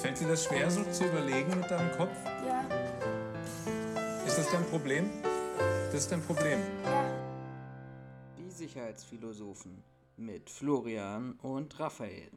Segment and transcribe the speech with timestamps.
[0.00, 2.16] Fällt dir das schwer, so zu überlegen mit deinem Kopf?
[2.46, 2.62] Ja.
[4.26, 5.10] Ist das dein Problem?
[5.92, 6.58] Das ist dein Problem.
[8.38, 9.84] Die Sicherheitsphilosophen
[10.16, 12.30] mit Florian und Raphael.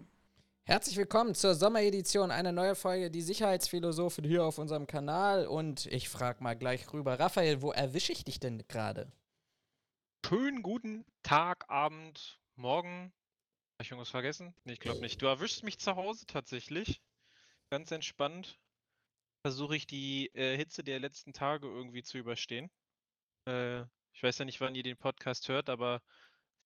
[0.65, 5.48] Herzlich willkommen zur Sommeredition, eine neue Folge Die Sicherheitsphilosophen hier auf unserem Kanal.
[5.48, 9.10] Und ich frage mal gleich rüber, Raphael, wo erwische ich dich denn gerade?
[10.26, 13.14] Schönen guten Tag, Abend, Morgen.
[13.76, 14.54] Habe ich irgendwas vergessen?
[14.66, 15.22] Nee, ich glaube nicht.
[15.22, 17.02] Du erwischst mich zu Hause tatsächlich.
[17.73, 18.59] Ganz entspannt.
[19.41, 22.70] Versuche ich die äh, Hitze der letzten Tage irgendwie zu überstehen.
[23.49, 23.82] Äh,
[24.13, 26.04] ich weiß ja nicht, wann ihr den Podcast hört, aber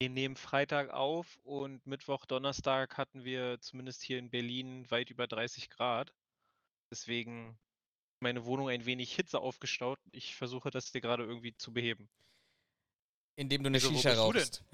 [0.02, 5.28] wir nehmen Freitag auf und Mittwoch, Donnerstag hatten wir zumindest hier in Berlin weit über
[5.28, 6.14] 30 Grad.
[6.92, 7.58] Deswegen
[8.20, 10.00] meine Wohnung ein wenig Hitze aufgestaut.
[10.12, 12.10] Ich versuche das dir gerade irgendwie zu beheben.
[13.38, 14.66] Indem du eine wo Shisha rauchst.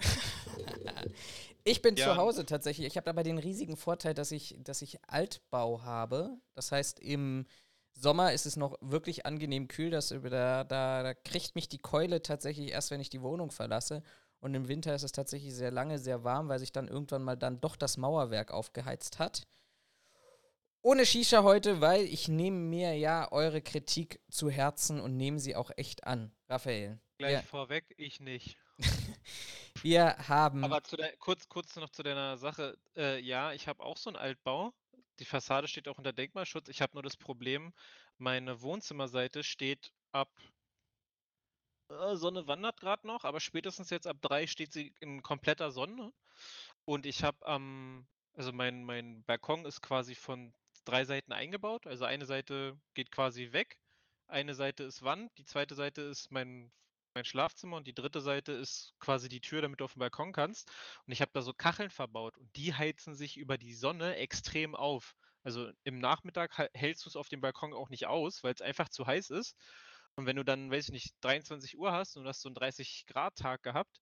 [1.64, 2.06] Ich bin Ja.
[2.06, 2.88] zu Hause tatsächlich.
[2.88, 6.38] Ich habe aber den riesigen Vorteil, dass ich, dass ich Altbau habe.
[6.56, 7.46] Das heißt, im
[7.94, 9.90] Sommer ist es noch wirklich angenehm kühl.
[9.92, 14.04] Das, da, da, da kriegt mich die Keule tatsächlich erst, wenn ich die Wohnung verlasse.
[14.40, 17.38] Und im Winter ist es tatsächlich sehr lange sehr warm, weil sich dann irgendwann mal
[17.38, 19.44] dann doch das Mauerwerk aufgeheizt hat.
[20.82, 25.56] Ohne Shisha heute, weil ich nehme mir ja eure Kritik zu Herzen und nehme sie
[25.56, 26.36] auch echt an.
[26.50, 27.00] Raphael.
[27.20, 27.42] Gleich Ja.
[27.42, 28.58] vorweg, ich nicht.
[29.82, 30.64] Wir haben.
[30.64, 32.78] Aber der, kurz, kurz noch zu deiner Sache.
[32.96, 34.74] Äh, ja, ich habe auch so einen Altbau.
[35.20, 36.70] Die Fassade steht auch unter Denkmalschutz.
[36.70, 37.74] Ich habe nur das Problem,
[38.18, 40.30] meine Wohnzimmerseite steht ab.
[41.90, 46.14] Äh, Sonne wandert gerade noch, aber spätestens jetzt ab drei steht sie in kompletter Sonne.
[46.86, 48.08] Und ich habe am.
[48.36, 50.54] also mein, mein Balkon ist quasi von
[50.86, 51.88] drei Seiten eingebaut.
[51.88, 53.78] Also eine Seite geht quasi weg,
[54.28, 56.72] eine Seite ist Wand, die zweite Seite ist mein
[57.16, 60.34] mein Schlafzimmer und die dritte Seite ist quasi die Tür, damit du auf den Balkon
[60.34, 60.72] kannst.
[61.06, 64.76] Und ich habe da so Kacheln verbaut und die heizen sich über die Sonne extrem
[64.76, 65.16] auf.
[65.44, 68.90] Also im Nachmittag hältst du es auf dem Balkon auch nicht aus, weil es einfach
[68.90, 69.56] zu heiß ist.
[70.16, 72.56] Und wenn du dann, weiß ich nicht, 23 Uhr hast und du hast so einen
[72.56, 74.02] 30 Grad Tag gehabt,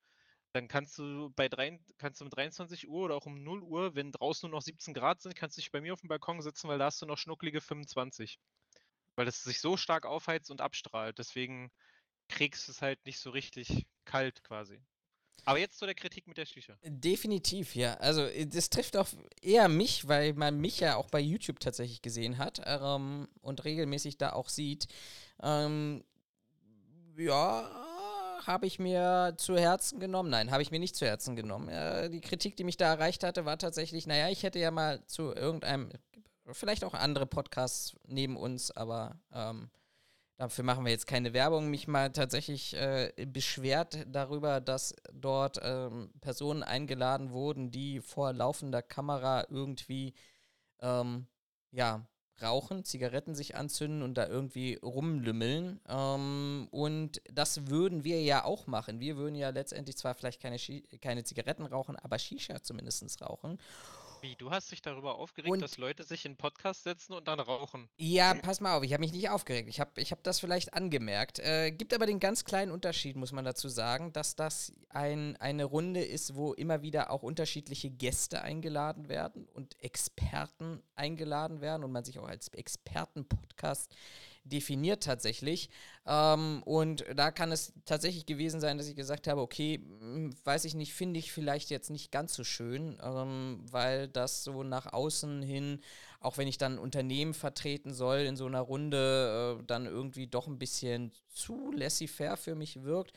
[0.53, 3.95] dann kannst du bei drei, kannst du um 23 Uhr oder auch um 0 Uhr,
[3.95, 6.41] wenn draußen nur noch 17 Grad sind, kannst du dich bei mir auf dem Balkon
[6.41, 8.39] sitzen, weil da hast du noch schnucklige 25.
[9.15, 11.17] Weil es sich so stark aufheizt und abstrahlt.
[11.19, 11.71] Deswegen
[12.31, 14.79] kriegst es halt nicht so richtig kalt quasi.
[15.45, 16.77] Aber jetzt zu der Kritik mit der Shisha.
[16.83, 17.95] Definitiv, ja.
[17.95, 19.07] Also äh, das trifft auch
[19.41, 24.17] eher mich, weil man mich ja auch bei YouTube tatsächlich gesehen hat ähm, und regelmäßig
[24.17, 24.87] da auch sieht.
[25.41, 26.03] Ähm,
[27.17, 27.69] ja,
[28.45, 30.29] habe ich mir zu Herzen genommen.
[30.29, 31.69] Nein, habe ich mir nicht zu Herzen genommen.
[31.69, 35.03] Äh, die Kritik, die mich da erreicht hatte, war tatsächlich, naja, ich hätte ja mal
[35.07, 35.89] zu irgendeinem,
[36.51, 39.71] vielleicht auch andere Podcasts neben uns, aber ähm,
[40.41, 41.69] Dafür machen wir jetzt keine Werbung.
[41.69, 48.81] Mich mal tatsächlich äh, beschwert darüber, dass dort ähm, Personen eingeladen wurden, die vor laufender
[48.81, 50.15] Kamera irgendwie
[50.79, 51.27] ähm,
[51.69, 52.07] ja,
[52.41, 55.79] rauchen, Zigaretten sich anzünden und da irgendwie rumlümmeln.
[55.87, 58.99] Ähm, und das würden wir ja auch machen.
[58.99, 63.59] Wir würden ja letztendlich zwar vielleicht keine, Shi keine Zigaretten rauchen, aber Shisha zumindest rauchen.
[64.21, 67.39] Wie, du hast dich darüber aufgeregt, Und- dass Leute sich in Podcast setzen und dann
[67.39, 67.89] rauchen.
[67.97, 69.67] Ja, pass mal auf, ich habe mich nicht aufgeregt.
[69.69, 71.39] Ich habe ich hab das vielleicht angemerkt.
[71.39, 75.65] Äh, gibt aber den ganz kleinen Unterschied, muss man dazu sagen, dass das ein, eine
[75.65, 81.91] Runde ist, wo immer wieder auch unterschiedliche Gäste eingeladen werden und Experten eingeladen werden und
[81.91, 83.95] man sich auch als Experten-Podcast
[84.43, 85.69] definiert tatsächlich.
[86.05, 90.65] Ähm, und da kann es tatsächlich gewesen sein, dass ich gesagt habe, okay, hm, weiß
[90.65, 94.91] ich nicht, finde ich vielleicht jetzt nicht ganz so schön, ähm, weil das so nach
[94.91, 95.81] außen hin,
[96.19, 100.47] auch wenn ich dann Unternehmen vertreten soll in so einer Runde, äh, dann irgendwie doch
[100.47, 103.13] ein bisschen zu laissez-faire für mich wirkt.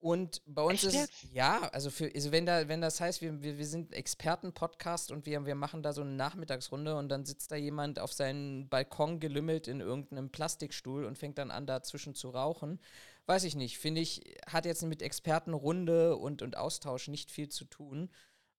[0.00, 3.42] Und bei uns Echt ist ja, also für, also wenn da, wenn das heißt, wir,
[3.42, 7.50] wir, wir sind Experten-Podcast und wir, wir machen da so eine Nachmittagsrunde und dann sitzt
[7.50, 12.30] da jemand auf seinem Balkon gelümmelt in irgendeinem Plastikstuhl und fängt dann an, dazwischen zu
[12.30, 12.78] rauchen.
[13.26, 17.64] Weiß ich nicht, finde ich, hat jetzt mit Expertenrunde und, und Austausch nicht viel zu
[17.64, 18.08] tun.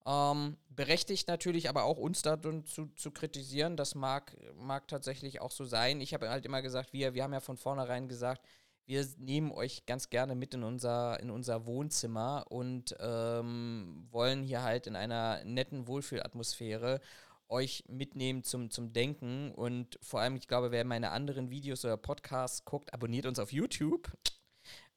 [0.06, 3.76] Ähm, berechtigt natürlich aber auch uns da zu, zu kritisieren.
[3.76, 6.00] Das mag, mag tatsächlich auch so sein.
[6.00, 8.46] Ich habe halt immer gesagt, wir, wir haben ja von vornherein gesagt,
[8.90, 14.64] wir nehmen euch ganz gerne mit in unser, in unser Wohnzimmer und ähm, wollen hier
[14.64, 17.00] halt in einer netten Wohlfühlatmosphäre
[17.48, 19.52] euch mitnehmen zum, zum Denken.
[19.52, 23.52] Und vor allem, ich glaube, wer meine anderen Videos oder Podcasts guckt, abonniert uns auf
[23.52, 24.10] YouTube.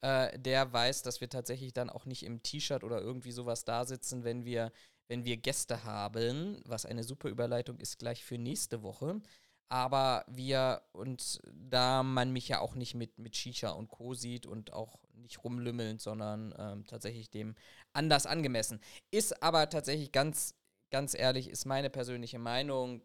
[0.02, 3.86] Äh, der weiß, dass wir tatsächlich dann auch nicht im T-Shirt oder irgendwie sowas da
[3.86, 4.72] sitzen, wenn wir,
[5.08, 9.22] wenn wir Gäste haben, was eine super Überleitung ist gleich für nächste Woche.
[9.74, 14.14] Aber wir, und da man mich ja auch nicht mit, mit Shisha und Co.
[14.14, 17.56] sieht und auch nicht rumlümmelnd, sondern ähm, tatsächlich dem
[17.92, 18.80] anders angemessen.
[19.10, 20.54] Ist aber tatsächlich ganz,
[20.92, 23.02] ganz ehrlich, ist meine persönliche Meinung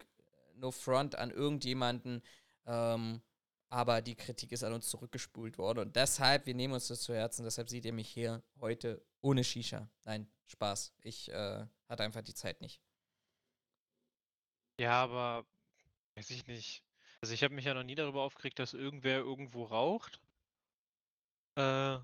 [0.57, 2.21] no front an irgendjemanden.
[2.67, 3.23] Ähm,
[3.69, 5.79] aber die Kritik ist an uns zurückgespult worden.
[5.79, 9.43] Und deshalb, wir nehmen uns das zu Herzen, deshalb seht ihr mich hier heute ohne
[9.43, 9.89] Shisha.
[10.03, 10.93] Nein, Spaß.
[11.01, 12.79] Ich äh, hatte einfach die Zeit nicht.
[14.79, 15.47] Ja, aber
[16.19, 16.83] weiß ich nicht.
[17.21, 20.19] Also ich habe mich ja noch nie darüber aufgeregt, dass irgendwer irgendwo raucht.
[21.55, 21.97] Äh,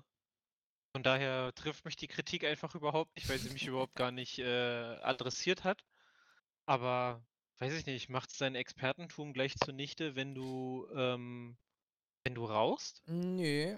[0.92, 4.38] von daher trifft mich die Kritik einfach überhaupt nicht, weil sie mich überhaupt gar nicht
[4.38, 5.84] äh, adressiert hat.
[6.64, 7.22] Aber
[7.58, 11.56] weiß ich nicht, macht es dein Expertentum gleich zunichte, wenn du ähm,
[12.24, 13.02] wenn du rauchst?
[13.06, 13.76] Nö,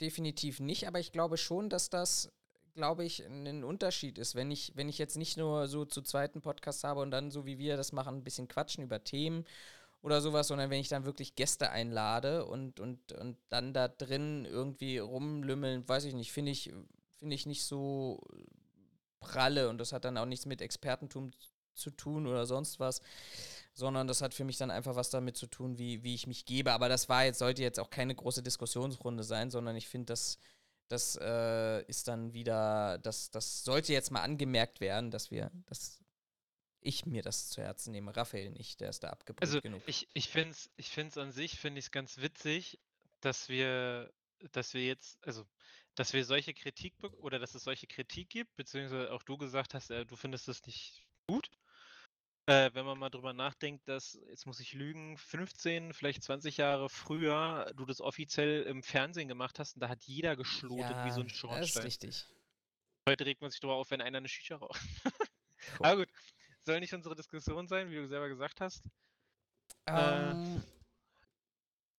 [0.00, 2.30] definitiv nicht, aber ich glaube schon, dass das,
[2.74, 4.34] glaube ich, ein Unterschied ist.
[4.34, 7.44] Wenn ich, wenn ich jetzt nicht nur so zu zweiten Podcast habe und dann so
[7.44, 9.46] wie wir das machen, ein bisschen quatschen über Themen
[10.02, 14.44] oder sowas, sondern wenn ich dann wirklich Gäste einlade und, und, und dann da drin
[14.44, 16.72] irgendwie rumlümmeln, weiß ich nicht, finde ich,
[17.18, 18.20] finde ich nicht so
[19.20, 21.32] pralle und das hat dann auch nichts mit Expertentum
[21.74, 23.00] zu tun oder sonst was,
[23.74, 26.44] sondern das hat für mich dann einfach was damit zu tun, wie, wie ich mich
[26.44, 26.72] gebe.
[26.72, 30.38] Aber das war jetzt, sollte jetzt auch keine große Diskussionsrunde sein, sondern ich finde, das,
[30.88, 36.00] das äh, ist dann wieder, das, das sollte jetzt mal angemerkt werden, dass wir, dass
[36.88, 38.16] ich mir das zu Herzen nehme.
[38.16, 39.82] Raphael nicht, der ist da abgebrüht Also genug.
[39.86, 42.80] ich, ich finde es ich find's an sich, finde ich es ganz witzig,
[43.20, 44.12] dass wir,
[44.52, 45.44] dass wir jetzt, also
[45.94, 49.90] dass wir solche Kritik oder dass es solche Kritik gibt, beziehungsweise auch du gesagt hast,
[49.90, 51.50] äh, du findest das nicht gut.
[52.46, 56.88] Äh, wenn man mal drüber nachdenkt, dass, jetzt muss ich lügen, 15, vielleicht 20 Jahre
[56.88, 61.20] früher du das offiziell im Fernsehen gemacht hast und da hat jeder geschlotet wie so
[61.20, 61.82] ein das ist Schornstein.
[61.82, 62.24] richtig.
[63.06, 64.80] Heute regt man sich drüber auf, wenn einer eine Shisha raucht.
[65.80, 65.86] Cool.
[65.86, 66.08] Aber gut,
[66.68, 68.84] soll nicht unsere Diskussion sein, wie du selber gesagt hast.
[69.86, 70.30] Äh.
[70.30, 70.62] Ähm,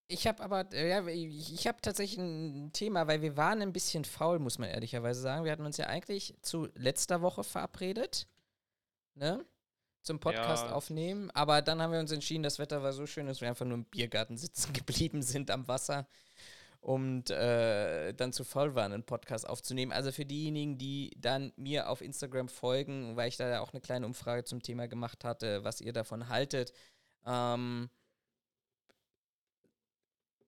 [0.07, 3.74] ich habe aber, äh, ja, ich, ich habe tatsächlich ein Thema, weil wir waren ein
[3.74, 5.44] bisschen faul, muss man ehrlicherweise sagen.
[5.44, 8.27] Wir hatten uns ja eigentlich zu letzter Woche verabredet,
[9.16, 9.44] ne?
[10.01, 10.71] Zum Podcast Ja.
[10.71, 13.66] aufnehmen, aber dann haben wir uns entschieden, das Wetter war so schön, dass wir einfach
[13.66, 16.07] nur im Biergarten sitzen geblieben sind am Wasser
[16.81, 19.92] und äh, dann zu voll waren, einen Podcast aufzunehmen.
[19.92, 23.81] Also für diejenigen, die dann mir auf Instagram folgen, weil ich da ja auch eine
[23.81, 26.74] kleine Umfrage zum Thema gemacht hatte, was ihr davon haltet,
[27.26, 27.90] ähm,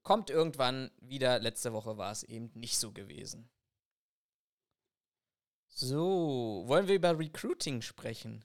[0.04, 1.39] kommt irgendwann wieder.
[1.39, 3.50] Letzte Woche war es eben nicht so gewesen.
[5.68, 8.44] So, wollen wir über Recruiting sprechen?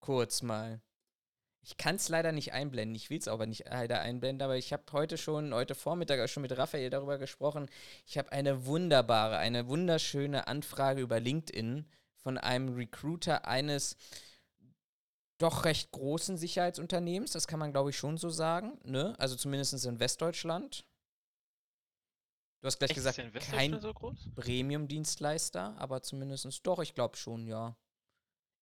[0.00, 0.80] Kurz mal.
[1.66, 2.94] Ich kann es leider nicht einblenden.
[2.94, 6.28] Ich will es aber nicht leider einblenden, aber ich habe heute schon, heute Vormittag auch
[6.28, 7.68] schon mit Raphael darüber gesprochen.
[8.06, 11.84] Ich habe eine wunderbare, eine wunderschöne Anfrage über LinkedIn
[12.14, 13.96] von einem Recruiter eines
[15.38, 17.32] doch recht großen Sicherheitsunternehmens.
[17.32, 18.78] Das kann man, glaube ich, schon so sagen.
[18.84, 19.16] Ne?
[19.18, 20.86] Also zumindest in Westdeutschland.
[22.60, 23.20] Du hast gleich Echt, gesagt,
[23.50, 24.28] kein so groß?
[24.36, 27.76] Premium-Dienstleister, aber zumindest doch, ich glaube schon, ja.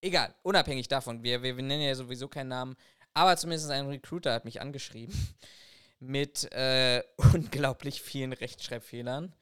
[0.01, 2.75] Egal, unabhängig davon, wir, wir, wir nennen ja sowieso keinen Namen,
[3.15, 5.15] aber zumindest ein Recruiter hat mich angeschrieben
[5.99, 7.01] mit äh,
[7.33, 9.33] unglaublich vielen Rechtschreibfehlern,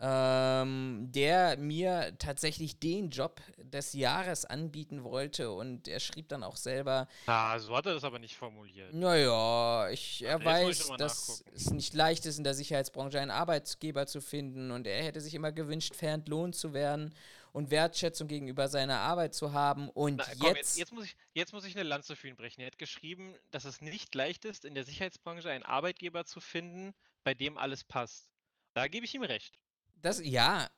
[0.00, 5.50] ähm, der mir tatsächlich den Job des Jahres anbieten wollte.
[5.50, 8.94] Und er schrieb dann auch selber, Ah, so hat er das aber nicht formuliert.
[8.94, 13.30] naja, ich, er ich weiß, mal dass es nicht leicht ist, in der Sicherheitsbranche einen
[13.30, 14.70] Arbeitgeber zu finden.
[14.70, 17.12] Und er hätte sich immer gewünscht, fair entlohnt zu werden
[17.52, 19.88] und Wertschätzung gegenüber seiner Arbeit zu haben.
[19.90, 22.36] Und Na, jetzt, komm, jetzt, jetzt, muss ich, jetzt muss ich eine Lanze für ihn
[22.36, 22.62] brechen.
[22.62, 26.94] Er hat geschrieben, dass es nicht leicht ist, in der Sicherheitsbranche einen Arbeitgeber zu finden,
[27.24, 28.30] bei dem alles passt.
[28.74, 29.60] Da gebe ich ihm recht.
[30.00, 30.70] das, ja,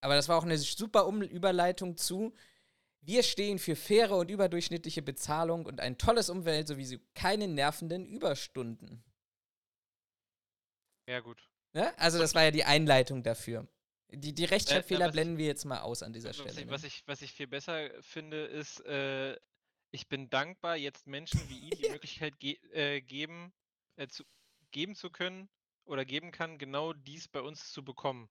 [0.00, 2.34] aber das war auch eine super um Überleitung zu.
[3.00, 9.02] Wir stehen für faire und überdurchschnittliche Bezahlung und ein tolles Umfeld sowie keine nervenden Überstunden.
[11.06, 11.48] Ja, gut.
[11.72, 11.98] Ne?
[11.98, 13.66] Also, das war ja die Einleitung dafür.
[14.10, 16.50] Die, die Rechtschreibfehler was ich- blenden wir jetzt mal aus an dieser Was Stelle.
[16.60, 16.70] ich, Ne?
[16.70, 19.38] was, ich, was ich viel besser finde, ist, äh,
[19.90, 23.52] ich bin dankbar, jetzt Menschen wie ihm die Möglichkeit ge äh, geben,
[23.96, 24.24] äh, zu,
[24.70, 25.48] geben zu können
[25.84, 28.28] oder geben kann, genau dies bei uns zu bekommen.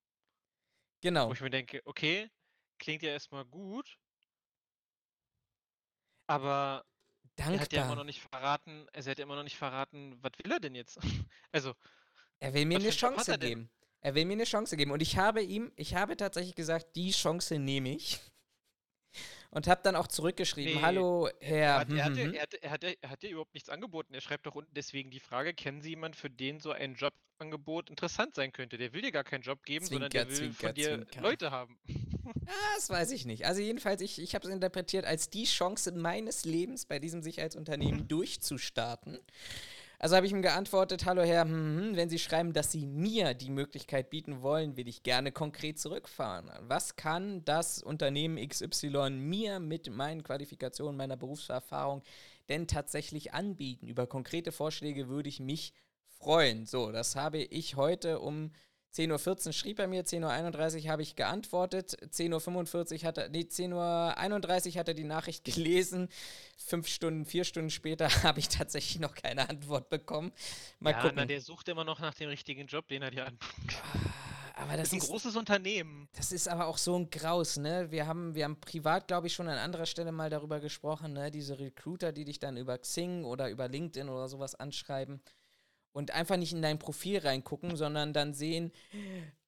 [1.01, 1.29] Genau.
[1.29, 2.29] Wo ich mir denke, okay,
[2.79, 3.98] klingt ja erstmal gut,
[6.27, 6.86] aber
[7.36, 8.03] er hat ja immer noch Dankbar.
[8.05, 10.98] nicht verraten, also er hat ja immer noch nicht verraten, was will er denn jetzt?
[11.51, 11.74] Also,
[12.39, 13.69] Er will mir eine Chance geben.
[14.07, 14.91] Er will mir eine Chance geben.
[14.91, 18.21] Und ich habe ihm, ich habe tatsächlich gesagt, die Chance nehme ich.
[19.49, 21.57] Und habe dann auch zurückgeschrieben, Nee, hallo, er Herr.
[21.57, 22.39] er, hat, hm, dir- hm, hm.
[22.71, 24.13] hat, dir- hat dir überhaupt nichts angeboten.
[24.13, 27.89] Er schreibt doch unten deswegen die Frage, kennen Sie jemanden, für den so ein Jobangebot
[27.89, 28.77] interessant sein könnte?
[28.77, 31.21] Der will dir gar keinen Job geben, sondern der Zwinker, will zwinker, von dir zwinker.
[31.21, 31.77] Leute haben.
[32.45, 33.45] Ah, das weiß ich nicht.
[33.45, 38.07] Also jedenfalls, ich, ich habe es interpretiert als die Chance meines Lebens bei diesem Sicherheitsunternehmen
[38.07, 39.19] durchzustarten.
[39.99, 43.33] Also habe ich ihm geantwortet, hallo Herr, hm, hm, wenn Sie schreiben, dass Sie mir
[43.33, 46.51] die Möglichkeit bieten wollen, will ich gerne konkret zurückfahren.
[46.61, 52.03] Was kann das Unternehmen XY mir mit meinen Qualifikationen, meiner Berufserfahrung
[52.47, 53.87] denn tatsächlich anbieten?
[53.87, 55.73] Über konkrete Vorschläge würde ich mich
[56.05, 56.67] freuen.
[56.67, 58.51] So, das habe ich heute um
[58.97, 63.41] 10.14 Uhr schrieb er mir, 10.31 Uhr habe ich geantwortet, 10.45 Uhr hat er, nee,
[63.41, 66.09] 10.31 Uhr hat er die Nachricht gelesen.
[66.57, 70.31] Fünf Stunden, vier Stunden später habe ich tatsächlich noch keine Antwort bekommen.
[70.79, 71.15] Mal ja, gucken.
[71.17, 73.81] Na, der sucht immer noch nach dem richtigen Job, den er dir anbietet.
[74.55, 76.09] Ah, aber das, das ist ein großes Unternehmen.
[76.13, 77.91] Das ist aber auch so ein Graus, ne?
[77.91, 81.29] Wir haben, wir haben privat, glaube ich, schon an anderer Stelle mal darüber gesprochen, ne?
[81.29, 85.21] Diese Recruiter, die dich dann über Xing oder über LinkedIn oder sowas anschreiben
[85.97, 88.71] und einfach nicht in dein Profil reingucken, sondern dann sehen,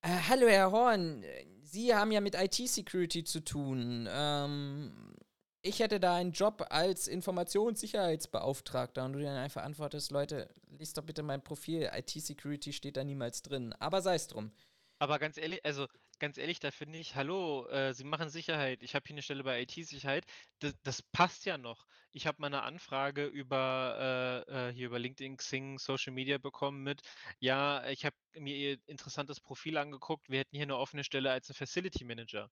[0.02, 1.24] äh, hallo Herr Horn,
[1.62, 4.10] Sie haben ja mit IT-Security zu tun.
[4.12, 5.14] Ähm,
[5.62, 11.04] ich hätte da einen Job als Informationssicherheitsbeauftragter und du dann einfach antwortest, Leute, liest doch
[11.04, 13.76] bitte mein Profil, IT-Security steht da niemals drin.
[13.78, 14.52] Aber sei es drum.
[14.98, 15.86] Aber ganz ehrlich, also
[16.20, 18.84] ganz ehrlich, da finde ich, hallo, äh, Sie machen Sicherheit.
[18.84, 20.26] Ich habe hier eine Stelle bei IT-Sicherheit.
[20.60, 21.86] Das, das passt ja noch.
[22.12, 26.84] Ich habe mal eine Anfrage über äh, äh, hier über LinkedIn, Xing, Social Media bekommen
[26.84, 27.02] mit,
[27.40, 30.30] ja, ich habe mir Ihr interessantes Profil angeguckt.
[30.30, 32.50] Wir hätten hier eine offene Stelle als ein Facility Manager.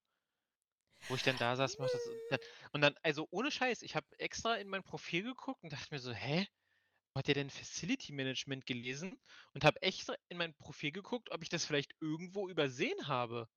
[1.07, 2.39] Wo ich dann da saß, macht das.
[2.71, 5.99] Und dann, also ohne Scheiß, ich habe extra in mein Profil geguckt und dachte mir
[5.99, 6.47] so, hä?
[7.17, 9.19] Hat ihr denn Facility Management gelesen
[9.53, 13.47] und habe extra in mein Profil geguckt, ob ich das vielleicht irgendwo übersehen habe.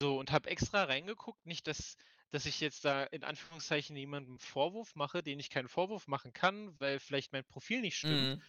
[0.00, 1.96] So, und habe extra reingeguckt, nicht, dass,
[2.30, 6.78] dass ich jetzt da in Anführungszeichen jemandem Vorwurf mache, den ich keinen Vorwurf machen kann,
[6.78, 8.36] weil vielleicht mein Profil nicht stimmt.
[8.36, 8.42] Mhm.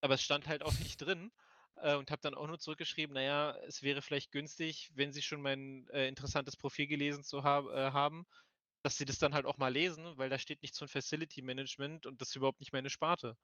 [0.00, 1.32] Aber es stand halt auch nicht drin.
[1.76, 5.42] Äh, und habe dann auch nur zurückgeschrieben, naja, es wäre vielleicht günstig, wenn Sie schon
[5.42, 8.26] mein äh, interessantes Profil gelesen zu hab, äh, haben,
[8.82, 12.06] dass Sie das dann halt auch mal lesen, weil da steht nichts von Facility Management
[12.06, 13.36] und das ist überhaupt nicht meine Sparte.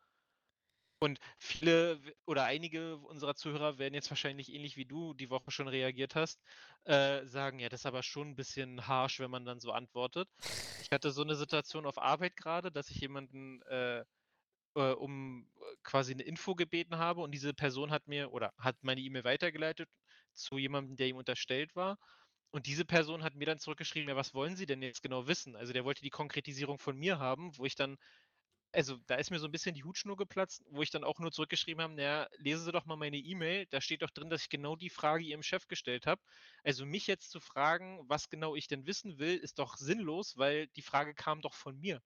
[1.00, 5.69] Und viele oder einige unserer Zuhörer werden jetzt wahrscheinlich ähnlich wie du die Woche schon
[5.69, 6.43] reagiert hast,
[6.85, 10.28] äh, sagen, ja, das ist aber schon ein bisschen harsh, wenn man dann so antwortet.
[10.83, 14.05] Ich hatte so eine Situation auf Arbeit gerade, dass ich jemanden äh,
[14.76, 15.50] äh, um
[15.85, 19.88] quasi eine Info gebeten habe und diese Person hat mir oder hat meine E-Mail weitergeleitet
[20.35, 21.99] zu jemandem, der ihm unterstellt war.
[22.50, 25.57] Und diese Person hat mir dann zurückgeschrieben, ja, was wollen Sie denn jetzt genau wissen?
[25.57, 27.99] Also der wollte die Konkretisierung von mir haben, wo ich dann
[28.73, 31.33] also, da ist mir so ein bisschen die Hutschnur geplatzt, wo ich dann auch nur
[31.33, 33.67] zurückgeschrieben habe: „Na lesen Sie doch mal meine E-Mail.
[33.67, 36.23] Da steht doch drin, dass ich genau die Frage Ihrem Chef gestellt habe.
[36.65, 40.69] Also, mich jetzt zu fragen, was genau ich denn wissen will, ist doch sinnlos, weil
[40.69, 42.03] die Frage kam doch von mir.“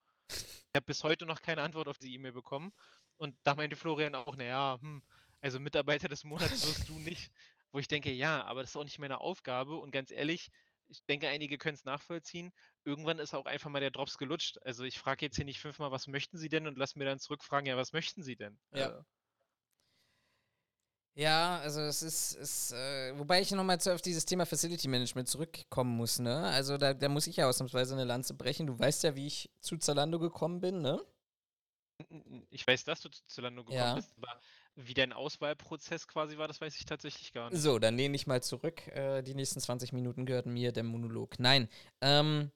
[0.74, 2.72] Ich habe bis heute noch keine Antwort auf die E-Mail bekommen.
[3.16, 5.02] Und da meinte Florian auch: „Na ja, hm,
[5.40, 7.30] also Mitarbeiter des Monats wirst du nicht.“
[7.72, 10.50] Wo ich denke: „Ja, aber das ist auch nicht meine Aufgabe.“ Und ganz ehrlich,
[10.92, 12.52] ich denke, einige können es nachvollziehen.
[12.84, 14.58] Irgendwann ist auch einfach mal der Drops gelutscht.
[14.62, 16.66] Also ich frage jetzt hier nicht fünfmal, was möchten Sie denn?
[16.66, 18.58] Und lass mir dann zurückfragen, ja, was möchten Sie denn?
[18.72, 18.90] Ja.
[18.90, 19.02] Äh,
[21.14, 25.94] ja, also es ist, ist äh, wobei ich nochmal auf dieses Thema Facility Management zurückkommen
[25.94, 26.44] muss, ne?
[26.44, 28.66] Also da, da muss ich ja ausnahmsweise eine Lanze brechen.
[28.66, 31.04] Du weißt ja, wie ich zu Zalando gekommen bin, ne?
[32.50, 33.94] Ich weiß, dass du zu Zalando gekommen ja.
[33.94, 34.40] bist, aber
[34.76, 37.60] wie dein Auswahlprozess quasi war, das weiß ich tatsächlich gar nicht.
[37.60, 38.86] So, dann lehne ich mal zurück.
[38.88, 41.38] Äh, die nächsten 20 Minuten gehörten mir, der Monolog.
[41.38, 41.68] Nein.
[42.00, 42.50] Ähm,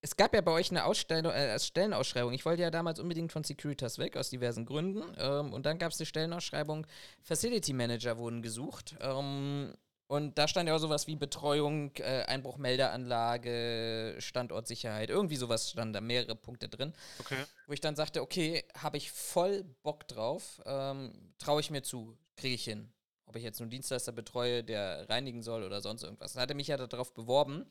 [0.00, 2.32] es gab ja bei euch eine Ausstellung, äh, Stellenausschreibung.
[2.32, 5.02] Ich wollte ja damals unbedingt von Securitas weg, aus diversen Gründen.
[5.18, 6.86] Ähm, und dann gab es eine Stellenausschreibung,
[7.22, 8.96] Facility Manager wurden gesucht.
[9.00, 9.74] Ähm,
[10.08, 16.00] und da stand ja auch sowas wie Betreuung, äh, Einbruchmeldeanlage, Standortsicherheit, irgendwie sowas stand da,
[16.00, 16.94] mehrere Punkte drin.
[17.20, 17.44] Okay.
[17.66, 22.16] Wo ich dann sagte, okay, habe ich voll Bock drauf, ähm, traue ich mir zu,
[22.36, 22.90] kriege ich hin.
[23.26, 26.32] Ob ich jetzt einen Dienstleister betreue, der reinigen soll oder sonst irgendwas.
[26.32, 27.70] Da hatte mich ja darauf beworben.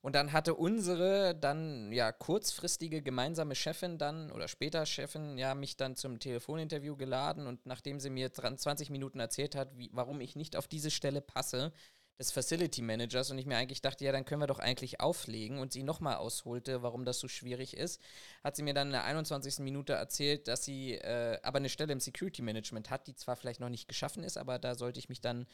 [0.00, 5.76] Und dann hatte unsere dann ja kurzfristige gemeinsame Chefin dann oder später Chefin ja mich
[5.76, 10.36] dann zum Telefoninterview geladen und nachdem sie mir 20 Minuten erzählt hat, wie, warum ich
[10.36, 11.72] nicht auf diese Stelle passe,
[12.18, 15.58] des Facility Managers und ich mir eigentlich dachte, ja, dann können wir doch eigentlich auflegen
[15.58, 18.00] und sie nochmal ausholte, warum das so schwierig ist,
[18.42, 19.60] hat sie mir dann in der 21.
[19.60, 23.60] Minute erzählt, dass sie äh, aber eine Stelle im Security Management hat, die zwar vielleicht
[23.60, 25.46] noch nicht geschaffen ist, aber da sollte ich mich dann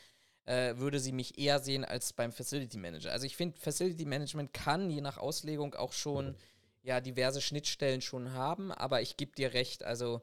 [0.47, 3.13] äh, würde sie mich eher sehen als beim Facility Manager.
[3.13, 6.37] Also ich finde, Facility Management kann je nach Auslegung auch schon
[6.83, 10.23] ja diverse Schnittstellen schon haben, aber ich gebe dir recht, also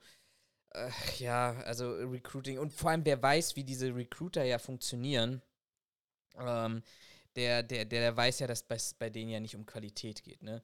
[0.74, 5.42] äh, ja, also Recruiting und vor allem wer weiß, wie diese Recruiter ja funktionieren,
[6.38, 6.84] ähm,
[7.36, 10.62] der, der, der weiß ja, dass es bei denen ja nicht um Qualität geht, ne?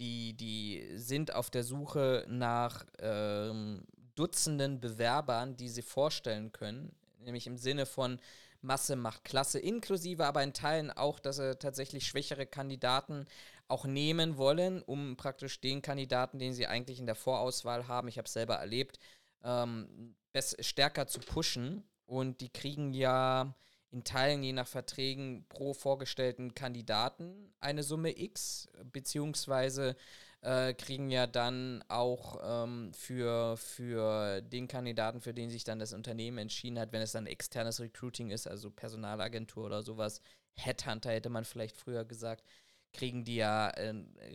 [0.00, 3.84] Die, die sind auf der Suche nach ähm,
[4.14, 8.20] Dutzenden Bewerbern, die sie vorstellen können, nämlich im Sinne von,
[8.60, 13.26] Masse macht Klasse, inklusive aber in Teilen auch, dass sie tatsächlich schwächere Kandidaten
[13.68, 18.18] auch nehmen wollen, um praktisch den Kandidaten, den sie eigentlich in der Vorauswahl haben, ich
[18.18, 18.98] habe es selber erlebt,
[19.44, 20.14] ähm,
[20.60, 21.84] stärker zu pushen.
[22.06, 23.54] Und die kriegen ja
[23.90, 29.96] in Teilen je nach Verträgen pro vorgestellten Kandidaten eine Summe X, beziehungsweise
[30.40, 35.92] äh, kriegen ja dann auch ähm, für, für den Kandidaten, für den sich dann das
[35.92, 40.20] Unternehmen entschieden hat, wenn es dann externes Recruiting ist, also Personalagentur oder sowas,
[40.54, 42.44] Headhunter hätte man vielleicht früher gesagt,
[42.92, 43.94] kriegen die ja äh,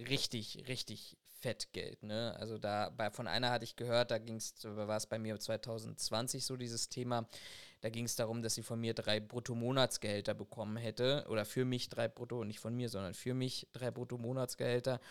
[0.09, 2.03] richtig, richtig Fettgeld.
[2.03, 2.35] Ne?
[2.39, 5.37] Also da bei, von einer hatte ich gehört, da ging es, war es bei mir
[5.37, 7.27] 2020 so dieses Thema,
[7.81, 11.25] da ging es darum, dass sie von mir drei Bruttomonatsgehälter bekommen hätte.
[11.27, 15.01] Oder für mich drei Brutto, nicht von mir, sondern für mich drei Bruttomonatsgehälter.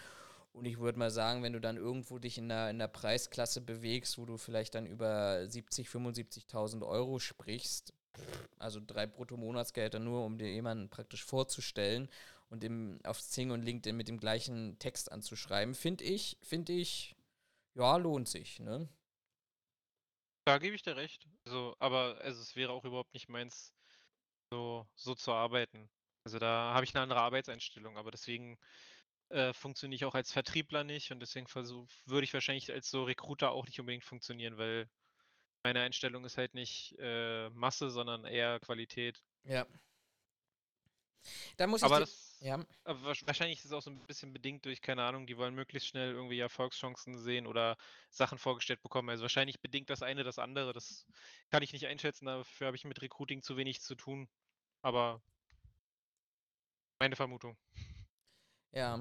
[0.53, 3.61] Und ich würde mal sagen, wenn du dann irgendwo dich in der, in der Preisklasse
[3.61, 7.95] bewegst, wo du vielleicht dann über 70, 75.000 Euro sprichst,
[8.59, 12.11] also drei Bruttomonatsgehälter nur, um dir jemanden praktisch vorzustellen
[12.51, 17.17] und im, auf Zing und LinkedIn mit dem gleichen Text anzuschreiben, finde ich, finde ich,
[17.75, 18.89] ja, lohnt sich, ne?
[20.45, 21.27] Da gebe ich dir recht.
[21.47, 23.73] Also, aber also, es wäre auch überhaupt nicht meins,
[24.51, 25.89] so, so zu arbeiten.
[26.25, 28.59] Also da habe ich eine andere Arbeitseinstellung, aber deswegen
[29.33, 33.51] äh, funktioniere ich auch als Vertriebler nicht und deswegen würde ich wahrscheinlich als so Recruiter
[33.51, 34.89] auch nicht unbedingt funktionieren, weil
[35.65, 39.23] meine Einstellung ist halt nicht äh, Masse, sondern eher Qualität.
[39.45, 39.67] Ja.
[41.57, 42.01] Da muss aber ich.
[42.01, 42.65] Das, ja.
[42.85, 45.89] Aber wahrscheinlich ist es auch so ein bisschen bedingt durch, keine Ahnung, die wollen möglichst
[45.89, 47.77] schnell irgendwie Erfolgschancen sehen oder
[48.11, 49.09] Sachen vorgestellt bekommen.
[49.09, 50.73] Also wahrscheinlich bedingt das eine das andere.
[50.73, 51.07] Das
[51.51, 54.29] kann ich nicht einschätzen, dafür habe ich mit Recruiting zu wenig zu tun.
[54.83, 55.23] Aber
[56.99, 57.57] meine Vermutung.
[58.73, 59.01] Ja.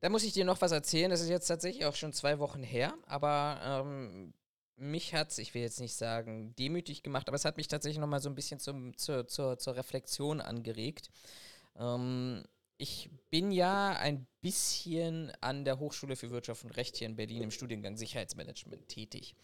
[0.00, 1.10] Da muss ich dir noch was erzählen.
[1.10, 4.34] Das ist jetzt tatsächlich auch schon zwei Wochen her, aber ähm,
[4.76, 8.00] mich hat es, ich will jetzt nicht sagen, demütig gemacht, aber es hat mich tatsächlich
[8.00, 11.08] noch mal so ein bisschen zum, zur, zur, zur Reflexion angeregt.
[11.76, 12.44] Ähm,
[12.78, 17.42] ich bin ja ein bisschen an der Hochschule für Wirtschaft und Recht hier in Berlin
[17.42, 19.36] im Studiengang Sicherheitsmanagement tätig.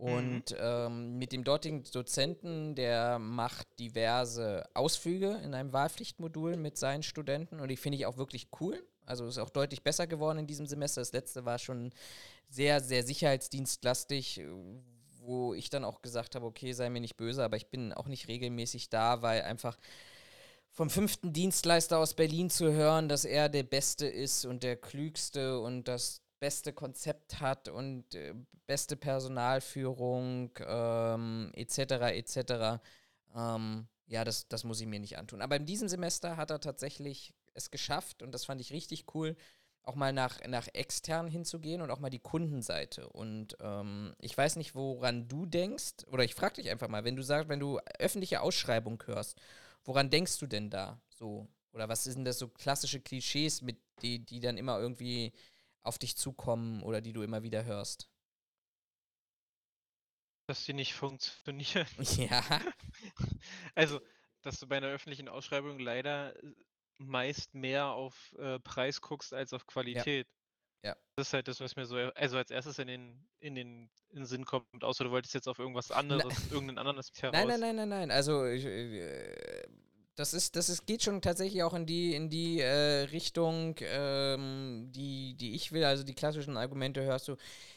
[0.00, 0.56] Und mhm.
[0.58, 7.60] ähm, mit dem dortigen Dozenten, der macht diverse Ausflüge in einem Wahlpflichtmodul mit seinen Studenten
[7.60, 8.82] und die finde ich auch wirklich cool.
[9.04, 11.02] Also ist auch deutlich besser geworden in diesem Semester.
[11.02, 11.92] Das letzte war schon
[12.48, 14.40] sehr, sehr sicherheitsdienstlastig,
[15.18, 18.06] wo ich dann auch gesagt habe, okay, sei mir nicht böse, aber ich bin auch
[18.06, 19.76] nicht regelmäßig da, weil einfach
[20.70, 25.60] vom fünften Dienstleister aus Berlin zu hören, dass er der Beste ist und der Klügste
[25.60, 28.34] und das beste Konzept hat und äh,
[28.66, 31.78] beste Personalführung ähm, etc.
[31.78, 32.80] etc.
[33.36, 35.42] Ähm, ja, das, das muss ich mir nicht antun.
[35.42, 39.36] Aber in diesem Semester hat er tatsächlich es geschafft und das fand ich richtig cool,
[39.82, 43.08] auch mal nach, nach extern hinzugehen und auch mal die Kundenseite.
[43.08, 47.16] Und ähm, ich weiß nicht, woran du denkst, oder ich frage dich einfach mal, wenn
[47.16, 49.40] du sagst, wenn du öffentliche Ausschreibung hörst,
[49.84, 51.48] woran denkst du denn da so?
[51.72, 55.32] Oder was sind das so klassische Klischees, mit die, die dann immer irgendwie
[55.82, 58.08] auf dich zukommen oder die du immer wieder hörst?
[60.46, 61.86] Dass sie nicht funktionieren.
[62.16, 62.42] Ja.
[63.74, 64.00] Also,
[64.42, 66.54] dass du bei einer öffentlichen Ausschreibung leider äh,
[66.98, 70.26] meist mehr auf äh, Preis guckst als auf Qualität.
[70.82, 70.96] Ja.
[71.16, 74.16] Das ist halt das, was mir so, also als erstes in den, in den, in
[74.16, 77.34] den Sinn kommt, außer du wolltest jetzt auf irgendwas anderes, Na, irgendeinen anderen Aspekt heraus.
[77.34, 78.10] Nein, nein, nein, nein, nein.
[78.10, 79.66] Also ich, äh,
[80.16, 84.90] das ist, das ist, geht schon tatsächlich auch in die, in die äh, Richtung, ähm,
[84.92, 85.84] die, die ich will.
[85.84, 87.36] Also die klassischen Argumente hörst du,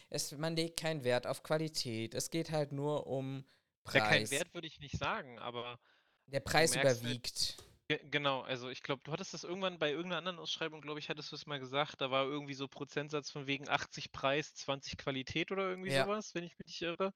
[0.09, 2.13] es, man legt keinen Wert auf Qualität.
[2.13, 3.45] Es geht halt nur um
[3.83, 4.01] Preis.
[4.01, 5.79] Ja, kein Wert würde ich nicht sagen, aber
[6.27, 7.57] der Preis halt überwiegt.
[7.57, 7.69] Halt,
[8.11, 11.31] Genau, also ich glaube, du hattest das irgendwann bei irgendeiner anderen Ausschreibung, glaube ich, hattest
[11.31, 15.51] du es mal gesagt, da war irgendwie so Prozentsatz von wegen 80 Preis, 20 Qualität
[15.51, 16.05] oder irgendwie ja.
[16.05, 17.13] sowas, wenn ich mich nicht irre.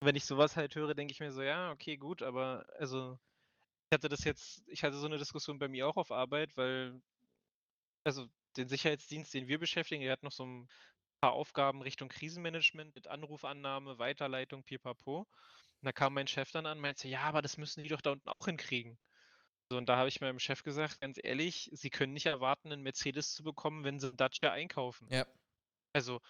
[0.00, 3.18] Wenn ich sowas halt höre, denke ich mir so, ja, okay, gut, aber also
[3.92, 7.00] hatte das jetzt, ich hatte so eine Diskussion bei mir auch auf Arbeit, weil,
[8.04, 8.26] also
[8.56, 10.68] den Sicherheitsdienst, den wir beschäftigen, der hat noch so ein
[11.20, 15.20] paar Aufgaben Richtung Krisenmanagement mit Anrufannahme, Weiterleitung, pipapo.
[15.20, 15.26] Und
[15.86, 18.12] da kam mein Chef dann an und meinte, ja, aber das müssen die doch da
[18.12, 18.98] unten auch hinkriegen.
[19.70, 22.82] So, und da habe ich meinem Chef gesagt, ganz ehrlich, Sie können nicht erwarten, einen
[22.82, 25.08] Mercedes zu bekommen, wenn Sie einen Dacia einkaufen.
[25.10, 25.26] Ja.
[25.94, 26.20] Also,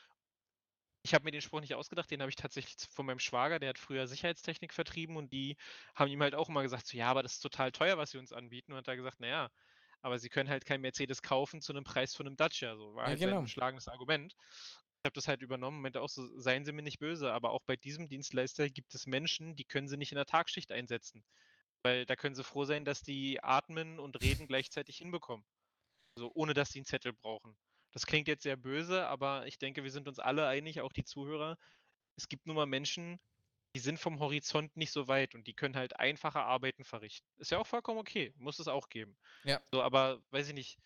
[1.03, 3.71] ich habe mir den Spruch nicht ausgedacht, den habe ich tatsächlich von meinem Schwager, der
[3.71, 5.57] hat früher Sicherheitstechnik vertrieben und die
[5.95, 8.19] haben ihm halt auch immer gesagt, so ja, aber das ist total teuer, was sie
[8.19, 8.73] uns anbieten.
[8.73, 9.51] Und hat er gesagt, naja,
[10.01, 12.77] aber sie können halt kein Mercedes kaufen zu einem Preis von einem Dacia.
[12.77, 13.41] So war ja, halt genau.
[13.41, 14.35] ein schlagendes Argument.
[14.35, 17.63] Ich habe das halt übernommen, meinte auch so, seien Sie mir nicht böse, aber auch
[17.67, 21.25] bei diesem Dienstleister gibt es Menschen, die können Sie nicht in der Tagschicht einsetzen.
[21.85, 25.45] Weil da können sie froh sein, dass die atmen und reden gleichzeitig hinbekommen.
[26.17, 27.57] Also ohne dass sie einen Zettel brauchen.
[27.93, 31.05] Das klingt jetzt sehr böse, aber ich denke, wir sind uns alle einig, auch die
[31.05, 31.57] Zuhörer.
[32.17, 33.21] Es gibt nun mal Menschen,
[33.77, 37.29] die sind vom Horizont nicht so weit und die können halt einfache Arbeiten verrichten.
[37.39, 39.19] Ist ja auch vollkommen okay, muss es auch geben.
[39.45, 39.63] Ja.
[39.73, 40.79] So, aber weiß ich nicht.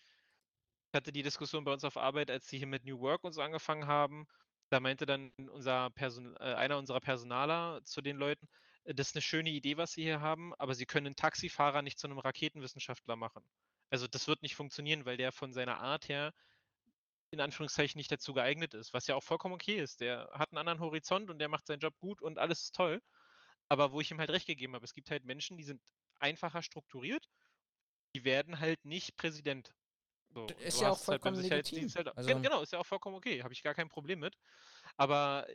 [0.92, 3.32] Ich hatte die Diskussion bei uns auf Arbeit, als sie hier mit New Work und
[3.32, 4.26] so angefangen haben.
[4.70, 8.48] da meinte dann unser Person äh, einer unserer Personaler zu den Leuten:
[8.84, 11.82] „Äh, das ist eine schöne Idee, was Sie hier haben, aber Sie können 'n Taxifahrer
[11.82, 13.44] nicht zu einem Raketenwissenschaftler machen.
[13.90, 16.32] Also, das wird nicht funktionieren, weil der von seiner Art her
[17.30, 20.00] in Anführungszeichen nicht dazu geeignet ist“, was ja auch vollkommen okay ist.
[20.00, 23.00] Der hat einen anderen Horizont und der macht seinen Job gut und alles ist toll.
[23.68, 25.82] Aber wo ich ihm halt recht gegeben habe, es gibt halt Menschen, die sind
[26.20, 27.28] einfacher strukturiert,
[28.14, 29.74] die werden halt nicht Präsident.
[30.34, 31.96] So, Ist ja auch halt vollkommen Sicherheitsdienst legitim.
[31.96, 34.36] halt Also gen genau, ist ja auch vollkommen okay, habe ich gar kein Problem mit.
[34.96, 35.46] Aber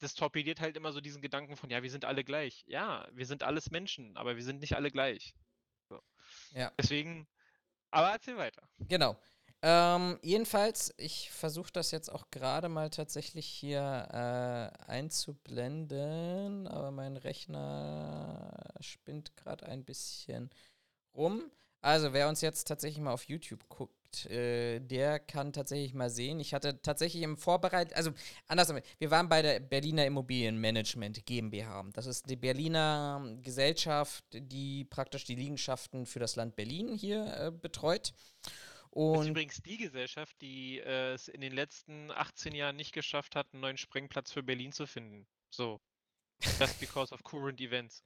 [0.00, 3.26] das torpediert halt immer so diesen Gedanken von: „Ja, wir sind alle gleich.“ Ja, wir
[3.26, 5.34] sind alles Menschen, aber wir sind nicht alle gleich.
[5.88, 6.00] So.
[6.50, 6.72] Ja.
[6.78, 7.28] Deswegen
[7.90, 8.68] aber erzähl weiter.
[8.88, 9.16] Genau.
[9.60, 17.16] Ähm, jedenfalls, ich versuche das jetzt auch gerade mal tatsächlich hier äh, einzublenden, aber mein
[17.16, 20.50] Rechner spinnt gerade ein bisschen
[21.14, 21.50] rum.
[21.80, 26.40] Also, wer uns jetzt tatsächlich mal auf YouTube guckt, äh, der kann tatsächlich mal sehen.
[26.40, 28.12] Ich hatte tatsächlich im Vorbereit, also
[28.46, 31.84] andersrum, wir waren bei der Berliner Immobilienmanagement GmbH.
[31.92, 37.50] Das ist die Berliner Gesellschaft, die praktisch die Liegenschaften für das Land Berlin hier äh,
[37.50, 38.12] betreut.
[39.10, 42.92] Das ist Und übrigens die Gesellschaft, die, äh, es in den letzten 18 Jahren nicht
[42.92, 45.26] geschafft hat, 'n neuen Sprengplatz für Berlin zu finden.
[45.50, 45.80] So.
[46.58, 48.04] Just because of current events.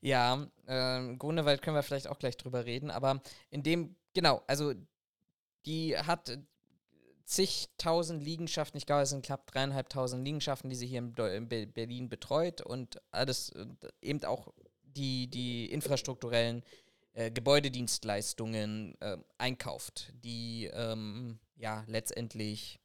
[0.00, 4.74] ja, ähm, Grunewald können wir vielleicht auch gleich drüber reden, aber in dem, genau, also
[5.66, 6.38] die hat äh,
[7.24, 11.66] zigtausend Liegenschaften, ich glaube, es sind knapp dreieinhalbtausend Liegenschaften, die sie hier in, in Be-
[11.66, 13.66] Berlin betreut und alles äh,
[14.02, 14.52] eben auch
[14.82, 16.62] die, die infrastrukturellen
[17.16, 22.78] äh, Gebäudedienstleistungen äh, einkauft, die ähm, ja letztendlich,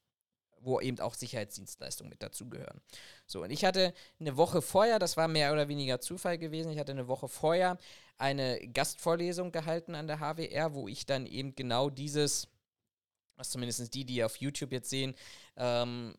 [0.62, 2.80] wo eben auch Sicherheitsdienstleistungen mit dazugehören.
[3.26, 6.80] So, und ich hatte eine Woche vorher, das war mehr oder weniger Zufall gewesen, ich
[6.80, 7.78] hatte eine Woche vorher
[8.17, 12.48] eine Gastvorlesung gehalten an der HWR, wo ich dann eben genau dieses,
[13.36, 15.13] was zumindest die, die auf YouTube jetzt sehen,
[15.58, 16.15] ähm,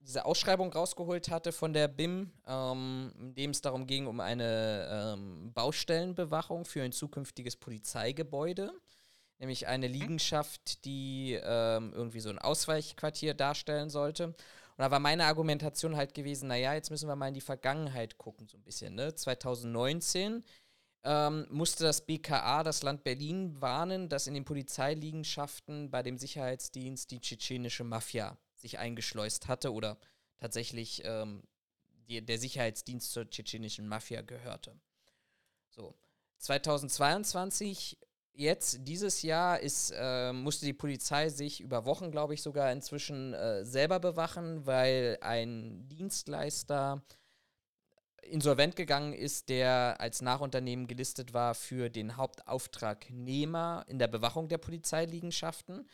[0.00, 4.88] diese Ausschreibung rausgeholt hatte von der BIM, ähm, in dem es darum ging, um eine
[4.90, 8.72] ähm, Baustellenbewachung für ein zukünftiges Polizeigebäude.
[9.38, 14.28] Nämlich eine Liegenschaft, die ähm, irgendwie so ein Ausweichquartier darstellen sollte.
[14.28, 14.34] Und
[14.78, 18.48] da war meine Argumentation halt gewesen, naja, jetzt müssen wir mal in die Vergangenheit gucken,
[18.48, 18.94] so ein bisschen.
[18.94, 19.14] Ne?
[19.14, 20.44] 2019
[21.04, 27.10] ähm, musste das BKA, das Land Berlin, warnen, dass in den Polizeiliegenschaften bei dem Sicherheitsdienst
[27.10, 29.98] die tschetschenische Mafia sich eingeschleust hatte oder
[30.38, 31.42] tatsächlich ähm,
[32.08, 34.78] die, der Sicherheitsdienst zur tschetschenischen Mafia gehörte.
[35.68, 35.94] So.
[36.38, 37.98] 2022,
[38.32, 43.34] jetzt, dieses Jahr, ist, äh, musste die Polizei sich über Wochen, glaube ich, sogar inzwischen
[43.34, 47.02] äh, selber bewachen, weil ein Dienstleister
[48.22, 54.58] insolvent gegangen ist, der als Nachunternehmen gelistet war für den Hauptauftragnehmer in der Bewachung der
[54.58, 55.88] Polizeiliegenschaften.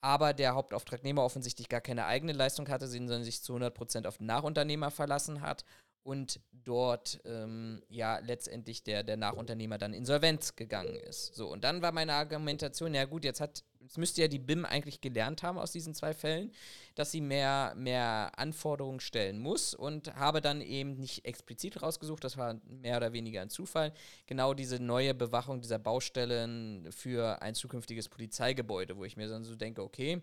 [0.00, 4.26] Aber der Hauptauftragnehmer offensichtlich gar keine eigene Leistung hatte, sondern sich zu 100% auf den
[4.26, 5.64] Nachunternehmer verlassen hat
[6.02, 11.34] und dort ähm, ja letztendlich der, der Nachunternehmer dann insolvent gegangen ist.
[11.34, 14.64] So, und dann war meine Argumentation, ja gut, jetzt hat, jetzt müsste ja die BIM
[14.64, 16.52] eigentlich gelernt haben aus diesen zwei Fällen,
[16.94, 22.36] dass sie mehr, mehr Anforderungen stellen muss und habe dann eben nicht explizit rausgesucht, das
[22.36, 23.92] war mehr oder weniger ein Zufall,
[24.26, 29.56] genau diese neue Bewachung dieser Baustellen für ein zukünftiges Polizeigebäude, wo ich mir dann so
[29.56, 30.22] denke, okay,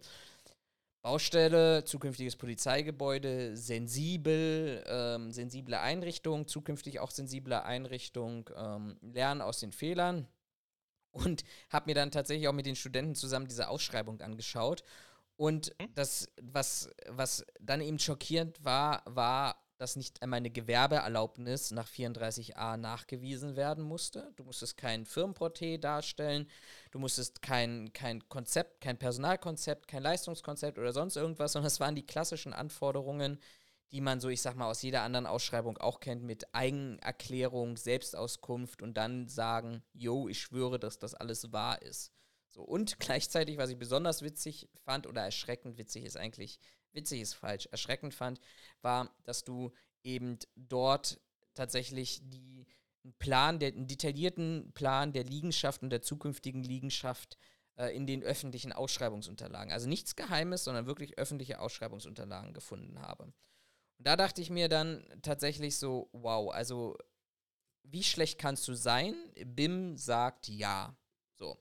[1.02, 9.74] Baustelle, zukünftiges Polizeigebäude, sensibel, ähm, sensible Einrichtung, zukünftig auch sensible Einrichtung, ähm, lernen aus den
[9.74, 10.26] Fehlern
[11.18, 14.84] und habe mir dann tatsächlich auch mit den Studenten zusammen diese Ausschreibung angeschaut.
[15.36, 21.88] Und das, was, was dann eben schockierend war, war, dass nicht einmal eine Gewerbeerlaubnis nach
[21.88, 24.32] 34a nachgewiesen werden musste.
[24.36, 26.50] Du musstest kein Firmenporté darstellen,
[26.92, 31.96] du musstest kein, kein Konzept, kein Personalkonzept, kein Leistungskonzept oder sonst irgendwas, sondern es waren
[31.96, 33.40] die klassischen Anforderungen,
[33.92, 38.82] die man so, ich sag mal, aus jeder anderen Ausschreibung auch kennt, mit Eigenerklärung, Selbstauskunft
[38.82, 42.12] und dann sagen, yo, ich schwöre, dass das alles wahr ist.
[42.50, 46.60] So, und gleichzeitig, was ich besonders witzig fand, oder erschreckend witzig ist eigentlich,
[46.92, 48.40] witzig ist falsch, erschreckend fand,
[48.82, 49.72] war, dass du
[50.04, 51.20] eben dort
[51.54, 52.66] tatsächlich die
[53.04, 57.38] einen Plan, der, einen detaillierten Plan der Liegenschaft und der zukünftigen Liegenschaft
[57.78, 63.32] äh, in den öffentlichen Ausschreibungsunterlagen, also nichts Geheimes, sondern wirklich öffentliche Ausschreibungsunterlagen gefunden habe.
[63.98, 66.98] Und da dachte ich mir dann tatsächlich so, wow, also
[67.84, 69.16] wie schlecht kannst du sein?
[69.46, 70.96] BIM sagt ja.
[71.36, 71.58] So.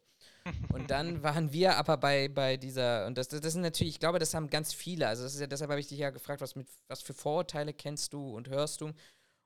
[0.72, 4.18] Und dann waren wir aber bei, bei dieser, und das, das sind natürlich, ich glaube,
[4.18, 5.08] das haben ganz viele.
[5.08, 7.72] Also das ist ja, deshalb habe ich dich ja gefragt, was mit, was für Vorurteile
[7.72, 8.92] kennst du und hörst du?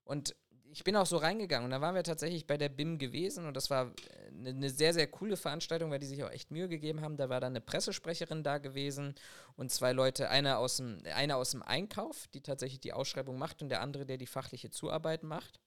[0.05, 0.35] Und
[0.72, 3.56] ich bin auch so reingegangen und da waren wir tatsächlich bei der BIM gewesen und
[3.56, 3.92] das war
[4.28, 7.16] eine, eine sehr, sehr coole Veranstaltung, weil die sich auch echt Mühe gegeben haben.
[7.16, 9.14] Da war dann eine Pressesprecherin da gewesen
[9.56, 13.62] und zwei Leute, einer aus dem, einer aus dem Einkauf, die tatsächlich die Ausschreibung macht
[13.62, 15.61] und der andere, der die fachliche Zuarbeit macht.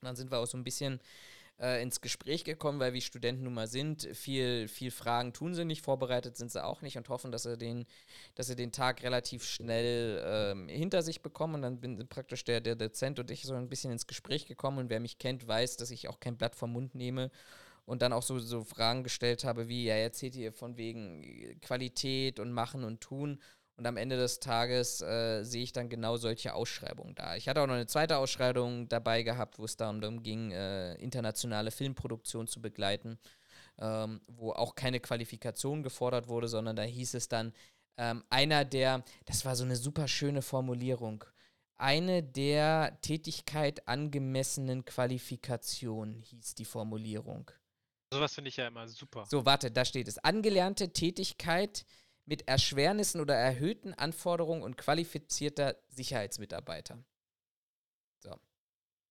[0.00, 1.00] Und dann sind wir auch so ein bisschen
[1.60, 5.64] äh, ins Gespräch gekommen, weil wie Studenten nun mal sind, viel, viel Fragen tun sie
[5.64, 7.86] nicht, vorbereitet sind sie auch nicht und hoffen, dass sie den,
[8.34, 11.56] dass sie den Tag relativ schnell ähm, hinter sich bekommen.
[11.56, 14.78] Und dann bin praktisch der, der Dozent und ich so ein bisschen ins Gespräch gekommen.
[14.78, 17.30] Und wer mich kennt, weiß, dass ich auch kein Blatt vom Mund nehme
[17.86, 22.40] und dann auch so, so Fragen gestellt habe, wie, ja, erzählt ihr von wegen Qualität
[22.40, 23.40] und Machen und Tun.
[23.76, 27.34] Und am Ende des Tages äh, sehe ich dann genau solche Ausschreibungen da.
[27.34, 31.72] Ich hatte auch noch eine zweite Ausschreibung dabei gehabt, wo es darum ging, äh, internationale
[31.72, 33.18] Filmproduktion zu begleiten,
[33.78, 37.52] ähm, wo auch keine Qualifikation gefordert wurde, sondern da hieß es dann,
[37.96, 41.24] ähm, einer der, das war so eine super schöne Formulierung,
[41.76, 47.50] eine der Tätigkeit angemessenen Qualifikationen hieß die Formulierung.
[48.12, 49.26] Sowas finde ich ja immer super.
[49.28, 50.18] So, warte, da steht es.
[50.18, 51.84] Angelernte Tätigkeit
[52.26, 56.98] mit Erschwernissen oder erhöhten Anforderungen und qualifizierter Sicherheitsmitarbeiter.
[58.18, 58.38] So.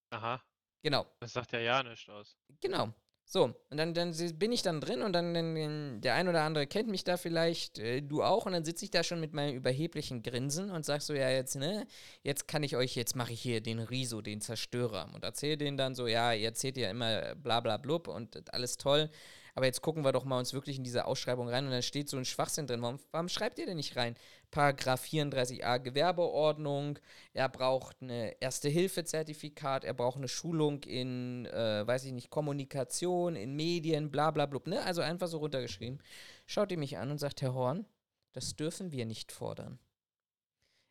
[0.10, 0.41] Aha.
[0.82, 1.06] Genau.
[1.19, 2.36] Das sagt ja ja nichts aus.
[2.62, 2.93] Genau.
[3.26, 6.67] So, und dann, dann bin ich dann drin und dann, dann der ein oder andere
[6.67, 9.56] kennt mich da vielleicht, äh, du auch, und dann sitze ich da schon mit meinem
[9.56, 11.88] überheblichen Grinsen und sag so, ja, jetzt, ne,
[12.21, 15.78] jetzt kann ich euch, jetzt mache ich hier den Riso, den Zerstörer und erzähle denen
[15.78, 19.10] dann so, ja, ihr erzählt ja immer bla bla blub und alles toll.
[19.56, 22.10] Aber jetzt gucken wir doch mal uns wirklich in diese Ausschreibung rein und da steht
[22.10, 22.82] so ein Schwachsinn drin.
[22.82, 24.16] Warum, warum schreibt ihr denn nicht rein?
[24.50, 26.98] Paragraph 34a Gewerbeordnung,
[27.34, 33.56] er braucht eine Erste-Hilfe-Zertifikat, er braucht eine Schulung in, äh, weiß ich nicht, Kommunikation, in
[33.56, 34.60] Medien, bla bla bla.
[34.66, 34.82] Ne?
[34.84, 36.02] Also einfach so runtergeschrieben.
[36.48, 37.86] Schaut ihr mich an und sagt, Herr Horn,
[38.32, 39.78] das dürfen wir nicht fordern.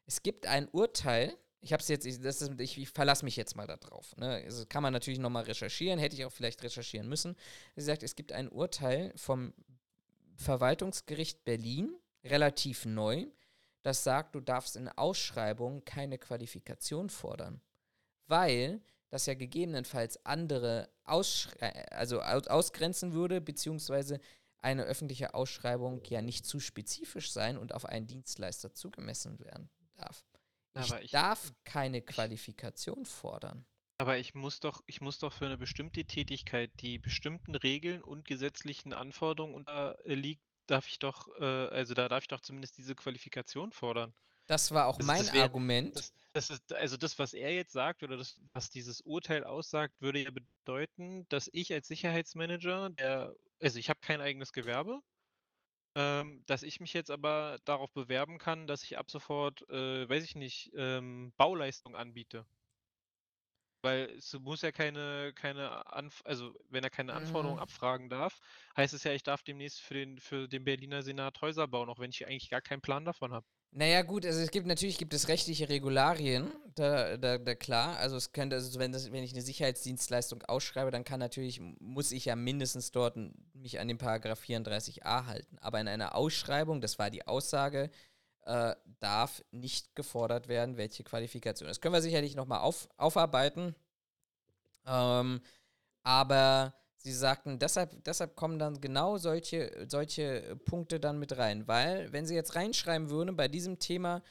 [0.07, 3.37] Es gibt ein Urteil ich habe es jetzt, ich, das ist, ich, ich verlasse mich
[3.37, 4.17] jetzt mal darauf.
[4.17, 4.43] Ne?
[4.45, 7.37] Also kann man natürlich nochmal recherchieren, hätte ich auch vielleicht recherchieren müssen.
[7.77, 9.55] Sie sagt, es gibt ein Urteil vom
[10.35, 11.95] Verwaltungsgericht Berlin,
[12.25, 13.27] relativ neu,
[13.83, 17.61] das sagt, du darfst in Ausschreibungen keine Qualifikation fordern.
[18.27, 24.21] Weil das ja gegebenenfalls andere Ausschrei also aus ausgrenzen würde, beziehungsweise
[24.61, 30.25] eine öffentliche Ausschreibung ja nicht zu spezifisch sein und auf einen Dienstleister zugemessen werden darf.
[30.81, 33.65] Ich, ich darf keine Qualifikation fordern.
[33.99, 38.25] Aber ich muss doch, ich muss doch für eine bestimmte Tätigkeit, die bestimmten Regeln und
[38.25, 43.73] gesetzlichen Anforderungen unterliegt, darf ich doch, äh, also da darf ich doch zumindest diese Qualifikation
[43.73, 44.13] fordern.
[44.47, 45.95] Das war auch das, mein das wär, Argument.
[45.97, 49.95] Das, das, ist, also das, was er jetzt sagt oder das, was dieses Urteil aussagt,
[50.01, 55.01] würde ja bedeuten, dass ich als Sicherheitsmanager, der, also ich habe kein eigenes Gewerbe,
[55.95, 60.25] ähm, dass ich mich jetzt aber darauf bewerben kann, dass ich ab sofort, äh, weiß
[60.25, 62.47] ich nicht, ähm, Bauleistung anbiete.
[63.83, 67.63] Weil es muss ja keine, keine Anf also wenn er keine Anforderungen Mhm.
[67.63, 68.39] abfragen darf,
[68.77, 71.99] heißt es ja, ich darf demnächst für den, für den Berliner Senat Häuser bauen, auch
[71.99, 73.47] wenn ich eigentlich gar keinen Plan davon habe.
[73.75, 77.97] Naja, gut, also es gibt natürlich gibt es rechtliche Regularien, da, da, da klar.
[77.97, 82.13] Also es könnte, also wenn, das, wenn ich eine Sicherheitsdienstleistung ausschreibe, dann kann natürlich, muss
[82.13, 83.17] ich ja mindestens dort
[83.55, 85.57] mich an den Paragraph 34a halten.
[85.61, 87.91] Aber in einer Ausschreibung, das war die Aussage,
[88.45, 91.69] äh, darf nicht gefordert werden, welche Qualifikation.
[91.69, 93.75] Das können wir sicherlich nochmal auf, aufarbeiten.
[94.87, 95.41] Ähm,
[96.03, 101.67] aber Sie sagten, deshalb, deshalb kommen dann genau solche, solche Punkte dann mit rein.
[101.67, 104.23] Weil, wenn Sie jetzt reinschreiben würden bei diesem Thema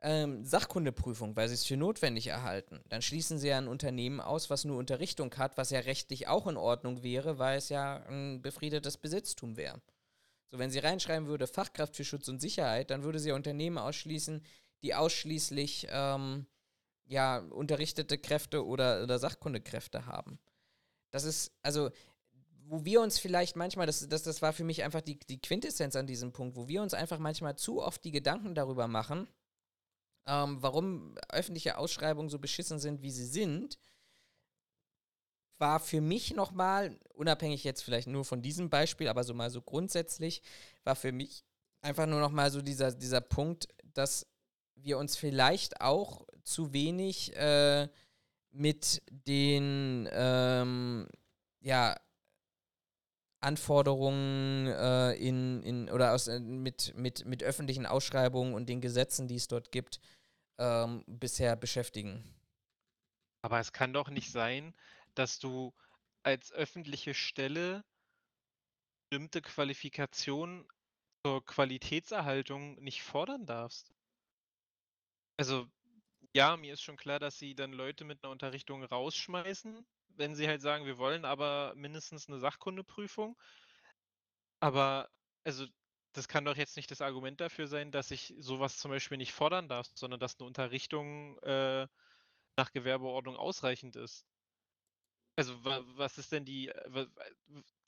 [0.00, 4.48] ähm, Sachkundeprüfung, weil Sie es für notwendig erhalten, dann schließen Sie ja ein Unternehmen aus,
[4.48, 8.40] was nur Unterrichtung hat, was ja rechtlich auch in Ordnung wäre, weil es ja ein
[8.40, 9.80] befriedetes Besitztum wäre.
[10.54, 13.76] So, wenn Sie reinschreiben würde Fachkraft für Schutz und Sicherheit, dann würde Sie ja Unternehmen
[13.76, 14.40] ausschließen,
[14.84, 16.46] die ausschließlich ähm,
[17.06, 20.38] ja, unterrichtete Kräfte oder, oder Sachkundekräfte haben.
[21.10, 21.90] Das ist, also
[22.66, 25.96] wo wir uns vielleicht manchmal, das, das, das war für mich einfach die, die Quintessenz
[25.96, 29.26] an diesem Punkt, wo wir uns einfach manchmal zu oft die Gedanken darüber machen,
[30.28, 33.76] ähm, warum öffentliche Ausschreibungen so beschissen sind, wie sie sind,
[35.64, 39.62] war für mich nochmal, unabhängig jetzt vielleicht nur von diesem Beispiel, aber so mal so
[39.62, 40.42] grundsätzlich,
[40.84, 41.42] war für mich
[41.80, 44.26] einfach nur nochmal so dieser, dieser Punkt, dass
[44.74, 47.88] wir uns vielleicht auch zu wenig äh,
[48.50, 51.08] mit den ähm,
[51.60, 51.96] ja,
[53.40, 59.28] Anforderungen äh, in, in oder aus, äh, mit, mit, mit öffentlichen Ausschreibungen und den Gesetzen,
[59.28, 59.98] die es dort gibt,
[60.58, 62.22] ähm, bisher beschäftigen.
[63.40, 64.74] Aber es kann doch nicht sein,
[65.14, 65.72] dass du
[66.22, 67.84] als öffentliche Stelle
[69.08, 70.68] bestimmte Qualifikationen
[71.24, 73.94] zur Qualitätserhaltung nicht fordern darfst.
[75.36, 75.66] Also
[76.34, 80.48] Ja, mir ist schon klar, dass sie dann Leute mit einer Unterrichtung rausschmeißen, wenn sie
[80.48, 83.36] halt sagen, wir wollen aber mindestens eine Sachkundeprüfung.
[84.60, 85.10] Aber
[85.44, 85.66] also
[86.12, 89.32] das kann doch jetzt nicht das Argument dafür sein, dass ich sowas zum Beispiel nicht
[89.32, 91.88] fordern darf, sondern dass eine Unterrichtung äh,
[92.56, 94.26] nach Gewerbeordnung ausreichend ist.
[95.36, 97.06] Also was ist denn die, äh,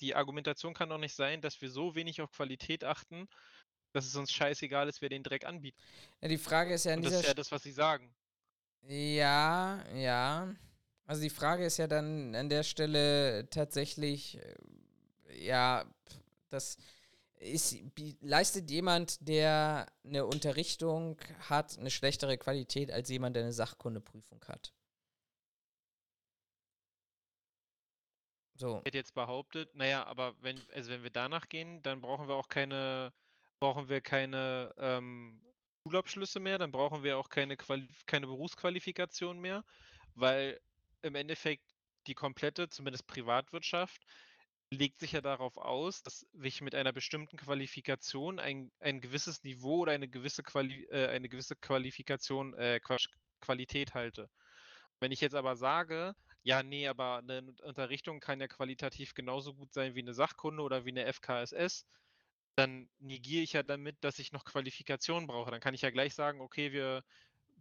[0.01, 3.29] die Argumentation kann doch nicht sein, dass wir so wenig auf Qualität achten,
[3.93, 5.81] dass es uns scheißegal ist, wer den Dreck anbietet.
[6.21, 8.13] Ja, die Frage ist ja an Und das ist ja das, was sie sagen.
[8.83, 10.55] Ja, ja.
[11.07, 15.85] Also die Frage ist ja dann an der Stelle tatsächlich, äh, ja,
[16.51, 16.79] das
[17.39, 17.77] ist,
[18.21, 24.73] leistet jemand, der eine Unterrichtung hat, eine schlechtere Qualität als jemand, der eine Sachkundeprüfung hat.
[28.57, 28.79] So.
[28.79, 32.35] Ich hätte jetzt behauptet, naja, aber wenn, also wenn wir danach gehen, dann brauchen wir
[32.35, 33.13] auch keine,
[33.61, 35.41] brauchen wir keine ähm,
[35.87, 39.65] Schulabschlüsse mehr, dann brauchen wir auch keine, Quali keine Berufsqualifikation mehr,
[40.15, 40.61] weil
[41.03, 41.65] im Endeffekt
[42.07, 44.03] die komplette, zumindest Privatwirtschaft,
[44.71, 49.79] legt sich ja darauf aus, dass ich mit einer bestimmten Qualifikation ein, ein gewisses Niveau
[49.79, 52.81] oder eine gewisse, Quali äh, eine gewisse Qualifikation, äh,
[53.41, 54.29] Qualität halte.
[54.99, 56.17] Wenn ich jetzt aber sage,
[56.47, 60.85] ja, nee, aber eine Unterrichtung kann ja qualitativ genauso gut sein wie eine Sachkunde oder
[60.85, 61.85] wie eine FKSS,
[62.55, 65.51] dann negiere ich ja damit, dass ich noch Qualifikationen brauche.
[65.51, 67.03] Dann kann ich ja gleich sagen, okay, wir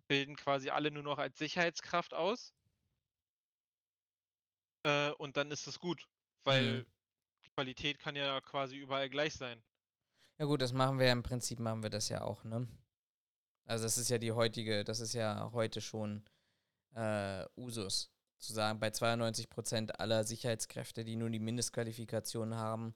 [0.07, 2.53] bilden quasi alle nur noch als Sicherheitskraft aus.
[4.83, 6.07] Äh, und dann ist es gut,
[6.43, 6.85] weil mhm.
[7.43, 9.63] die Qualität kann ja quasi überall gleich sein.
[10.37, 12.67] Ja gut, das machen wir ja im Prinzip, machen wir das ja auch, ne?
[13.65, 16.23] Also das ist ja die heutige, das ist ja heute schon
[16.93, 18.14] äh, Usus.
[18.39, 22.93] Zu sagen, bei 92 Prozent aller Sicherheitskräfte, die nur die Mindestqualifikation haben,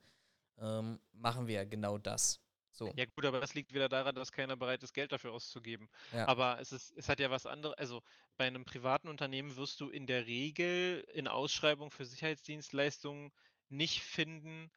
[0.59, 2.41] ähm, machen wir genau das.
[2.71, 2.93] So.
[2.95, 5.89] Ja gut, aber das liegt wieder daran, dass keiner bereit ist, Geld dafür auszugeben.
[6.13, 6.27] Ja.
[6.27, 7.77] Aber es, ist, es hat ja was anderes.
[7.77, 8.01] Also
[8.37, 13.31] bei einem privaten Unternehmen wirst du in der Regel in Ausschreibung für Sicherheitsdienstleistungen
[13.69, 14.71] nicht finden,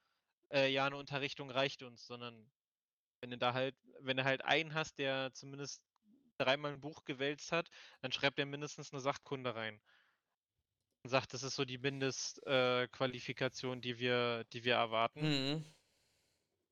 [0.50, 2.50] äh, ja, eine Unterrichtung reicht uns, sondern
[3.20, 5.82] wenn du da halt, wenn du halt einen hast, der zumindest
[6.38, 7.70] dreimal ein Buch gewälzt hat,
[8.00, 9.80] dann schreibt er mindestens eine Sachkunde rein
[11.04, 15.20] sagt, das ist so die Mindestqualifikation, äh, die wir, die wir erwarten.
[15.20, 15.64] Mhm.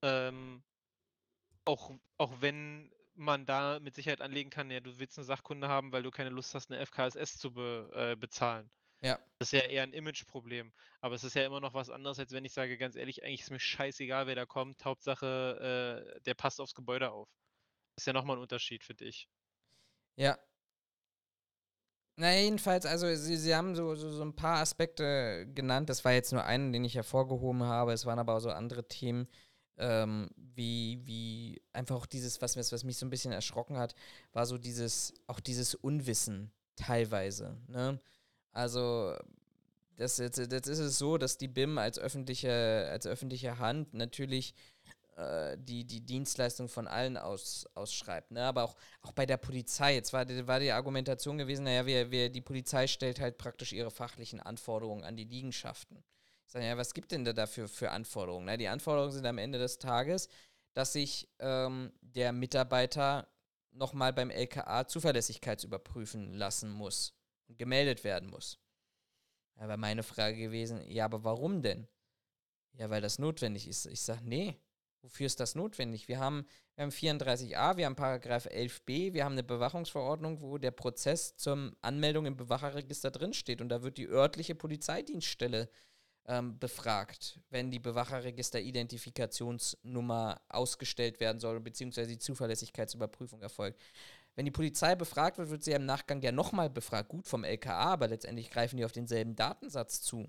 [0.02, 0.62] Ähm,
[1.64, 5.92] auch, auch wenn man da mit Sicherheit anlegen kann, ja, du willst eine Sachkunde haben,
[5.92, 8.70] weil du keine Lust hast, eine FKSS zu be, äh, bezahlen.
[9.02, 9.18] Ja.
[9.38, 10.72] Das ist ja eher ein Imageproblem.
[11.00, 13.40] Aber es ist ja immer noch was anderes, als wenn ich sage, ganz ehrlich, eigentlich
[13.40, 14.84] ist mir scheißegal, wer da kommt.
[14.84, 17.28] Hauptsache, äh, der passt aufs Gebäude auf.
[17.94, 19.28] Das ist ja nochmal ein Unterschied für dich.
[20.16, 20.38] Ja,
[22.20, 25.88] na, jedenfalls, also Sie, Sie haben so, so, so ein paar Aspekte genannt.
[25.88, 27.92] Das war jetzt nur einen, den ich hervorgehoben habe.
[27.92, 29.26] Es waren aber auch so andere Themen,
[29.78, 33.94] ähm, wie, wie einfach auch dieses, was, was mich so ein bisschen erschrocken hat,
[34.34, 37.56] war so dieses, auch dieses Unwissen teilweise.
[37.68, 37.98] Ne?
[38.52, 39.16] Also,
[39.96, 44.52] das, jetzt, jetzt ist es so, dass die BIM als öffentliche, als öffentliche Hand natürlich
[45.20, 48.30] äh, die, die Dienstleistung von allen aus, ausschreibt.
[48.30, 48.42] Ne?
[48.42, 52.30] Aber auch, auch bei der Polizei, jetzt war, war die Argumentation gewesen, naja, wir, wir,
[52.30, 56.02] die Polizei stellt halt praktisch ihre fachlichen Anforderungen an die Liegenschaften.
[56.46, 58.46] Ich sage, ja, was gibt denn da dafür für Anforderungen?
[58.46, 60.28] Na, die Anforderungen sind am Ende des Tages,
[60.72, 63.28] dass sich ähm, der Mitarbeiter
[63.72, 67.14] nochmal beim LKA zuverlässigkeitsüberprüfen lassen muss
[67.46, 68.58] und gemeldet werden muss.
[69.56, 71.86] Da war meine Frage gewesen, ja, aber warum denn?
[72.72, 73.84] Ja, weil das notwendig ist.
[73.84, 74.58] Ich sage, nee,
[75.02, 76.08] Wofür ist das notwendig?
[76.08, 80.72] Wir haben, wir haben 34a, wir haben Paragraph 11b, wir haben eine Bewachungsverordnung, wo der
[80.72, 83.62] Prozess zur Anmeldung im Bewacherregister drinsteht.
[83.62, 85.70] Und da wird die örtliche Polizeidienststelle
[86.26, 93.80] ähm, befragt, wenn die Bewacherregister-Identifikationsnummer ausgestellt werden soll, beziehungsweise die Zuverlässigkeitsüberprüfung erfolgt.
[94.36, 97.08] Wenn die Polizei befragt wird, wird sie im Nachgang ja nochmal befragt.
[97.08, 100.26] Gut vom LKA, aber letztendlich greifen die auf denselben Datensatz zu.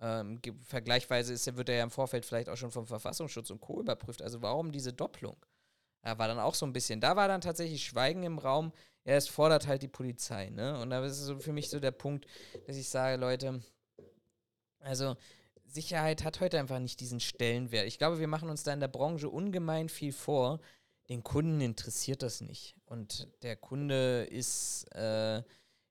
[0.00, 3.80] Ähm, vergleichsweise ist, wird er ja im Vorfeld vielleicht auch schon vom Verfassungsschutz und Co.
[3.80, 4.22] überprüft.
[4.22, 5.36] Also warum diese Doppelung?
[6.02, 8.72] Da war dann auch so ein bisschen, da war dann tatsächlich Schweigen im Raum.
[9.04, 10.80] Ja, es fordert halt die Polizei, ne?
[10.80, 12.26] Und da ist so für mich so der Punkt,
[12.66, 13.60] dass ich sage, Leute,
[14.80, 15.16] also
[15.66, 17.86] Sicherheit hat heute einfach nicht diesen Stellenwert.
[17.86, 20.60] Ich glaube, wir machen uns da in der Branche ungemein viel vor.
[21.08, 22.74] Den Kunden interessiert das nicht.
[22.86, 25.42] Und der Kunde ist, äh,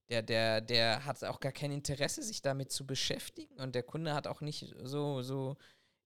[0.09, 4.13] der, der, der hat auch gar kein Interesse, sich damit zu beschäftigen und der Kunde
[4.13, 5.55] hat auch nicht so, so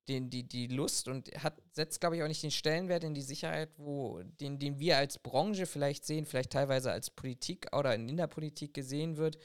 [0.07, 3.21] den, die, die Lust und hat, setzt, glaube ich, auch nicht den Stellenwert in die
[3.21, 8.17] Sicherheit, wo, den, den wir als Branche vielleicht sehen, vielleicht teilweise als Politik oder in
[8.17, 9.37] der Politik gesehen wird,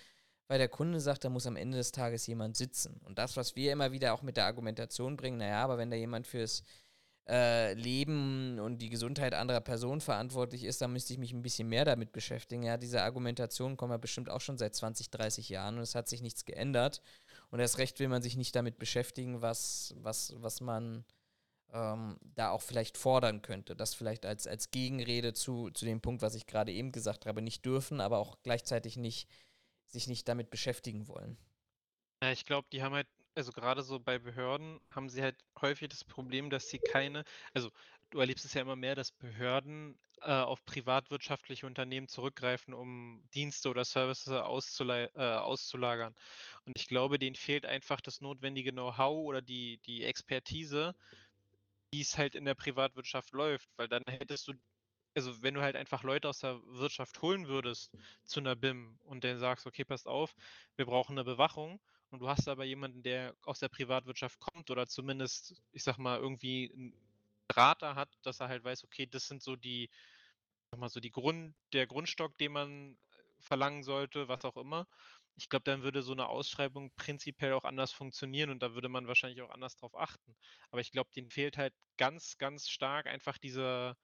[0.49, 3.01] weil der Kunde sagt, da muss am Ende des Tages jemand sitzen.
[3.05, 5.97] Und das, was wir immer wieder auch mit der Argumentation bringen, naja, aber wenn da
[5.97, 6.65] jemand fürs
[7.29, 11.69] äh, Leben und die Gesundheit anderer Personen verantwortlich ist, dann müsste ich mich ein bisschen
[11.69, 12.63] mehr damit beschäftigen.
[12.63, 16.09] Ja, diese Argumentation kommt ja bestimmt auch schon seit 20, 30 Jahren und es hat
[16.09, 17.03] sich nichts geändert.
[17.51, 21.05] Und erst recht will man sich nicht damit beschäftigen, was, was, was man
[21.73, 23.77] ähm, da auch vielleicht fordern könnte.
[23.77, 27.43] Das vielleicht als, als Gegenrede zu, zu dem Punkt, was ich gerade eben gesagt habe,
[27.43, 29.29] nicht dürfen, aber auch gleichzeitig nicht,
[29.87, 31.37] sich nicht damit beschäftigen wollen.
[32.33, 33.07] Ich glaube, die haben halt,
[33.39, 37.25] also gerade so bei Behörden haben sie halt häufig das Problem, dass sie keine,
[37.55, 37.71] also
[38.11, 43.71] du erlebst es ja immer mehr, dass Behörden äh, auf privatwirtschaftliche Unternehmen zurückgreifen, um Dienste
[43.71, 46.17] oder Services auszula äh, auszulagern.
[46.65, 50.97] Und ich glaube, denen fehlt einfach das notwendige Know-how oder die, die Expertise,
[51.93, 54.55] wie es halt in der Privatwirtschaft läuft, weil dann hättest du,
[55.15, 59.23] also wenn du halt einfach Leute aus der Wirtschaft holen würdest zu einer BIM und
[59.23, 60.35] dann sagst, okay, passt auf,
[60.77, 61.81] wir brauchen eine Bewachung
[62.11, 66.19] und du hast aber jemanden, der aus der Privatwirtschaft kommt oder zumindest, ich sag mal,
[66.19, 66.95] irgendwie einen
[67.49, 69.91] Berater hat, dass er halt weiß, okay, das sind so die,
[70.71, 72.99] sag mal so die Grund, der Grundstock, den man
[73.41, 74.87] verlangen sollte, was auch immer.
[75.37, 79.07] Ich glaube, dann würde so eine Ausschreibung prinzipiell auch anders funktionieren und da würde man
[79.07, 80.37] wahrscheinlich auch anders drauf achten.
[80.71, 83.97] Aber ich glaube, denen fehlt halt ganz, ganz stark einfach diese,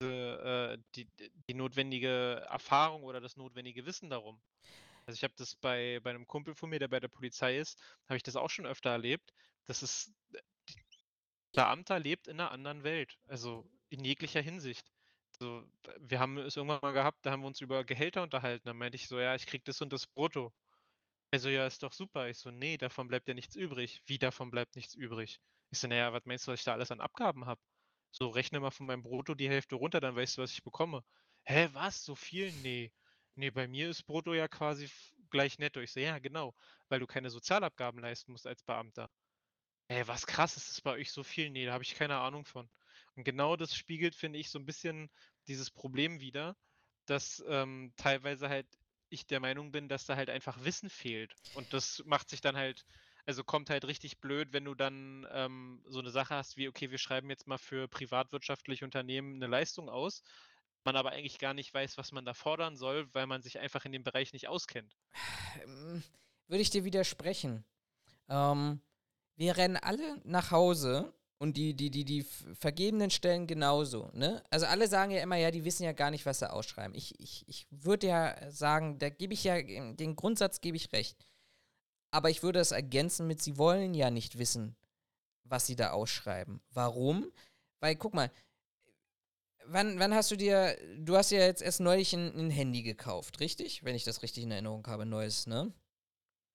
[0.00, 1.08] diese äh, die,
[1.48, 4.40] die notwendige Erfahrung oder das notwendige Wissen darum.
[5.06, 7.80] Also ich habe das bei, bei einem Kumpel von mir, der bei der Polizei ist,
[8.08, 9.32] habe ich das auch schon öfter erlebt.
[9.66, 10.12] Das ist,
[11.52, 14.90] Beamter lebt in einer anderen Welt, also in jeglicher Hinsicht.
[15.38, 15.64] So,
[16.00, 18.66] wir haben es irgendwann mal gehabt, da haben wir uns über Gehälter unterhalten.
[18.66, 20.52] Da meinte ich so, ja, ich krieg das und das Brutto.
[21.32, 22.28] Also ja, ist doch super.
[22.28, 24.02] Ich so, nee, davon bleibt ja nichts übrig.
[24.06, 25.40] Wie davon bleibt nichts übrig?
[25.70, 27.60] Ich so, naja, was meinst du, was ich da alles an Abgaben habe?
[28.10, 31.04] So, rechne mal von meinem Brutto die Hälfte runter, dann weißt du, was ich bekomme.
[31.44, 32.04] Hä, was?
[32.04, 32.52] So viel?
[32.62, 32.92] Nee.
[33.36, 34.90] Nee, bei mir ist Brutto ja quasi
[35.30, 35.80] gleich netto.
[35.80, 36.54] Ich so, ja, genau,
[36.88, 39.10] weil du keine Sozialabgaben leisten musst als Beamter.
[39.88, 41.50] Ey, was krass, ist das bei euch so viel?
[41.50, 42.70] Nee, da habe ich keine Ahnung von.
[43.16, 45.10] Und genau das spiegelt, finde ich, so ein bisschen
[45.46, 46.56] dieses Problem wider,
[47.06, 48.66] dass ähm, teilweise halt
[49.10, 51.34] ich der Meinung bin, dass da halt einfach Wissen fehlt.
[51.54, 52.84] Und das macht sich dann halt,
[53.26, 56.90] also kommt halt richtig blöd, wenn du dann ähm, so eine Sache hast wie, okay,
[56.90, 60.22] wir schreiben jetzt mal für privatwirtschaftliche Unternehmen eine Leistung aus,
[60.84, 63.84] man aber eigentlich gar nicht weiß, was man da fordern soll, weil man sich einfach
[63.84, 64.96] in dem Bereich nicht auskennt.
[65.62, 66.02] Ähm,
[66.48, 67.64] würde ich dir widersprechen.
[68.28, 68.80] Ähm,
[69.36, 72.22] wir rennen alle nach Hause und die, die, die, die
[72.54, 74.42] vergebenen Stellen genauso, ne?
[74.50, 76.94] Also alle sagen ja immer, ja, die wissen ja gar nicht, was sie ausschreiben.
[76.94, 81.26] Ich, ich, ich würde ja sagen, da gebe ich ja, den Grundsatz gebe ich recht.
[82.10, 84.76] Aber ich würde das ergänzen mit, sie wollen ja nicht wissen,
[85.42, 86.60] was sie da ausschreiben.
[86.70, 87.32] Warum?
[87.80, 88.30] Weil, guck mal,
[89.66, 93.40] wann, wann hast du dir, du hast ja jetzt erst neulich ein, ein Handy gekauft,
[93.40, 93.84] richtig?
[93.84, 95.72] Wenn ich das richtig in Erinnerung habe, neues, ne?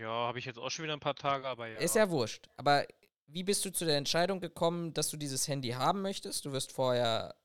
[0.01, 1.79] Ja, habe ich jetzt auch schon wieder ein paar Tage, aber ja.
[1.79, 2.47] Ist ja wurscht.
[2.55, 2.85] Aber
[3.27, 6.45] wie bist du zu der Entscheidung gekommen, dass du dieses Handy haben möchtest?
[6.45, 7.35] Du wirst vorher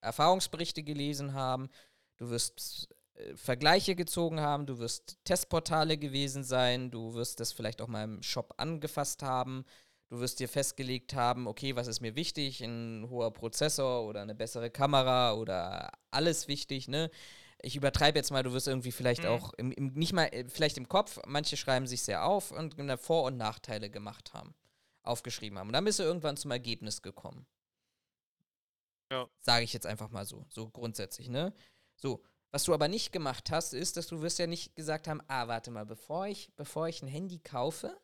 [0.00, 1.70] Erfahrungsberichte gelesen haben,
[2.16, 7.80] du wirst äh, Vergleiche gezogen haben, du wirst Testportale gewesen sein, du wirst das vielleicht
[7.80, 9.64] auch mal im Shop angefasst haben,
[10.10, 14.34] du wirst dir festgelegt haben, okay, was ist mir wichtig, ein hoher Prozessor oder eine
[14.34, 17.10] bessere Kamera oder alles wichtig, ne?
[17.62, 19.28] Ich übertreibe jetzt mal, du wirst irgendwie vielleicht mhm.
[19.28, 22.74] auch im, im, nicht mal, äh, vielleicht im Kopf, manche schreiben sich sehr auf und
[22.98, 24.54] Vor- und Nachteile gemacht haben
[25.02, 25.68] aufgeschrieben haben.
[25.68, 27.46] Und dann bist du irgendwann zum Ergebnis gekommen.
[29.10, 29.28] Ja.
[29.40, 31.52] Sage ich jetzt einfach mal so, so grundsätzlich, ne?
[31.96, 35.20] So, was du aber nicht gemacht hast, ist, dass du wirst ja nicht gesagt haben,
[35.28, 37.96] ah, warte mal, bevor ich, bevor ich ein Handy kaufe,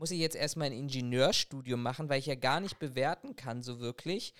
[0.00, 3.80] muss ich jetzt erstmal ein Ingenieurstudium machen, weil ich ja gar nicht bewerten kann, so
[3.80, 4.32] wirklich,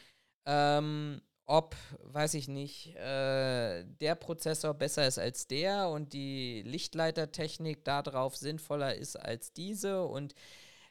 [0.46, 7.84] ähm, ob, weiß ich nicht, äh, der Prozessor besser ist als der und die Lichtleitertechnik
[7.84, 10.34] darauf sinnvoller ist als diese und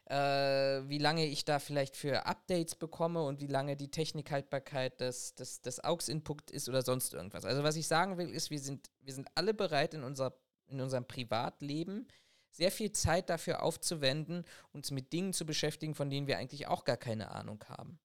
[0.04, 5.34] äh, wie lange ich da vielleicht für Updates bekomme und wie lange die Technikhaltbarkeit des,
[5.34, 7.44] des, des AUX-Input ist oder sonst irgendwas.
[7.44, 10.32] Also was ich sagen will, ist, wir sind, wir sind alle bereit in, unser,
[10.68, 12.06] in unserem Privatleben
[12.50, 16.84] sehr viel Zeit dafür aufzuwenden, uns mit Dingen zu beschäftigen, von denen wir eigentlich auch
[16.84, 17.98] gar keine Ahnung haben.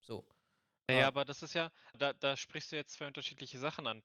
[0.00, 0.26] So.
[0.90, 4.02] Ja, aber das ist ja, da, da sprichst du jetzt zwei unterschiedliche Sachen an.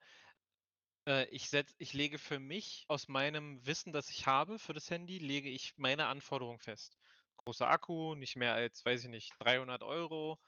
[1.08, 4.92] Äh, ich, setz, ich lege für mich aus meinem Wissen, das ich habe für das
[4.92, 7.00] Handy, lege ich meine Anforderungen fest
[7.46, 10.40] großer Akku, nicht mehr als, weiß ich nicht, 300 Euro,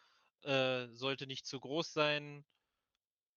[0.44, 2.46] äh, sollte nicht zu groß sein.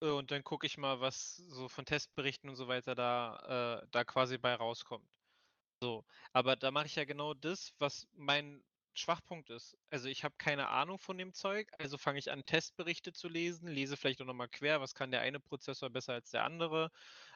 [0.02, 3.86] Äh, und dann gucke ich mal, was so von Testberichten und so weiter da, äh,
[3.90, 5.08] da quasi bei rauskommt.
[5.82, 8.62] So, aber da mache ich ja genau das, was mein
[8.92, 9.78] Schwachpunkt ist.
[9.88, 13.66] Also ich habe keine Ahnung von dem Zeug, also fange ich an, Testberichte zu lesen,
[13.68, 16.90] lese vielleicht auch nochmal quer, was kann der eine Prozessor besser als der andere.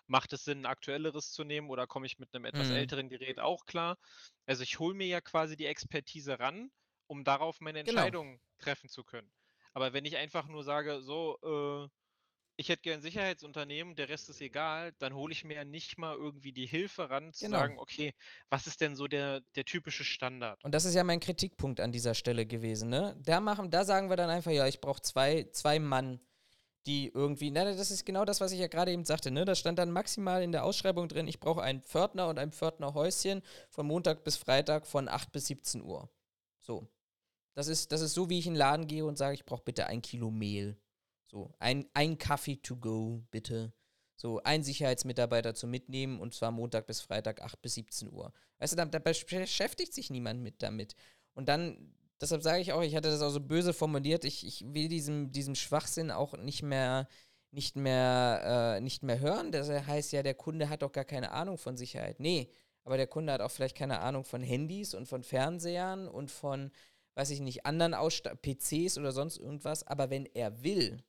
[0.07, 2.75] Macht es Sinn, ein aktuelleres zu nehmen oder komme ich mit einem etwas mhm.
[2.77, 3.97] älteren Gerät auch klar?
[4.47, 6.71] Also ich hole mir ja quasi die Expertise ran,
[7.07, 8.15] um darauf meine Genau.
[8.15, 9.33] Entscheidung treffen zu können.
[9.73, 11.89] Aber wenn ich einfach nur sage, so, äh,
[12.57, 15.99] ich hätte gern ein Sicherheitsunternehmen, der Rest ist egal, dann hole ich mir ja nicht
[15.99, 17.59] mal irgendwie die Hilfe ran, zu Genau.
[17.59, 18.15] sagen, okay,
[18.49, 20.63] was ist denn so der, der typische Standard?
[20.65, 23.17] Und das ist ja mein Kritikpunkt an dieser Stelle gewesen, ne?
[23.21, 26.21] Da machen, da sagen wir dann einfach, ja, ich brauche zwei, zwei Mann,
[26.87, 29.45] die irgendwie, na, das ist genau das, was ich ja gerade eben sagte, ne?
[29.45, 33.43] Da stand dann maximal in der Ausschreibung drin, ich brauche einen Pförtner und ein Pförtnerhäuschen
[33.71, 36.09] von Montag bis Freitag von 8 bis 17 Uhr.
[36.61, 36.87] So.
[37.55, 39.63] Das ist, das ist so, wie ich in den Laden gehe und sage, ich brauche
[39.65, 40.77] bitte ein Kilo Mehl.
[41.35, 43.73] So, ein, ein Kaffee to go, bitte.
[44.15, 48.33] So, ein Sicherheitsmitarbeiter zum Mitnehmen und zwar Montag bis Freitag 8 bis 17 Uhr.
[48.61, 50.95] Weißt du, da, da beschäftigt sich niemand mit damit.
[51.33, 54.65] Und dann, deshalb sage ich auch, ich hatte das auch so böse formuliert, ich, ich
[54.73, 57.09] will diesem, diesem Schwachsinn auch nicht mehr,
[57.51, 59.51] nicht mehr, äh, nicht mehr hören.
[59.51, 62.21] Das heißt ja, der Kunde hat doch gar keine Ahnung von Sicherheit.
[62.21, 62.49] Nee,
[62.85, 66.71] aber der Kunde hat auch vielleicht keine Ahnung von Handys und von Fernsehern und von,
[67.17, 69.85] weiß ich nicht, anderen Aussta PCs oder sonst irgendwas.
[69.85, 71.03] Aber wenn er will,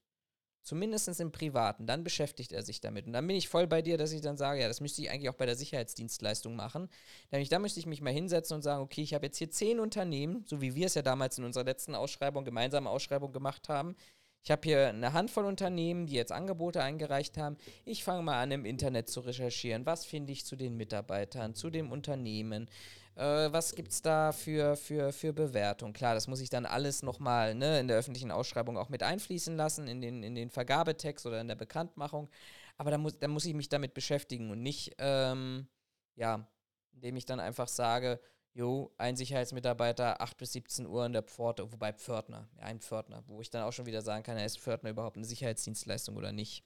[0.66, 3.06] zumindest im Privaten, dann beschäftigt er sich damit.
[3.06, 5.10] Und dann bin ich voll bei dir, dass ich dann sage, ja, das müsste ich
[5.10, 6.90] eigentlich auch bei der Sicherheitsdienstleistung machen.
[7.32, 9.80] Nämlich da müsste ich mich mal hinsetzen und sagen, okay, ich habe jetzt hier zehn
[9.80, 13.96] Unternehmen, so wie wir es ja damals in unserer letzten Ausschreibung, gemeinsame Ausschreibung gemacht haben.
[14.44, 17.58] Ich habe hier eine Handvoll Unternehmen, die jetzt Angebote eingereicht haben.
[17.84, 19.88] Ich fange mal an, im Internet zu recherchieren.
[19.88, 22.70] Was finde ich zu den Mitarbeitern, zu dem Unternehmen?
[23.16, 25.94] Äh, was gibt es da für, für, für Bewertung?
[25.94, 29.56] Klar, das muss ich dann alles nochmal ne, in der öffentlichen Ausschreibung auch mit einfließen
[29.56, 32.30] lassen, in den, in den Vergabetext oder in der Bekanntmachung.
[32.78, 35.68] Aber da muss, da muss ich mich damit beschäftigen und nicht, ähm,
[36.16, 36.46] ja,
[36.94, 38.20] indem ich dann einfach sage,
[38.54, 43.40] jo, ein Sicherheitsmitarbeiter, 8 bis 17 Uhr in der Pforte, wobei Pförtner, ein Pförtner, wo
[43.40, 46.66] ich dann auch schon wieder sagen kann, ist Pförtner überhaupt eine Sicherheitsdienstleistung oder nicht?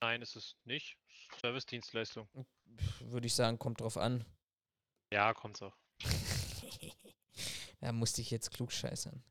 [0.00, 0.98] Nein, ist es nicht.
[1.40, 2.28] Servicedienstleistung.
[3.00, 4.24] Würde ich sagen, kommt drauf an.
[5.12, 5.76] Ja, kommt's auch.
[7.80, 9.22] da musste ich jetzt klugscheißern.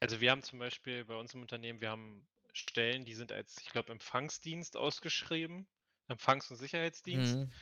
[0.00, 3.58] Also wir haben zum Beispiel bei uns im Unternehmen, wir haben Stellen, die sind als,
[3.60, 5.66] ich glaube, Empfangsdienst ausgeschrieben.
[6.08, 7.36] Empfangs- und Sicherheitsdienst.
[7.36, 7.52] Mhm.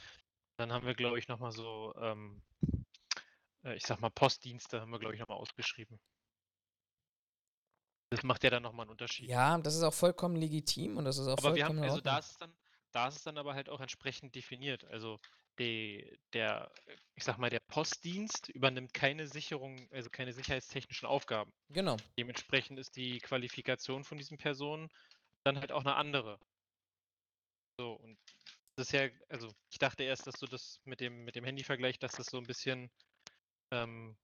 [0.56, 2.42] Dann haben wir, glaube ich, nochmal so, ähm,
[3.64, 5.98] äh, ich sag mal, Postdienste haben wir, glaube ich, nochmal ausgeschrieben.
[8.10, 9.28] Das macht ja dann nochmal einen Unterschied.
[9.28, 11.90] Ja, das ist auch vollkommen legitim und das ist auch aber wir vollkommen haben, in
[11.90, 12.54] also da ist es dann,
[12.92, 14.84] da ist es dann aber halt auch entsprechend definiert.
[14.84, 15.18] Also
[15.58, 16.70] die, der,
[17.14, 21.52] ich sag mal, der Postdienst übernimmt keine Sicherung, also keine sicherheitstechnischen Aufgaben.
[21.70, 21.96] Genau.
[22.18, 24.88] Dementsprechend ist die Qualifikation von diesen Personen
[25.44, 26.38] dann halt auch eine andere.
[27.78, 28.18] So, und
[28.76, 31.98] das ist ja, also ich dachte erst, dass du das mit dem, mit dem Handy-Vergleich,
[31.98, 32.90] dass das so ein bisschen
[33.72, 34.16] ähm,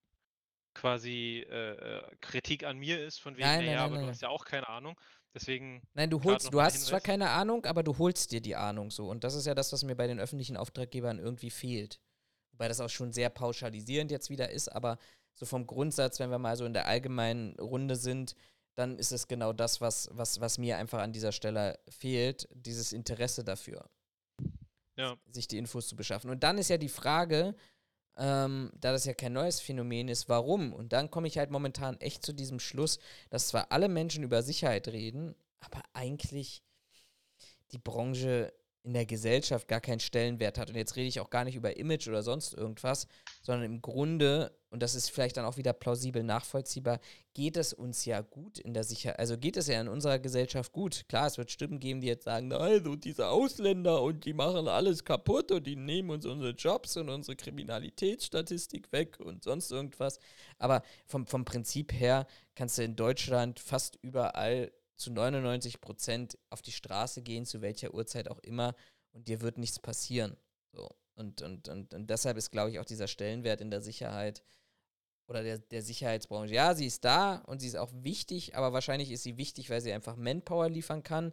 [0.74, 4.22] quasi äh, äh, Kritik an mir ist, von wegen, Nein, naja, nein, aber du hast
[4.22, 4.98] ja auch keine Ahnung.
[5.34, 7.02] Deswegen, Nein, du holst, du hast zwar Hinweis.
[7.04, 9.08] keine Ahnung, aber du holst dir die Ahnung so.
[9.08, 12.00] Und das ist ja das, was mir bei den öffentlichen Auftraggebern irgendwie fehlt.
[12.52, 14.98] Wobei das auch schon sehr pauschalisierend jetzt wieder ist, aber
[15.34, 18.34] so vom Grundsatz, wenn wir mal so in der allgemeinen Runde sind,
[18.74, 22.92] dann ist es genau das, was, was, was mir einfach an dieser Stelle fehlt, dieses
[22.92, 23.88] Interesse dafür,
[24.96, 26.30] ja, sich die Infos zu beschaffen.
[26.30, 27.54] Und dann ist ja die Frage,
[28.20, 30.72] ähm, da das ja kein neues Phänomen ist, warum?
[30.72, 32.98] Und dann komme ich halt momentan echt zu diesem Schluss,
[33.30, 36.62] dass zwar alle Menschen über Sicherheit reden, aber eigentlich
[37.72, 38.52] die Branche
[38.82, 40.70] in der Gesellschaft gar keinen Stellenwert hat.
[40.70, 43.06] Und jetzt rede ich auch gar nicht über Image oder sonst irgendwas,
[43.42, 46.98] sondern im Grunde, und das ist vielleicht dann auch wieder plausibel nachvollziehbar,
[47.34, 50.72] geht es uns ja gut in der Sicherheit, also geht es ja in unserer Gesellschaft
[50.72, 51.04] gut.
[51.08, 55.04] Klar, es wird Stimmen geben, die jetzt sagen, also diese Ausländer und die machen alles
[55.04, 60.18] kaputt und die nehmen uns unsere Jobs und unsere Kriminalitätsstatistik weg und sonst irgendwas.
[60.58, 66.62] Aber vom, vom Prinzip her kannst du in Deutschland fast überall zu 99 Prozent auf
[66.62, 68.74] die Straße gehen, zu welcher Uhrzeit auch immer,
[69.12, 70.36] und dir wird nichts passieren.
[70.72, 70.88] So.
[71.16, 74.42] Und, und, und, und deshalb ist, glaube ich, auch dieser Stellenwert in der Sicherheit
[75.26, 76.54] oder der, der Sicherheitsbranche.
[76.54, 79.80] Ja, sie ist da und sie ist auch wichtig, aber wahrscheinlich ist sie wichtig, weil
[79.80, 81.32] sie einfach Manpower liefern kann.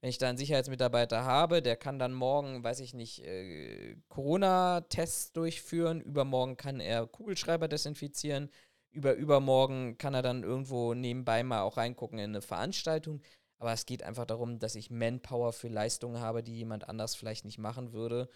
[0.00, 5.32] Wenn ich da einen Sicherheitsmitarbeiter habe, der kann dann morgen, weiß ich nicht, äh, Corona-Tests
[5.32, 8.50] durchführen, übermorgen kann er Kugelschreiber desinfizieren,
[8.94, 13.22] über übermorgen kann er dann irgendwo nebenbei mal auch reingucken in eine Veranstaltung.
[13.58, 17.44] Aber es geht einfach darum, dass ich Manpower für Leistungen habe, die jemand anders vielleicht
[17.44, 18.28] nicht machen würde.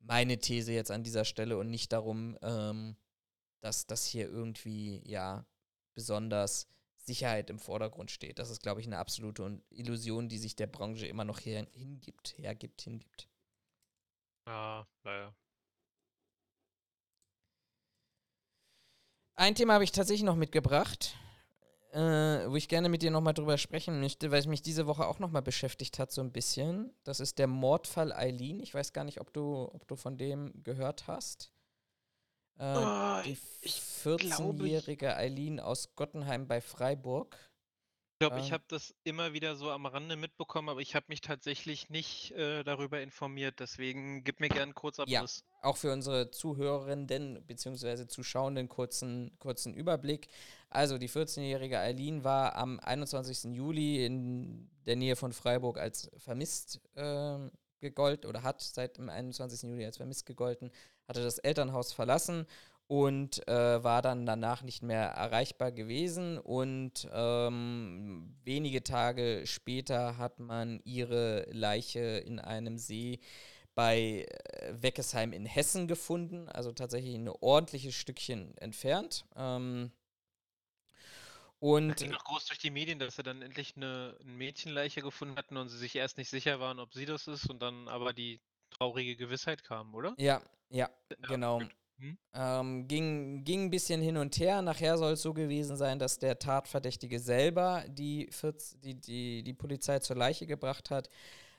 [0.00, 2.96] Meine These jetzt an dieser Stelle und nicht darum, ähm,
[3.60, 5.46] dass das hier irgendwie, ja,
[5.94, 8.38] besonders Sicherheit im Vordergrund steht.
[8.38, 12.36] Das ist, glaube ich, eine absolute Illusion, die sich der Branche immer noch her hingibt,
[12.38, 13.28] hergibt, hingibt.
[14.46, 15.34] ja, naja.
[19.34, 21.14] Ein Thema habe ich tatsächlich noch mitgebracht,
[21.92, 25.06] äh, wo ich gerne mit dir nochmal drüber sprechen möchte, weil es mich diese Woche
[25.06, 26.92] auch nochmal beschäftigt hat, so ein bisschen.
[27.04, 28.60] Das ist der Mordfall Eileen.
[28.60, 31.50] Ich weiß gar nicht, ob du, ob du von dem gehört hast.
[32.58, 37.36] Äh, Oh, die ich glaube, ich- 14-jährige Eileen aus Gottenheim bei Freiburg.
[38.28, 41.90] Glaube, ich habe das immer wieder so am Rande mitbekommen, aber ich habe mich tatsächlich
[41.90, 43.60] nicht äh, darüber informiert.
[43.60, 45.44] Deswegen gib mir gerne einen Kurzabriss.
[45.62, 48.06] Auch für unsere Zuhörerinnen bzw.
[48.06, 50.28] Zuschauenden kurzen, kurzen Überblick.
[50.70, 53.54] Also die 14-jährige Eileen war am 21.
[53.54, 57.50] Juli in der Nähe von Freiburg als vermisst ähm,
[57.80, 59.68] gegolten oder hat seit dem 21.
[59.68, 60.70] Juli als vermisst gegolten,
[61.06, 62.46] hatte das Elternhaus verlassen
[62.92, 66.36] und äh, war dann danach nicht mehr erreichbar gewesen.
[66.36, 73.18] Und ähm, wenige Tage später hat man ihre Leiche in einem See
[73.74, 79.24] bei äh, Weckesheim in Hessen gefunden, also tatsächlich ein ordentliches Stückchen entfernt.
[79.36, 79.90] Ähm,
[81.60, 85.00] und Das ging noch groß durch die Medien, dass sie dann endlich eine, eine Mädchenleiche
[85.00, 87.88] gefunden hatten und sie sich erst nicht sicher waren, ob sie das ist und dann
[87.88, 90.14] aber die traurige Gewissheit kam, oder?
[90.18, 90.90] ja, ja,
[91.20, 91.62] Ja, genau.
[92.02, 92.10] Gut.
[92.10, 92.18] Hm?
[92.34, 94.62] Ähm, ging, ging ein bisschen hin und her.
[94.62, 99.54] Nachher soll es so gewesen sein, dass der Tatverdächtige selber die, 14, die, die, die
[99.54, 101.08] Polizei zur Leiche gebracht hat.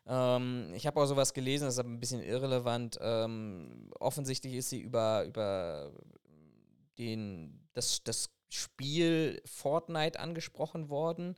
[0.05, 2.97] Ähm, ich habe auch sowas gelesen, das ist aber ein bisschen irrelevant.
[3.01, 5.91] Ähm, offensichtlich ist sie über, über
[6.97, 11.35] den, das, das Spiel Fortnite angesprochen worden.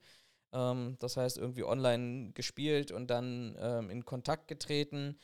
[0.51, 5.17] Ähm, das heißt, irgendwie online gespielt und dann ähm, in Kontakt getreten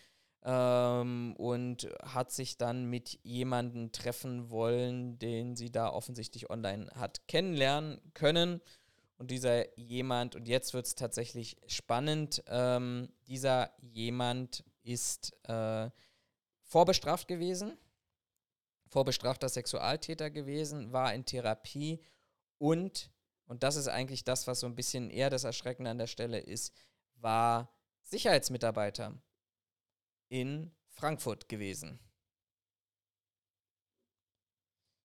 [0.44, 7.28] ähm, und hat sich dann mit jemandem treffen wollen, den sie da offensichtlich online hat
[7.28, 8.62] kennenlernen können.
[9.18, 15.92] Und dieser jemand, und jetzt wird es tatsächlich spannend, ähm, dieser jemand ist äh,
[16.64, 17.78] vorbestraft gewesen,
[18.88, 22.00] vorbestrafter Sexualtäter gewesen, war in Therapie
[22.58, 23.12] und,
[23.46, 26.40] und das ist eigentlich das, was so ein bisschen eher das Erschreckende an der Stelle
[26.40, 26.74] ist,
[27.16, 27.72] war
[28.02, 29.22] Sicherheitsmitarbeiter
[30.32, 32.00] in Frankfurt gewesen.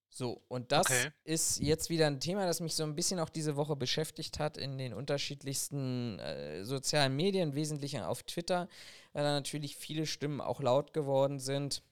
[0.08, 1.12] So, und das Okay.
[1.24, 4.56] ist jetzt wieder ein Thema, das mich so ein bisschen auch diese Woche beschäftigt hat
[4.56, 8.68] in den unterschiedlichsten äh, sozialen Medien, wesentlich auf Twitter,
[9.12, 11.82] weil da natürlich viele Stimmen auch laut geworden sind,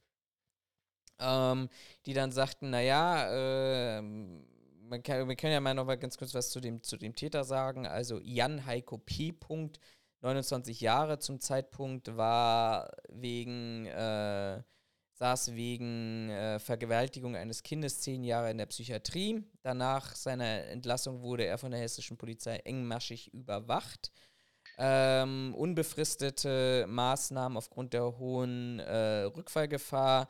[1.21, 1.69] ähm,
[2.07, 4.45] die dann sagten, naja, ähm,
[4.89, 7.15] man kann, wir können ja mal noch mal ganz kurz was zu dem, zu dem
[7.15, 7.87] Täter sagen.
[7.87, 9.33] Also Jan Heiko P.
[9.33, 9.79] Punkt,
[10.25, 14.63] 29 Jahre zum Zeitpunkt, war wegen, äh,
[15.13, 19.45] saß wegen äh, Vergewaltigung eines Kindes zehn Jahre in der Psychiatrie.
[19.63, 24.13] Danach seiner Entlassung wurde er von der hessischen Polizei engmaschig überwacht.
[24.79, 30.29] Ähm, unbefristete Maßnahmen aufgrund der hohen äh, Rückfallgefahr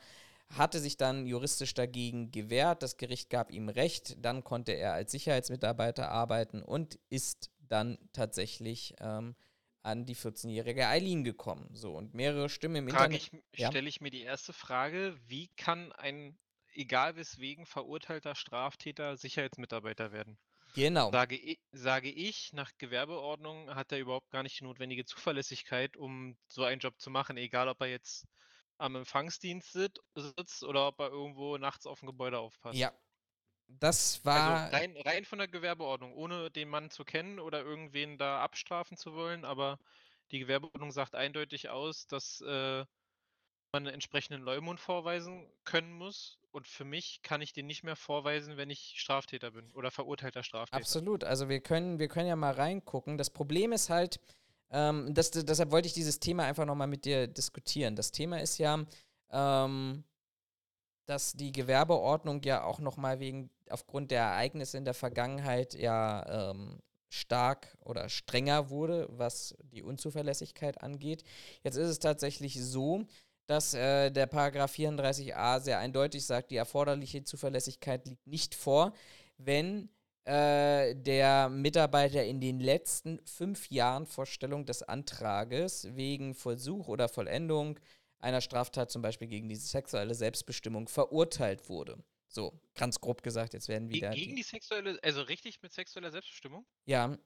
[0.51, 2.83] hatte sich dann juristisch dagegen gewehrt.
[2.83, 4.17] Das Gericht gab ihm Recht.
[4.25, 9.37] Dann konnte er als Sicherheitsmitarbeiter arbeiten und ist dann tatsächlich ähm,
[9.85, 11.69] an die 14-jährige Eileen gekommen.
[11.75, 13.45] So, und mehrere Stimmen im Frage Internet.
[13.53, 13.69] ich, Ja.
[13.69, 16.39] stelle ich mir die erste Frage, wie kann ein,
[16.73, 20.39] egal weswegen, verurteilter Straftäter Sicherheitsmitarbeiter werden?
[20.75, 21.13] Genau.
[21.13, 26.37] Sage ich, sage ich, nach Gewerbeordnung hat er überhaupt gar nicht die notwendige Zuverlässigkeit, um
[26.49, 28.27] so einen Job zu machen, egal ob er jetzt
[28.79, 32.77] am Empfangsdienst sit- sitzt oder ob er irgendwo nachts auf ein Gebäude aufpasst.
[32.77, 32.93] Ja.
[33.69, 34.65] Das war.
[34.65, 38.97] Also rein, rein von der Gewerbeordnung, ohne den Mann zu kennen oder irgendwen da abstrafen
[38.97, 39.79] zu wollen, aber
[40.31, 42.85] die Gewerbeordnung sagt eindeutig aus, dass äh,
[43.75, 46.39] man einen entsprechenden Leumund vorweisen können muss.
[46.53, 50.45] Und für mich kann ich den nicht mehr vorweisen, wenn ich Straftäter bin oder verurteilter
[50.45, 50.77] Straftäter.
[50.77, 51.25] Absolut.
[51.25, 53.19] Also wir können, wir können ja mal reingucken.
[53.19, 54.21] Das Problem ist halt,
[54.71, 57.97] ähm, das, deshalb wollte ich dieses Thema einfach nochmal mit dir diskutieren.
[57.97, 58.85] Das Thema ist ja,
[59.31, 60.05] ähm,
[61.07, 66.81] dass die Gewerbeordnung ja auch nochmal wegen, aufgrund der Ereignisse in der Vergangenheit ja ähm,
[67.09, 71.23] stark oder strenger wurde, was die Unzuverlässigkeit angeht.
[71.63, 73.07] Jetzt ist es tatsächlich so,
[73.47, 78.93] dass äh, der Paragraph 34a sehr eindeutig sagt, die erforderliche Zuverlässigkeit liegt nicht vor,
[79.37, 79.89] wenn
[80.25, 87.09] äh, der Mitarbeiter in den letzten fünf Jahren vor Stellung des Antrages wegen Vollsuch oder
[87.09, 87.79] Vollendung
[88.19, 91.99] einer Straftat, zum Beispiel gegen die sexuelle Selbstbestimmung, verurteilt wurde.
[92.35, 94.11] So, ganz grob gesagt, jetzt werden wieder.
[94.11, 96.67] Gegen die sexuelle, also richtig mit sexueller Selbstbestimmung?
[96.85, 97.17] ja,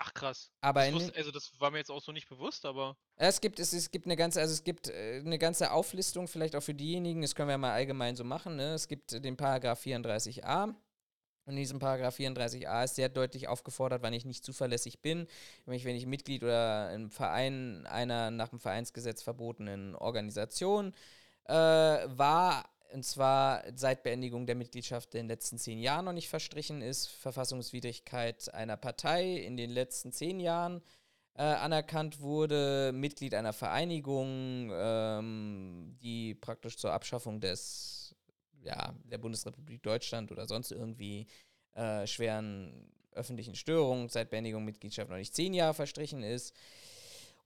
[0.00, 0.52] Ach krass.
[0.60, 3.58] aber Das wusste, also das war mir jetzt auch so nicht bewusst, aber Es gibt,
[3.58, 6.74] es, es gibt eine ganze, also es gibt äh, eine ganze Auflistung, vielleicht auch für
[6.74, 8.54] diejenigen, das können wir mal allgemein so machen.
[8.54, 8.74] Ne?
[8.74, 10.66] Es gibt den Paragraph 34a.
[10.66, 15.26] Und in diesem Paragraph 34a ist sehr deutlich aufgefordert, wann ich nicht zuverlässig bin,
[15.66, 20.94] nämlich wenn ich Mitglied oder im Verein einer nach dem Vereinsgesetz verbotenen Organisation
[21.46, 26.28] äh, war, und zwar seit Beendigung der Mitgliedschaft in den letzten zehn Jahren noch nicht
[26.28, 30.82] verstrichen ist, Verfassungswidrigkeit einer Partei in den letzten zehn Jahren
[31.34, 38.16] äh, anerkannt wurde, Mitglied einer Vereinigung, ähm, die praktisch zur Abschaffung des,
[38.62, 41.26] ja, der Bundesrepublik Deutschland oder sonst irgendwie
[41.74, 46.54] äh, schweren öffentlichen Störungen, seit Beendigung Mitgliedschaft noch nicht zehn Jahre verstrichen ist.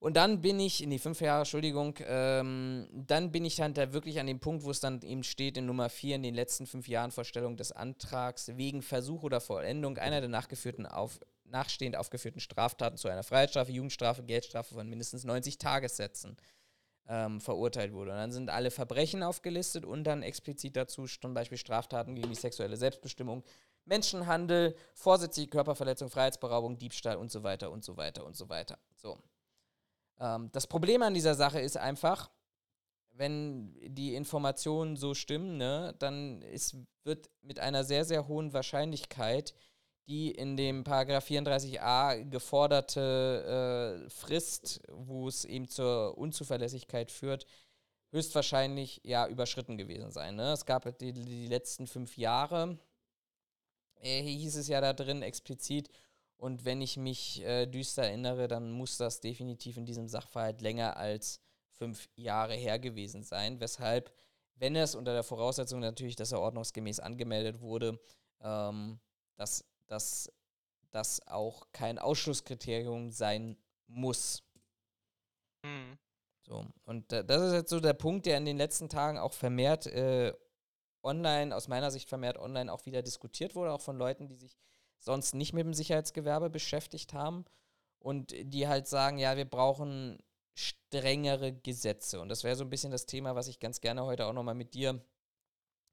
[0.02, 4.18] Und dann bin ich, die fünf Jahre, Entschuldigung, ähm, dann bin ich dann da wirklich
[4.18, 6.88] an dem Punkt, wo es dann eben steht in Nummer vier in den letzten fünf
[6.88, 12.96] Jahren Vorstellung des Antrags wegen Versuch oder Vollendung einer der nachgeführten auf, nachstehend aufgeführten Straftaten
[12.96, 16.36] zu einer Freiheitsstrafe, Jugendstrafe, Geldstrafe von mindestens 90 Tagessätzen
[17.06, 18.10] ähm, verurteilt wurde.
[18.10, 22.34] Und dann sind alle Verbrechen aufgelistet und dann explizit dazu zum Beispiel Straftaten gegen die
[22.34, 23.44] sexuelle Selbstbestimmung,
[23.84, 28.78] Menschenhandel, vorsätzliche Körperverletzung, Freiheitsberaubung, Diebstahl und so weiter und so weiter und so weiter.
[28.96, 29.16] So.
[30.20, 32.30] Ähm, das Problem an dieser Sache ist einfach,
[33.14, 39.54] wenn die Informationen so stimmen, ne, dann ist, wird mit einer sehr, sehr hohen Wahrscheinlichkeit
[40.08, 47.46] die in dem Paragraph 34a geforderte äh, Frist, wo es eben zur Unzuverlässigkeit führt,
[48.10, 50.36] höchstwahrscheinlich ja überschritten gewesen sein.
[50.36, 50.52] Ne?
[50.52, 52.78] Es gab die, die letzten fünf Jahre,
[54.00, 55.88] äh, hieß es ja da drin explizit,
[56.42, 60.96] und wenn ich mich äh, düster erinnere, dann muss das definitiv in diesem Sachverhalt länger
[60.96, 61.40] als
[61.70, 63.60] fünf Jahre her gewesen sein.
[63.60, 64.12] Weshalb,
[64.56, 67.96] wenn es unter der Voraussetzung natürlich, dass er ordnungsgemäß angemeldet wurde,
[68.40, 68.98] ähm,
[69.36, 70.32] dass dass
[70.90, 74.42] das auch kein Ausschlusskriterium sein muss.
[75.62, 75.96] Mhm.
[76.40, 79.32] So, und äh, das ist jetzt so der Punkt, der in den letzten Tagen auch
[79.32, 80.32] vermehrt äh,
[81.04, 84.56] online, aus meiner Sicht vermehrt online auch wieder diskutiert wurde, auch von Leuten, die sich
[85.02, 87.44] sonst nicht mit dem Sicherheitsgewerbe beschäftigt haben
[87.98, 90.18] und die halt sagen, ja, wir brauchen
[90.54, 92.20] strengere Gesetze.
[92.20, 94.54] Und das wäre so ein bisschen das Thema, was ich ganz gerne heute auch nochmal
[94.54, 95.04] mit dir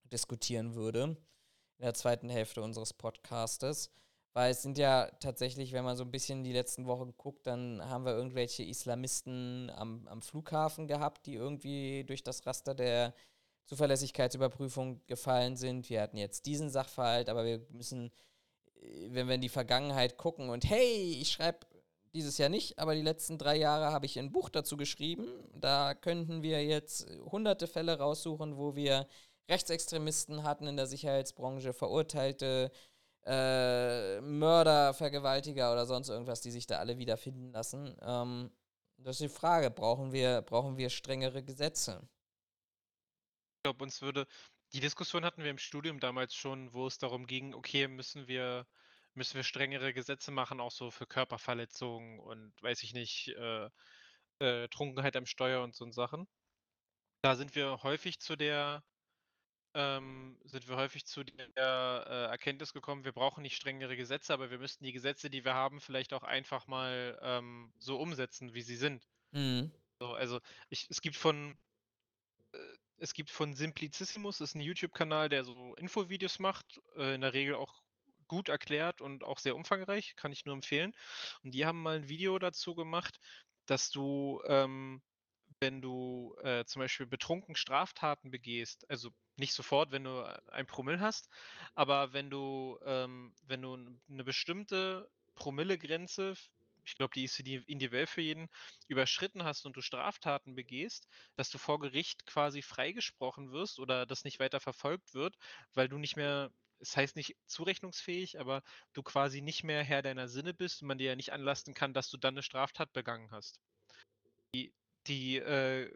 [0.04, 1.18] diskutieren würde,
[1.78, 3.90] in der zweiten Hälfte unseres Podcastes.
[4.34, 7.82] Weil es sind ja tatsächlich, wenn man so ein bisschen die letzten Wochen guckt, dann
[7.90, 13.16] haben wir irgendwelche Islamisten am, am Flughafen gehabt, die irgendwie durch das Raster der
[13.66, 15.90] Zuverlässigkeitsüberprüfung gefallen sind.
[15.90, 18.12] Wir hatten jetzt diesen Sachverhalt, aber wir müssen
[19.08, 21.66] wenn wir in die Vergangenheit gucken und hey, ich schreibe
[22.14, 25.28] dieses Jahr nicht, aber die letzten drei Jahre habe ich ein Buch dazu geschrieben.
[25.54, 29.08] Da könnten wir jetzt hunderte Fälle raussuchen, wo wir
[29.50, 32.72] Rechtsextremisten hatten in der Sicherheitsbranche, Verurteilte,
[33.26, 37.96] äh, Mörder, Vergewaltiger oder sonst irgendwas, die sich da alle wiederfinden lassen.
[38.02, 38.52] Ähm,
[38.98, 42.02] das ist die Frage, brauchen wir, brauchen wir strengere Gesetze?
[43.58, 44.26] Ich glaube, uns würde
[44.74, 48.68] die Diskussion hatten wir im Studium damals schon, wo es darum ging, okay, müssen wir,
[49.14, 53.70] müssen wir strengere Gesetze machen, auch so für Körperverletzungen und weiß ich nicht, äh,
[54.40, 56.28] äh, Trunkenheit am Steuer und so Sachen.
[57.22, 58.84] Da sind wir häufig zu der,
[59.74, 64.52] ähm, sind wir häufig zu der äh, Erkenntnis gekommen, wir brauchen nicht strengere Gesetze, aber
[64.52, 68.62] wir müssten die Gesetze, die wir haben, vielleicht auch einfach mal ähm, so umsetzen, wie
[68.62, 69.08] sie sind.
[69.32, 69.72] Mhm.
[70.00, 70.40] So, also
[70.70, 71.58] ich, es gibt von
[73.00, 77.56] es gibt von Simplicissimus, ist ein YouTube-Kanal, der so Infovideos macht, äh, in der Regel
[77.56, 77.82] auch
[78.28, 80.94] gut erklärt und auch sehr umfangreich, kann ich nur empfehlen.
[81.44, 83.20] Und die haben mal ein Video dazu gemacht,
[83.66, 85.02] dass du, ähm,
[85.60, 91.00] wenn du äh, zum Beispiel betrunken Straftaten begehst, also nicht sofort, wenn du ein Promille
[91.00, 91.30] hast,
[91.74, 93.74] aber wenn du, ähm, wenn du
[94.10, 96.36] eine bestimmte Promillegrenze
[96.90, 98.50] ich glaube, die ist individuell für jeden,
[98.88, 104.24] überschritten hast und du Straftaten begehst, dass du vor Gericht quasi freigesprochen wirst oder das
[104.24, 105.38] nicht weiter verfolgt wird,
[105.74, 108.64] weil du nicht mehr, es heißt nicht zurechnungsfähig, aber
[108.94, 111.94] du quasi nicht mehr Herr deiner Sinne bist und man dir ja nicht anlasten kann,
[111.94, 113.60] dass du dann eine Straftat begangen hast.
[114.56, 114.74] Die,
[115.08, 115.94] die äh,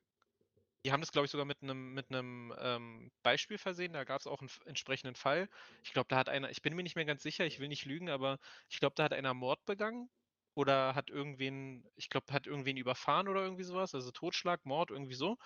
[0.85, 3.93] die haben das, glaube ich, sogar mit einem mit ähm, Beispiel versehen.
[3.93, 5.47] Da gab es auch einen entsprechenden Fall.
[5.83, 7.85] Ich glaube, da hat einer, ich bin mir nicht mehr ganz sicher, ich will nicht
[7.85, 8.37] lügen, aber
[8.69, 10.09] ich glaube, da hat einer Mord begangen
[10.55, 15.15] oder hat irgendwen, ich glaube, hat irgendwen überfahren oder irgendwie sowas, also Totschlag, Mord, irgendwie
[15.15, 15.37] so.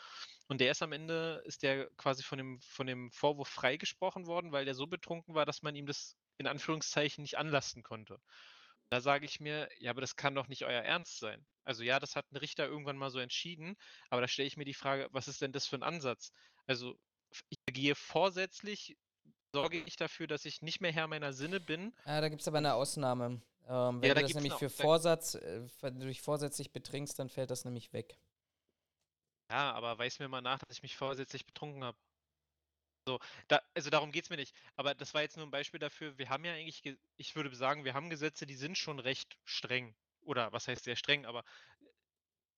[0.48, 4.52] Und der ist am Ende, ist der quasi von dem, von dem Vorwurf freigesprochen worden,
[4.52, 8.20] weil der so betrunken war, dass man ihm das in Anführungszeichen nicht anlasten konnte.
[8.90, 11.46] Da sage ich mir, ja, aber das kann doch nicht euer Ernst sein.
[11.66, 13.76] Also ja, das hat ein Richter irgendwann mal so entschieden,
[14.10, 16.32] aber da stelle ich mir die Frage, was ist denn das für ein Ansatz?
[16.66, 16.98] Also
[17.50, 18.98] ich gehe vorsätzlich,
[19.54, 21.94] sorge ich dafür, dass ich nicht mehr Herr meiner Sinne bin.
[22.06, 23.42] Ja, da gibt es aber eine Ausnahme.
[23.68, 27.30] Ähm, wenn ja, du das nämlich für Vorsatz, äh, wenn du dich vorsätzlich betrinkst, dann
[27.30, 28.18] fällt das nämlich weg.
[29.50, 31.98] Ja, aber weiß mir mal nach, dass ich mich vorsätzlich betrunken habe.
[33.08, 34.54] So, da, also darum geht es mir nicht.
[34.76, 36.18] Aber das war jetzt nur ein Beispiel dafür.
[36.18, 39.96] Wir haben ja eigentlich, ich würde sagen, wir haben Gesetze, die sind schon recht streng.
[40.22, 41.44] Oder was heißt sehr streng, aber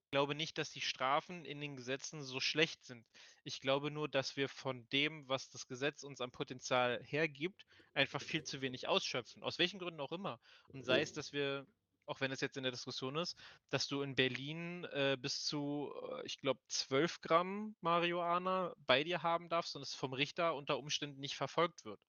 [0.09, 3.05] glaube nicht, dass die Strafen in den Gesetzen so schlecht sind.
[3.43, 8.21] Ich glaube nur, dass wir von dem, was das Gesetz uns am Potenzial hergibt, einfach
[8.21, 9.43] viel zu wenig ausschöpfen.
[9.43, 10.39] Aus welchen Gründen auch immer.
[10.67, 11.65] Und sei es, dass wir,
[12.05, 13.37] auch wenn es jetzt in der Diskussion ist,
[13.69, 19.23] dass du in Berlin äh, bis zu, äh, ich glaube, 12 Gramm Marihuana bei dir
[19.23, 21.99] haben darfst und es vom Richter unter Umständen nicht verfolgt wird.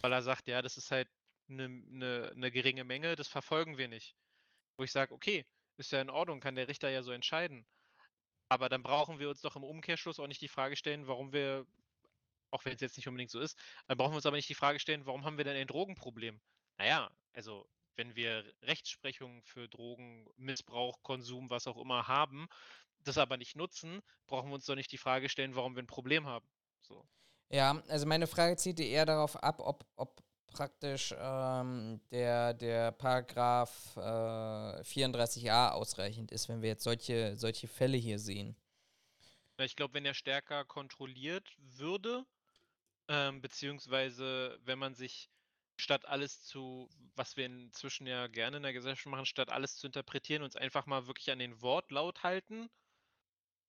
[0.00, 1.08] Weil er sagt, ja, das ist halt
[1.48, 4.14] eine ne, ne geringe Menge, das verfolgen wir nicht.
[4.76, 5.44] Wo ich sage, okay,
[5.78, 7.66] ist ja in Ordnung, kann der Richter ja so entscheiden.
[8.48, 11.66] Aber dann brauchen wir uns doch im Umkehrschluss auch nicht die Frage stellen, warum wir,
[12.50, 14.54] auch wenn es jetzt nicht unbedingt so ist, dann brauchen wir uns aber nicht die
[14.54, 16.40] Frage stellen, warum haben wir denn ein Drogenproblem?
[16.78, 22.48] Naja, also wenn wir Rechtsprechung für Drogenmissbrauch, Konsum, was auch immer haben,
[23.00, 25.86] das aber nicht nutzen, brauchen wir uns doch nicht die Frage stellen, warum wir ein
[25.86, 26.48] Problem haben.
[26.80, 27.06] So.
[27.50, 33.96] Ja, also meine Frage zieht eher darauf ab, ob, ob praktisch ähm, der, der Paragraph
[33.96, 38.56] äh, 34a ausreichend ist, wenn wir jetzt solche, solche Fälle hier sehen.
[39.58, 42.24] Ich glaube, wenn er stärker kontrolliert würde,
[43.08, 45.30] ähm, beziehungsweise wenn man sich
[45.76, 49.86] statt alles zu, was wir inzwischen ja gerne in der Gesellschaft machen, statt alles zu
[49.86, 52.68] interpretieren, uns einfach mal wirklich an den Wortlaut halten,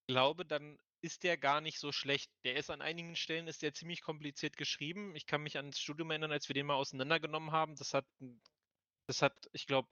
[0.07, 2.31] glaube, dann ist der gar nicht so schlecht.
[2.43, 5.15] Der ist an einigen Stellen ist der ziemlich kompliziert geschrieben.
[5.15, 7.75] Ich kann mich ans Studium erinnern, als wir den mal auseinandergenommen haben.
[7.75, 8.05] Das hat,
[9.07, 9.87] das hat, ich glaube,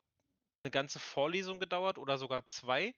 [0.64, 2.94] eine ganze Vorlesung gedauert oder sogar zwei.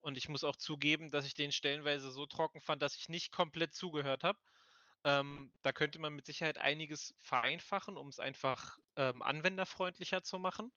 [0.00, 3.32] Und ich muss auch zugeben, dass ich den stellenweise so trocken fand, dass ich nicht
[3.32, 4.38] komplett zugehört habe.
[5.04, 10.72] Ähm, da könnte man mit Sicherheit einiges vereinfachen, um es einfach ähm, anwenderfreundlicher zu machen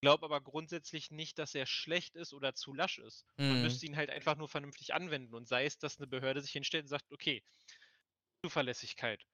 [0.00, 3.26] glaube aber grundsätzlich nicht, dass er schlecht ist oder zu lasch ist.
[3.48, 3.60] Man Mhm.
[3.60, 6.84] müsste ihn halt einfach nur vernünftig anwenden und sei es, dass eine Behörde sich hinstellt
[6.84, 7.42] und sagt, okay,
[8.44, 9.24] Zuverlässigkeit.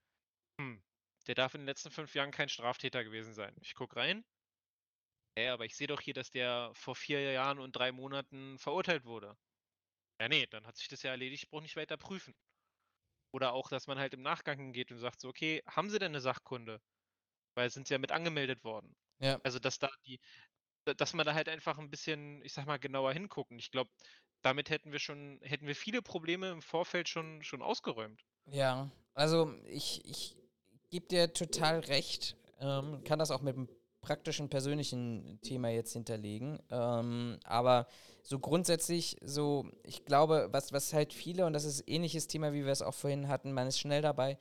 [0.59, 0.83] Hm,
[1.27, 3.55] der darf in den letzten fünf Jahren kein Straftäter gewesen sein.
[3.61, 4.25] Ich gucke rein.
[5.37, 9.05] Ja, aber ich sehe doch hier, dass der vor vier Jahren und drei Monaten verurteilt
[9.05, 9.37] wurde.
[10.21, 12.35] Ja, nee, dann hat sich das ja erledigt, ich brauche nicht weiter prüfen.
[13.33, 16.11] Oder auch, dass man halt im Nachgang geht und sagt so, okay, haben Sie denn
[16.11, 16.81] eine Sachkunde?
[17.55, 18.97] Weil sind Sie ja mit angemeldet worden.
[19.19, 19.41] Ja.
[19.43, 20.19] Also, dass da die,
[20.95, 23.59] dass man da halt einfach ein bisschen, ich sag mal, genauer hingucken.
[23.59, 23.89] Ich glaube,
[24.41, 28.23] damit hätten wir schon, hätten wir viele Probleme im Vorfeld schon, schon ausgeräumt.
[28.45, 30.37] Ja, also ich, ich
[30.89, 32.35] gebe dir total recht.
[32.59, 33.67] Ähm, kann das auch mit einem
[34.01, 36.59] praktischen persönlichen Thema jetzt hinterlegen.
[36.69, 37.87] Ähm, aber
[38.23, 42.63] so grundsätzlich, so, ich glaube, was, was halt viele, und das ist ähnliches Thema, wie
[42.63, 44.37] wir es auch vorhin hatten, man ist schnell dabei,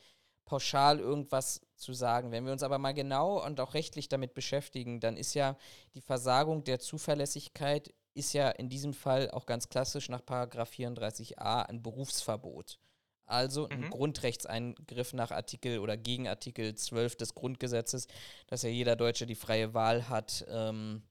[0.46, 2.30] pauschal irgendwas zu sagen.
[2.30, 5.58] Wenn wir uns aber mal genau und auch rechtlich damit beschäftigen, dann ist ja
[5.94, 11.82] die Versagung der Zuverlässigkeit ist ja in diesem Fall auch ganz klassisch nach 34a ein
[11.82, 12.78] Berufsverbot.
[13.26, 13.90] Also ein Mhm.
[13.90, 18.06] Grundrechtseingriff nach Artikel oder gegen Artikel 12 des Grundgesetzes,
[18.46, 21.02] dass ja jeder Deutsche die freie Wahl hat, ähm,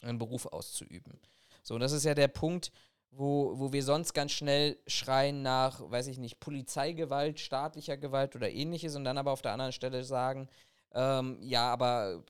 [0.00, 1.20] einen Beruf auszuüben.
[1.62, 2.70] So, und das ist ja der Punkt,
[3.16, 8.50] wo, wo wir sonst ganz schnell schreien nach, weiß ich nicht, Polizeigewalt, staatlicher Gewalt oder
[8.50, 10.48] ähnliches und dann aber auf der anderen Stelle sagen,
[10.92, 12.22] ähm, ja, aber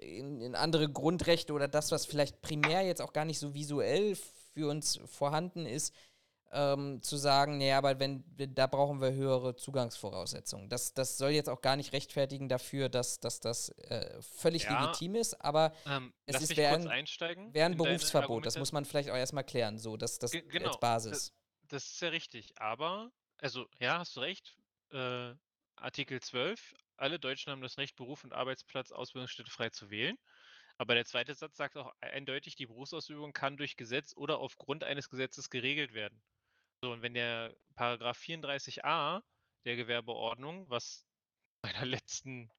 [0.00, 4.16] in, in andere Grundrechte oder das, was vielleicht primär jetzt auch gar nicht so visuell
[4.54, 5.94] für uns vorhanden ist,
[6.50, 10.68] ähm, zu sagen, nee, aber wenn da brauchen wir höhere Zugangsvoraussetzungen.
[10.68, 14.80] Das, das soll jetzt auch gar nicht rechtfertigen dafür, dass, dass das äh, völlig Ja.
[14.86, 18.46] legitim ist, aber Ähm, Es ist wäre ein- wäre ein Berufsverbot.
[18.46, 21.32] Das muss man vielleicht auch erstmal klären, so, das, das Ge- genau, als Basis.
[21.68, 22.52] Das ist ja richtig.
[22.58, 24.56] Aber, also, ja, hast du recht.
[24.90, 25.34] Äh,
[25.76, 26.74] Artikel 12.
[26.96, 30.16] Alle Deutschen haben das Recht, Beruf und Arbeitsplatz, Ausbildungsstätte frei zu wählen.
[30.78, 35.08] Aber der zweite Satz sagt auch eindeutig, die Berufsausübung kann durch Gesetz oder aufgrund eines
[35.10, 36.20] Gesetzes geregelt werden.
[36.82, 39.22] So, und wenn der Paragraph 34a
[39.64, 41.06] der Gewerbeordnung, was
[41.62, 42.50] bei der letzten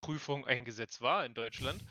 [0.00, 1.84] Prüfung ein Gesetz war in Deutschland,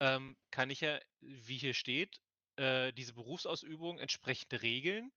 [0.00, 2.20] ähm, kann ich ja, wie hier steht,
[2.56, 5.12] äh, diese Berufsausübung entsprechend regeln.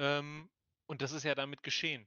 [0.00, 0.50] Ähm,
[0.86, 2.06] und das ist ja damit geschehen.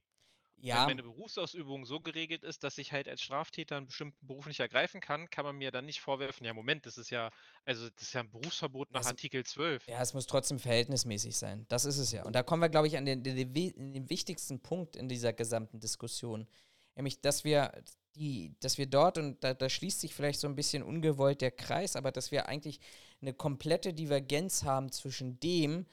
[0.60, 4.46] Wenn Ja, meine Berufsausübung so geregelt ist, dass ich halt als Straftäter einen bestimmten Beruf
[4.46, 7.30] nicht ergreifen kann, kann man mir dann nicht vorwerfen, ja Moment, das ist ja,
[7.64, 9.86] also das ist ja ein Berufsverbot nach Es- Artikel 12.
[9.86, 11.66] ja, es muss trotzdem verhältnismäßig sein.
[11.68, 12.24] Das ist es ja.
[12.24, 15.80] Und da kommen wir, glaube ich, an den, den, den wichtigsten Punkt in dieser gesamten
[15.80, 16.46] Diskussion.
[16.94, 17.72] Nämlich, dass wir
[18.16, 21.52] die, dass wir dort, und da, da schließt sich vielleicht so ein bisschen ungewollt der
[21.52, 22.80] Kreis, aber dass wir eigentlich
[23.22, 25.86] eine komplette Divergenz haben zwischen dem,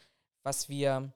[0.43, 1.13] was wir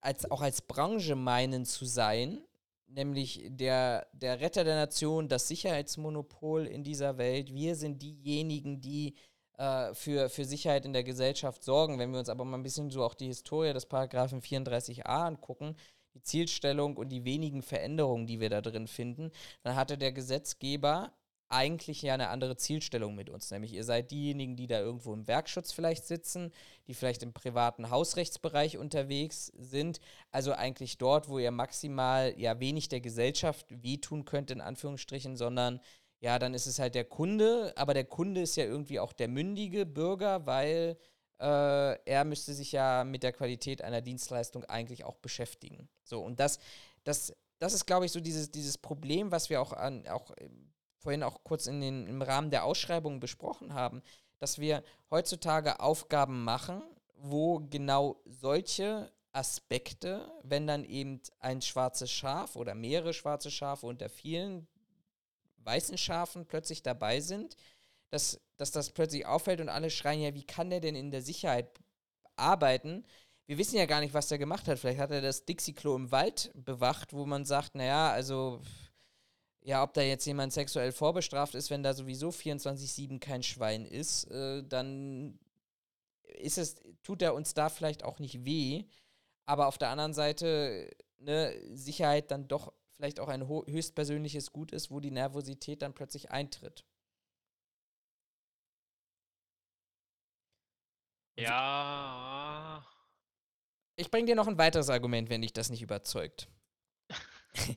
[0.00, 2.42] als, auch als Branche meinen zu sein,
[2.86, 7.52] nämlich der, der Retter der Nation, das Sicherheitsmonopol in dieser Welt.
[7.52, 9.14] Wir sind diejenigen, die
[9.58, 11.98] äh, für, für Sicherheit in der Gesellschaft sorgen.
[11.98, 15.76] Wenn wir uns aber mal ein bisschen so auch die Historie des Paragraphen 34a angucken,
[16.14, 19.30] die Zielstellung und die wenigen Veränderungen, die wir da drin finden,
[19.62, 21.12] dann hatte der Gesetzgeber
[21.48, 23.50] eigentlich ja eine andere Zielstellung mit uns.
[23.50, 26.52] Nämlich ihr seid diejenigen, die da irgendwo im Werkschutz vielleicht sitzen,
[26.86, 30.00] die vielleicht im privaten Hausrechtsbereich unterwegs sind.
[30.30, 35.80] Also eigentlich dort, wo ihr maximal ja wenig der Gesellschaft wehtun könnt, in Anführungsstrichen, sondern
[36.20, 39.28] ja, dann ist es halt der Kunde, aber der Kunde ist ja irgendwie auch der
[39.28, 40.98] mündige Bürger, weil
[41.40, 45.88] äh, er müsste sich ja mit der Qualität einer Dienstleistung eigentlich auch beschäftigen.
[46.02, 46.58] So, und das,
[47.04, 50.32] das, das ist, glaube ich, so dieses, dieses Problem, was wir auch an, auch
[50.98, 54.02] vorhin auch kurz in den, im Rahmen der Ausschreibung besprochen haben,
[54.38, 56.82] dass wir heutzutage Aufgaben machen,
[57.16, 64.08] wo genau solche Aspekte, wenn dann eben ein schwarzes Schaf oder mehrere schwarze Schafe unter
[64.08, 64.66] vielen
[65.58, 67.56] weißen Schafen plötzlich dabei sind,
[68.10, 71.22] dass, dass das plötzlich auffällt und alle schreien, ja, wie kann der denn in der
[71.22, 71.68] Sicherheit
[72.36, 73.04] arbeiten?
[73.46, 74.78] Wir wissen ja gar nicht, was der gemacht hat.
[74.78, 78.60] Vielleicht hat er das Dixie-Klo im Wald bewacht, wo man sagt, naja, also,
[79.62, 84.24] ja, ob da jetzt jemand sexuell vorbestraft ist, wenn da sowieso 24-7 kein Schwein ist,
[84.30, 85.38] äh, dann
[86.22, 88.84] ist es, tut er uns da vielleicht auch nicht weh.
[89.46, 94.90] Aber auf der anderen Seite, ne, Sicherheit dann doch vielleicht auch ein höchstpersönliches Gut ist,
[94.90, 96.84] wo die Nervosität dann plötzlich eintritt.
[101.36, 102.84] Ja.
[103.96, 106.48] Ich bringe dir noch ein weiteres Argument, wenn dich das nicht überzeugt.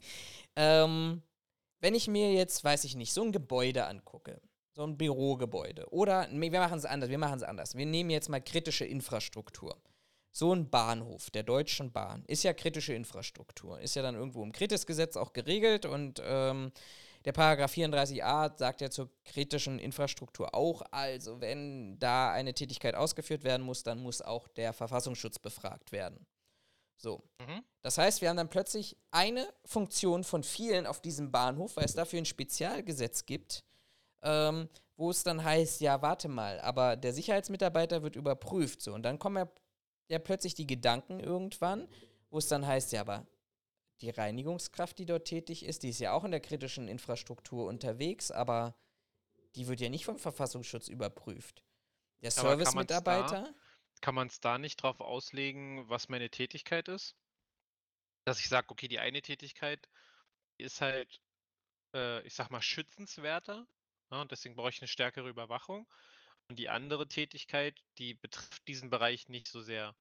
[0.56, 1.22] ähm,
[1.82, 4.40] wenn ich mir jetzt, weiß ich nicht, so ein Gebäude angucke,
[4.74, 7.76] so ein Bürogebäude, oder wir machen es anders, wir machen es anders.
[7.76, 9.76] Wir nehmen jetzt mal kritische Infrastruktur.
[10.32, 14.54] So ein Bahnhof der Deutschen Bahn ist ja kritische Infrastruktur, ist ja dann irgendwo im
[14.54, 16.72] Kritisgesetz auch geregelt und ähm,
[17.26, 23.44] der Paragraph 34a sagt ja zur kritischen Infrastruktur auch, also wenn da eine Tätigkeit ausgeführt
[23.44, 26.26] werden muss, dann muss auch der Verfassungsschutz befragt werden.
[27.02, 27.24] So.
[27.39, 27.64] Mhm.
[27.82, 31.95] Das heißt, wir haben dann plötzlich eine Funktion von vielen auf diesem Bahnhof, weil es
[31.95, 33.64] dafür ein Spezialgesetz gibt,
[34.22, 38.82] ähm, wo es dann heißt, ja, warte mal, aber der Sicherheitsmitarbeiter wird überprüft.
[38.82, 38.93] So.
[38.93, 39.52] Und dann kommen ja,
[40.10, 41.88] ja plötzlich die Gedanken irgendwann,
[42.30, 43.26] wo es dann heißt, ja, aber
[44.02, 48.32] die Reinigungskraft, die dort tätig ist, die ist ja auch in der kritischen Infrastruktur unterwegs,
[48.32, 48.76] aber
[49.56, 51.64] die wird ja nicht vom Verfassungsschutz überprüft.
[52.22, 53.54] Der Servicemitarbeiter.
[54.02, 57.16] Kann man es da, nicht drauf auslegen, was meine Tätigkeit ist?
[58.26, 59.88] Dass ich sage, okay, die eine Tätigkeit
[60.58, 61.22] ist halt,
[61.95, 63.68] äh, ich sag mal, schützenswerter.
[64.10, 65.88] Ja, ne, und deswegen brauche ich eine stärkere Überwachung.
[66.49, 69.95] Und die andere Tätigkeit, die betrifft diesen Bereich nicht so sehr.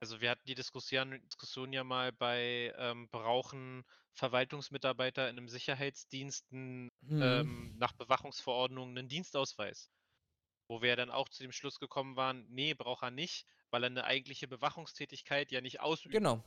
[0.00, 6.52] Also wir hatten die Diskussion, Diskussion ja mal bei, ähm, brauchen Verwaltungsmitarbeiter in einem Sicherheitsdienst
[6.52, 6.90] mhm.
[7.10, 9.90] ähm, nach Bewachungsverordnung einen Dienstausweis?
[10.68, 13.90] Wo wir dann auch zu dem Schluss gekommen waren, nee, braucht er nicht, weil er
[13.90, 16.12] eine eigentliche Bewachungstätigkeit ja nicht ausübt.
[16.12, 16.42] Genau.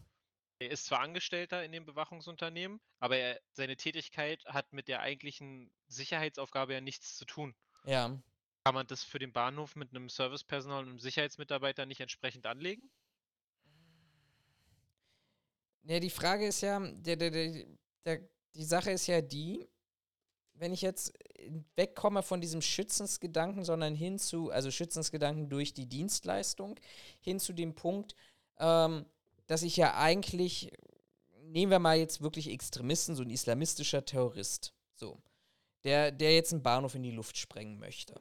[0.59, 5.71] Er ist zwar Angestellter in dem Bewachungsunternehmen, aber er, seine Tätigkeit hat mit der eigentlichen
[5.87, 7.55] Sicherheitsaufgabe ja nichts zu tun.
[7.85, 8.21] Ja.
[8.65, 12.91] Kann man das für den Bahnhof mit einem Servicepersonal und einem Sicherheitsmitarbeiter nicht entsprechend anlegen?
[15.83, 17.65] Ja, die Frage ist ja, der, der, der,
[18.05, 19.65] der, die Sache ist ja die,
[20.59, 21.13] wenn ich jetzt
[21.75, 26.79] wegkomme von diesem Schützensgedanken, sondern hin zu, also Schützensgedanken durch die Dienstleistung,
[27.21, 28.15] hin zu dem Punkt,
[28.59, 29.05] ähm,
[29.47, 30.71] dass ich ja eigentlich,
[31.43, 35.17] nehmen wir mal jetzt wirklich Extremisten, so ein islamistischer Terrorist, so,
[35.83, 38.19] der, der jetzt einen Bahnhof in die Luft sprengen möchte.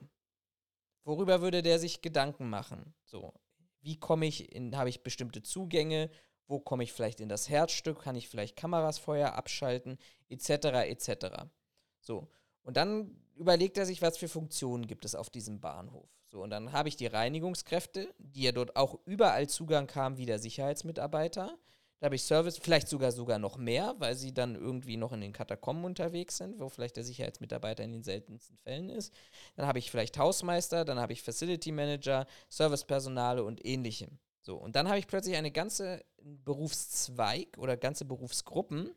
[1.05, 2.95] Worüber würde der sich Gedanken machen?
[3.05, 3.33] So,
[3.81, 6.11] wie komme ich in, habe ich bestimmte Zugänge,
[6.47, 10.51] wo komme ich vielleicht in das Herzstück, kann ich vielleicht Kameras vorher abschalten, etc.,
[10.87, 11.49] etc.
[12.01, 12.29] So,
[12.63, 16.09] und dann überlegt er sich, was für Funktionen gibt es auf diesem Bahnhof.
[16.29, 20.27] So, und dann habe ich die Reinigungskräfte, die ja dort auch überall Zugang haben wie
[20.27, 21.57] der Sicherheitsmitarbeiter.
[22.01, 25.21] Da habe ich Service, vielleicht sogar sogar noch mehr, weil sie dann irgendwie noch in
[25.21, 29.13] den Katakomben unterwegs sind, wo vielleicht der Sicherheitsmitarbeiter in den seltensten Fällen ist.
[29.57, 34.19] Dann habe ich vielleicht Hausmeister, dann habe ich Facility Manager, Servicepersonale und ähnlichem.
[34.43, 38.95] So, und dann habe ich plötzlich eine ganze Berufszweig oder ganze Berufsgruppen,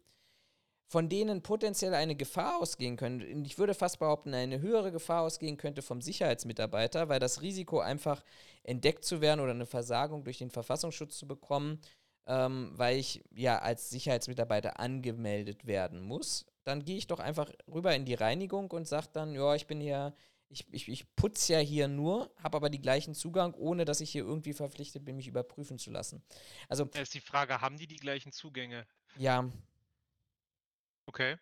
[0.92, 3.26] von denen potenziell eine Gefahr ausgehen könnte.
[3.34, 7.80] Und ich würde fast behaupten, eine höhere Gefahr ausgehen könnte vom Sicherheitsmitarbeiter, weil das Risiko
[7.80, 8.26] einfach
[8.64, 11.80] entdeckt zu werden oder eine Versagung durch den Verfassungsschutz zu bekommen,
[12.28, 16.46] ähm, weil ich ja als Sicherheitsmitarbeiter angemeldet werden muss.
[16.66, 19.80] Dann gehe ich doch einfach rüber in die Reinigung und sage dann, ja, ich bin
[19.80, 20.14] hier
[20.50, 24.12] ich, ich, ich putze ja hier nur, habe aber die gleichen Zugang, ohne dass ich
[24.12, 26.22] hier irgendwie verpflichtet bin, mich überprüfen zu lassen.
[26.68, 26.84] Also.
[26.84, 28.86] Da ist die Frage, haben die die gleichen Zugänge?
[29.18, 29.50] Ja.
[31.12, 31.38] Okay.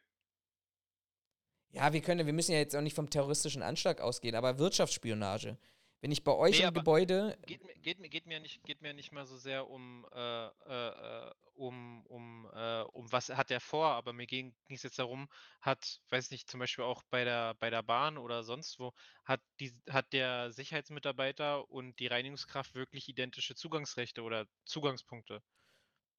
[1.73, 5.59] Ja, wir können, wir müssen ja jetzt auch nicht vom terroristischen Anschlag ausgehen, aber Wirtschaftsspionage.
[6.01, 7.37] Wenn ich bei euch nee, im Gebäude.
[7.45, 12.03] Geht, geht, geht, mir nicht, geht mir nicht mal so sehr um, äh, äh, um,
[12.07, 15.29] um, äh, um was hat er vor, aber mir ging es jetzt darum,
[15.61, 18.91] hat, weiß nicht, zum Beispiel auch bei der, bei der Bahn oder sonst wo,
[19.23, 25.43] hat, die, hat der Sicherheitsmitarbeiter und die Reinigungskraft wirklich identische Zugangsrechte oder Zugangspunkte?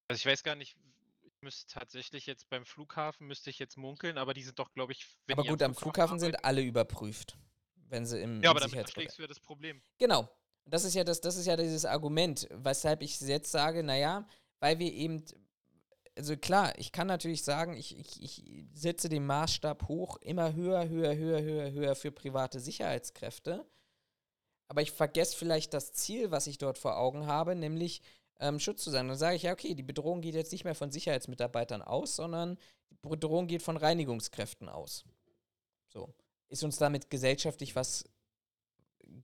[0.07, 1.00] Also ich weiß gar nicht, ich
[1.43, 5.07] müsste tatsächlich jetzt beim Flughafen, müsste ich jetzt munkeln, aber die sind doch, glaube ich,
[5.27, 7.37] wenn Aber gut, am Flughafen, Flughafen sind alle überprüft
[7.91, 9.83] wenn sie im Ja, aber damit schlägst du ja das Problem.
[9.99, 10.29] Genau.
[10.65, 14.27] Das ist ja das, das ist ja dieses Argument, weshalb ich jetzt sage, naja,
[14.61, 15.25] weil wir eben
[16.17, 20.89] also klar, ich kann natürlich sagen, ich, ich, ich setze den Maßstab hoch, immer höher,
[20.89, 23.67] höher, höher, höher, höher für private Sicherheitskräfte.
[24.69, 28.03] Aber ich vergesse vielleicht das Ziel, was ich dort vor Augen habe, nämlich
[28.41, 29.09] ähm, Schutz zu sein.
[29.09, 32.59] Dann sage ich ja, okay, die Bedrohung geht jetzt nicht mehr von Sicherheitsmitarbeitern aus, sondern
[32.91, 35.05] die Bedrohung geht von Reinigungskräften aus.
[35.89, 36.13] So.
[36.49, 38.05] Ist uns damit gesellschaftlich was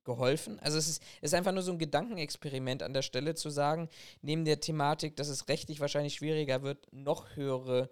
[0.04, 0.60] geholfen?
[0.60, 3.88] Also es ist, ist einfach nur so ein Gedankenexperiment an der Stelle zu sagen,
[4.20, 7.90] neben der Thematik, dass es rechtlich wahrscheinlich schwieriger wird, noch höhere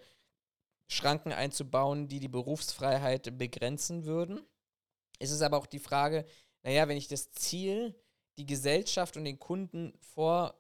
[0.87, 4.41] Schranken einzubauen, die die Berufsfreiheit begrenzen würden.
[5.19, 6.27] Ist es aber auch die Frage,
[6.63, 7.95] naja, wenn ich das Ziel,
[8.37, 10.55] die Gesellschaft und den Kunden vor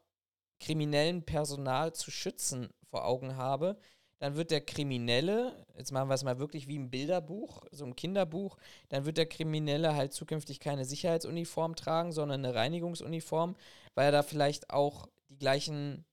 [0.65, 3.79] kriminellem Personal zu schützen vor Augen habe,
[4.19, 7.97] dann wird der Kriminelle, jetzt machen wir es mal wirklich wie ein Bilderbuch, so ein
[7.97, 8.57] Kinderbuch,
[8.89, 13.57] dann wird der Kriminelle halt zukünftig keine Sicherheitsuniform tragen, sondern eine Reinigungsuniform,
[13.95, 16.07] weil er da vielleicht auch die gleichen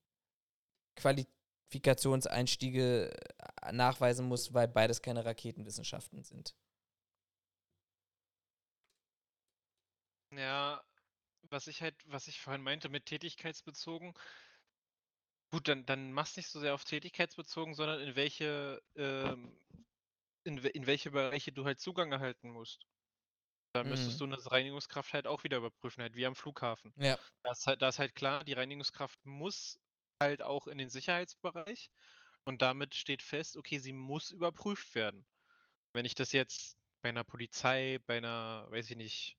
[0.96, 3.10] Qualifikationseinstiege
[3.62, 6.54] äh, nachweisen muss, weil beides keine Raketenwissenschaften sind.
[10.32, 10.82] Ja,
[11.52, 14.14] was ich halt, was ich vorhin meinte mit tätigkeitsbezogen,
[15.50, 19.58] gut, dann, dann machst nicht so sehr auf tätigkeitsbezogen, sondern in welche, ähm,
[20.44, 22.86] in, in welche Bereiche du halt Zugang erhalten musst.
[23.74, 24.22] Da müsstest Mhm.
[24.22, 26.94] du eine Reinigungskraft halt auch wieder überprüfen, halt wie am Flughafen.
[26.96, 27.16] Ja.
[27.44, 29.80] Da ist halt, da ist halt klar, die Reinigungskraft muss
[30.22, 31.90] halt auch in den Sicherheitsbereich
[32.44, 35.26] und damit steht fest, okay, sie muss überprüft werden.
[35.94, 39.38] Wenn ich das jetzt bei einer Polizei, bei einer, weiß ich nicht,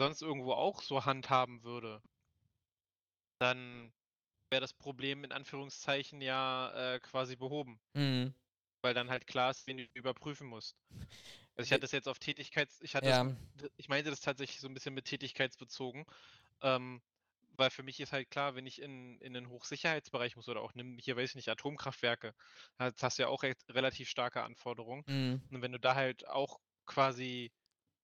[0.00, 2.02] sonst irgendwo auch so handhaben würde,
[3.38, 3.92] dann
[4.50, 8.34] wäre das Problem in Anführungszeichen ja äh, quasi behoben, Mhm.
[8.82, 10.76] weil dann halt klar ist, wen du überprüfen musst.
[11.56, 13.24] Also ich Ge- hatte das jetzt auf Tätigkeits, ich hatte Ja.
[13.54, 16.06] das, ich meinte das tatsächlich so ein bisschen mit tätigkeitsbezogen,
[16.62, 17.02] ähm,
[17.56, 20.74] weil für mich ist halt klar, wenn ich in, in den Hochsicherheitsbereich muss oder auch
[20.74, 22.34] nimm hier weiß ich nicht Atomkraftwerke,
[22.78, 25.04] da hast du ja auch relativ starke Anforderungen.
[25.06, 25.50] Mhm.
[25.50, 27.52] Und wenn du da halt auch quasi,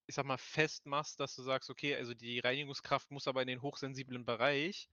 [0.07, 3.63] ich sag mal, festmachst, dass du sagst, okay, also die Reinigungskraft muss aber in den
[3.63, 4.89] hochsensiblen Bereich,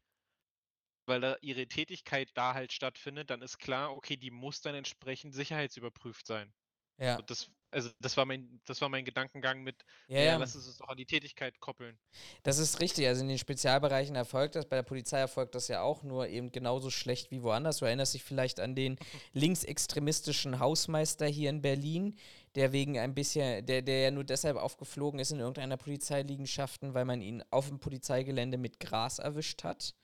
[1.06, 5.36] weil da ihre Tätigkeit da halt stattfindet, dann ist klar, okay, die muss dann entsprechend
[5.36, 6.54] sicherheitsüberprüft sein.
[7.00, 7.18] Ja.
[7.18, 10.38] Und das, also das war mein, das war mein Gedankengang mit, Ja, ja, ja.
[10.38, 11.98] lass es uns doch an die Tätigkeit koppeln.
[12.44, 13.08] Das ist richtig.
[13.08, 14.68] Also in den Spezialbereichen erfolgt das.
[14.68, 17.78] Bei der Polizei erfolgt das ja auch, nur eben genauso schlecht wie woanders.
[17.78, 18.98] Du erinnerst dich vielleicht an den
[19.34, 22.18] linksextremistischen Hausmeister hier in Berlin,
[22.56, 27.06] der wegen ein bisschen, der, der ja nur deshalb aufgeflogen ist in irgendeiner Polizeiliegenschaften, weil
[27.06, 29.96] man ihn auf dem Polizeigelände mit Gras erwischt hat.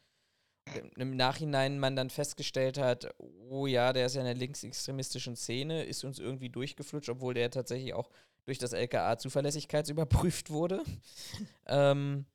[0.97, 5.83] Im Nachhinein man dann festgestellt hat, oh ja, der ist ja in der linksextremistischen Szene,
[5.83, 8.09] ist uns irgendwie durchgeflutscht, obwohl der tatsächlich auch
[8.45, 10.83] durch das LKA zuverlässigkeitsüberprüft wurde.
[11.67, 12.25] ähm,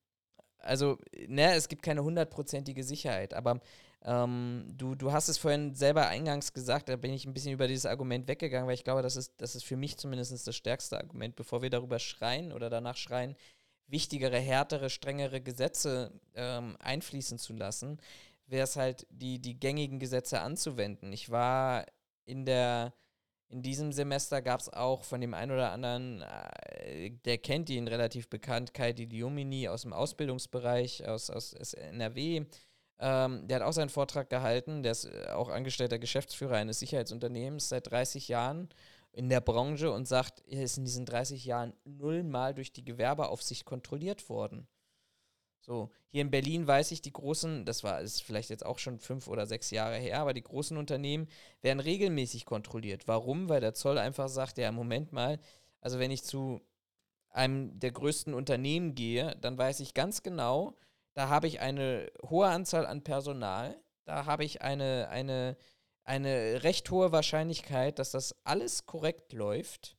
[0.58, 0.98] also,
[1.28, 3.60] ne, es gibt keine hundertprozentige Sicherheit, aber
[4.04, 7.66] ähm, du, du hast es vorhin selber eingangs gesagt, da bin ich ein bisschen über
[7.66, 10.98] dieses Argument weggegangen, weil ich glaube, das ist, das ist für mich zumindest das stärkste
[10.98, 13.34] Argument, bevor wir darüber schreien oder danach schreien,
[13.86, 17.98] wichtigere, härtere, strengere Gesetze ähm, einfließen zu lassen,
[18.46, 21.12] wäre es halt, die, die gängigen Gesetze anzuwenden.
[21.12, 21.86] Ich war
[22.26, 22.92] in der
[23.48, 27.86] in diesem Semester gab es auch von dem einen oder anderen, äh, der kennt ihn
[27.86, 32.46] relativ bekannt, Kai Diomini aus dem Ausbildungsbereich, aus, aus NRW.
[33.04, 34.82] Ähm, der hat auch seinen Vortrag gehalten.
[34.82, 38.70] Der ist äh, auch angestellter Geschäftsführer eines Sicherheitsunternehmens seit 30 Jahren
[39.12, 43.66] in der Branche und sagt, er ist in diesen 30 Jahren nullmal durch die Gewerbeaufsicht
[43.66, 44.66] kontrolliert worden.
[45.60, 48.98] So, hier in Berlin weiß ich, die großen, das war ist vielleicht jetzt auch schon
[48.98, 51.28] fünf oder sechs Jahre her, aber die großen Unternehmen
[51.60, 53.06] werden regelmäßig kontrolliert.
[53.06, 53.50] Warum?
[53.50, 55.38] Weil der Zoll einfach sagt, ja, Moment mal,
[55.82, 56.62] also wenn ich zu
[57.28, 60.74] einem der größten Unternehmen gehe, dann weiß ich ganz genau,
[61.14, 65.56] da habe ich eine hohe Anzahl an Personal, da habe ich eine, eine,
[66.02, 69.96] eine recht hohe Wahrscheinlichkeit, dass das alles korrekt läuft,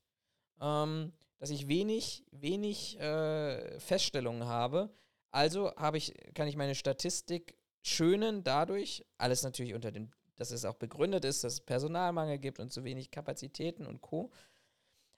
[0.62, 4.94] ähm, dass ich wenig, wenig äh, Feststellungen habe.
[5.32, 10.66] Also habe ich, kann ich meine Statistik schönen dadurch, alles natürlich unter dem, dass es
[10.66, 14.32] auch begründet ist, dass es Personalmangel gibt und zu wenig Kapazitäten und Co.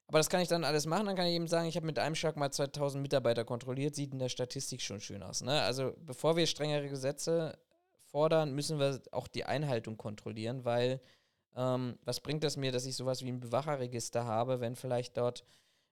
[0.07, 1.05] Aber das kann ich dann alles machen.
[1.05, 3.93] Dann kann ich eben sagen, ich habe mit einem Schlag mal 2000 Mitarbeiter kontrolliert.
[3.95, 5.41] Sieht in der Statistik schon schön aus.
[5.41, 5.61] Ne?
[5.61, 7.57] Also bevor wir strengere Gesetze
[8.05, 11.01] fordern, müssen wir auch die Einhaltung kontrollieren, weil
[11.57, 15.43] ähm, was bringt das mir, dass ich sowas wie ein Bewacherregister habe, wenn vielleicht dort,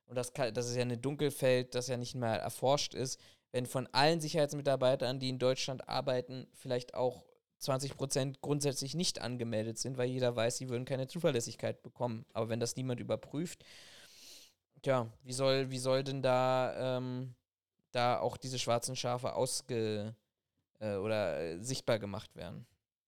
[0.05, 3.19] und das, kann, das ist ja ein Dunkelfeld, das ja nicht mehr erforscht ist,
[3.51, 7.23] wenn von allen Sicherheitsmitarbeitern, die in Deutschland arbeiten, vielleicht auch
[7.59, 12.25] 20 Prozent grundsätzlich nicht angemeldet sind, weil jeder weiß, sie würden keine Zuverlässigkeit bekommen.
[12.33, 13.63] Aber wenn das niemand überprüft,
[14.85, 17.35] tja, wie soll, wie soll denn da, ähm,
[17.91, 20.15] da auch diese schwarzen Schafe ausge
[20.79, 22.65] äh, oder äh, sichtbar gemacht werden?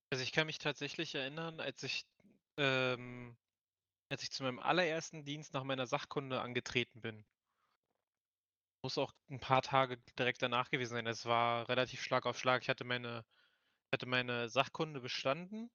[0.09, 2.05] Also ich kann mich tatsächlich erinnern, als ich
[2.57, 3.37] ähm,
[4.09, 7.25] als ich zu meinem allerersten Dienst nach meiner Sachkunde angetreten bin.
[8.81, 11.07] Muss auch ein paar Tage direkt danach gewesen sein.
[11.07, 12.61] Es war relativ Schlag auf Schlag.
[12.61, 13.25] Ich hatte meine,
[13.91, 15.69] hatte meine Sachkunde bestanden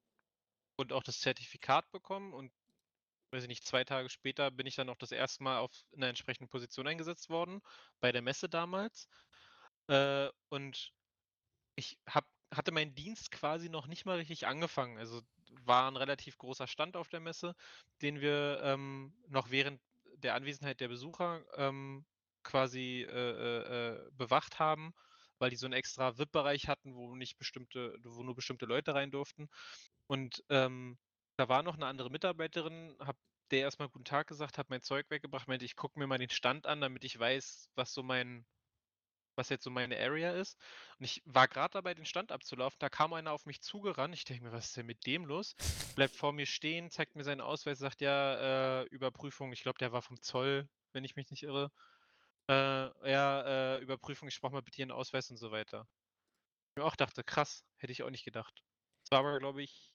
[0.77, 2.53] und auch das Zertifikat bekommen und
[3.33, 6.09] weiß ich nicht, zwei Tage später bin ich dann auch das erste Mal auf einer
[6.09, 7.61] entsprechenden Position eingesetzt worden,
[8.01, 9.09] bei der Messe damals.
[9.89, 10.93] Äh, und
[11.77, 14.99] ich hab, hatte meinen Dienst quasi noch nicht mal richtig angefangen.
[14.99, 15.23] Also
[15.65, 17.55] war ein relativ großer Stand auf der Messe,
[18.03, 19.81] den wir ähm, noch während
[20.17, 22.05] der Anwesenheit der Besucher ähm,
[22.43, 24.93] quasi äh, äh, äh bewacht haben,
[25.39, 29.11] weil die so einen extra VIP-Bereich hatten, wo nicht bestimmte, wo nur bestimmte Leute rein
[29.11, 29.49] durften.
[30.07, 30.99] Und ähm,
[31.43, 33.17] da war noch eine andere Mitarbeiterin, hab
[33.51, 36.31] der erstmal guten Tag gesagt, habe mein Zeug weggebracht, meinte, ich gucke mir mal den
[36.31, 38.47] Stand an, damit ich weiß, was so mein
[39.35, 40.59] was jetzt so meine Area ist.
[40.99, 42.77] Und ich war gerade dabei, den Stand abzulaufen.
[42.79, 44.15] Da kam einer auf mich zugerannt.
[44.15, 45.57] Ich denke mir, was ist denn mit dem los?
[45.97, 49.53] Bleibt vor mir stehen, zeigt mir seinen Ausweis, sagt ja, äh, Überprüfung.
[49.55, 51.73] Ich glaube, der war vom Zoll, wenn ich mich nicht irre.
[52.49, 55.89] Äh, ja, äh, Überprüfung, ich brauche mal bitte Ihren Ausweis und so weiter.
[56.77, 58.63] Ich auch dachte, krass, hätte ich auch nicht gedacht.
[59.05, 59.92] Das war aber, glaube ich,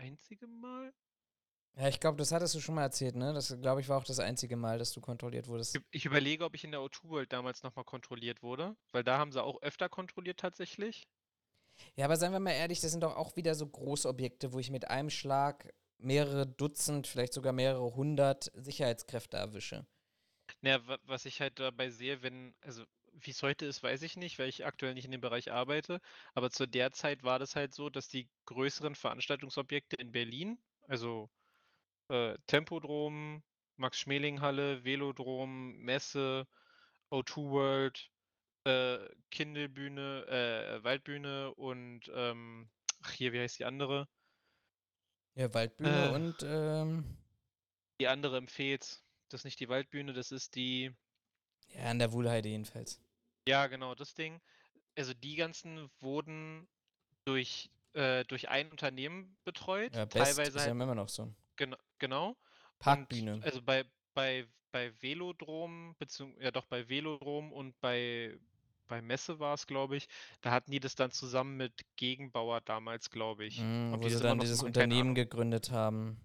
[0.00, 0.92] einzige Mal.
[1.76, 3.32] Ja, ich glaube, das hattest du schon mal erzählt, ne?
[3.32, 5.76] Das, glaube ich, war auch das einzige Mal, dass du kontrolliert wurdest.
[5.76, 9.18] Ich, ich überlege, ob ich in der O2 World damals nochmal kontrolliert wurde, weil da
[9.18, 11.06] haben sie auch öfter kontrolliert tatsächlich.
[11.96, 14.70] Ja, aber seien wir mal ehrlich, das sind doch auch wieder so Großobjekte, wo ich
[14.70, 19.86] mit einem Schlag mehrere Dutzend, vielleicht sogar mehrere hundert Sicherheitskräfte erwische.
[20.60, 24.38] Naja, was ich halt dabei sehe, wenn, also wie es heute ist, weiß ich nicht,
[24.38, 26.00] weil ich aktuell nicht in dem Bereich arbeite.
[26.34, 30.58] Aber zu der Zeit war das halt so, dass die größeren Veranstaltungsobjekte in Berlin,
[30.88, 31.30] also
[32.08, 33.42] äh, Tempodrom,
[33.76, 36.46] Max-Schmeling-Halle, Velodrom, Messe,
[37.10, 38.10] O2 World,
[38.64, 38.98] äh,
[39.30, 42.70] Kindelbühne, äh, Waldbühne und ähm,
[43.02, 44.08] ach hier, wie heißt die andere?
[45.34, 47.16] Ja, Waldbühne äh, und ähm,
[48.00, 49.02] die andere empfiehlt.
[49.28, 50.94] Das ist nicht die Waldbühne, das ist die.
[51.74, 53.00] Ja, an der Wuhlheide jedenfalls.
[53.46, 54.40] Ja, genau, das Ding.
[54.96, 56.68] Also die ganzen wurden
[57.24, 59.94] durch, äh, durch ein Unternehmen betreut.
[59.94, 61.32] Ja, Best teilweise ist halt, ja immer noch so.
[61.56, 62.36] Gen genau.
[62.78, 63.34] Parkbühne.
[63.34, 63.84] Und, also bei,
[64.14, 68.38] bei, bei Velodrom, beziehungsweise ja doch bei Velodrom und bei,
[68.88, 70.08] bei Messe war es, glaube ich,
[70.40, 73.60] da hatten die das dann zusammen mit Gegenbauer damals, glaube ich.
[73.60, 76.20] Mm, wo sie dann dieses Unternehmen gegründet haben.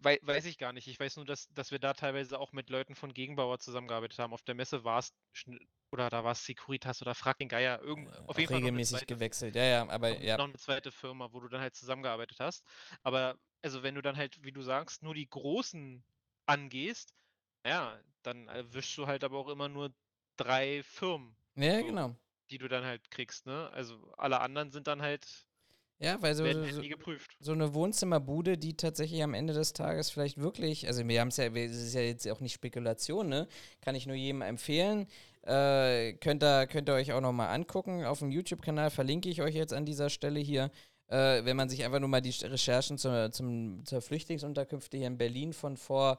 [0.00, 0.86] Wei weiß ich gar nicht.
[0.86, 4.32] Ich weiß nur, dass, dass wir da teilweise auch mit Leuten von Gegenbauer zusammengearbeitet haben.
[4.32, 5.12] Auf der Messe war es
[5.90, 9.56] oder da war es Securitas oder Frag den Geier, irgend, auf jeden Fall regelmäßig gewechselt.
[9.56, 10.36] Ja, ja, aber noch, ja.
[10.36, 12.64] Noch eine zweite Firma, wo du dann halt zusammengearbeitet hast.
[13.02, 16.04] Aber also wenn du dann halt, wie du sagst, nur die großen
[16.46, 17.14] angehst,
[17.64, 19.92] ja, dann erwischst du halt aber auch immer nur
[20.36, 21.36] drei Firmen.
[21.56, 22.16] Ja, so, genau.
[22.50, 23.70] Die du dann halt kriegst, ne?
[23.72, 25.46] Also alle anderen sind dann halt.
[26.00, 26.82] Ja, weil so, so,
[27.40, 31.38] so eine Wohnzimmerbude, die tatsächlich am Ende des Tages vielleicht wirklich, also wir haben es
[31.38, 33.48] ja, es ist ja jetzt auch nicht Spekulation, ne?
[33.80, 35.08] Kann ich nur jedem empfehlen.
[35.42, 38.04] Äh, könnt, ihr, könnt ihr euch auch nochmal angucken.
[38.04, 40.70] Auf dem YouTube-Kanal verlinke ich euch jetzt an dieser Stelle hier
[41.08, 45.18] äh, wenn man sich einfach nur mal die Recherchen zur, zum, zur Flüchtlingsunterkünfte hier in
[45.18, 46.18] Berlin von vor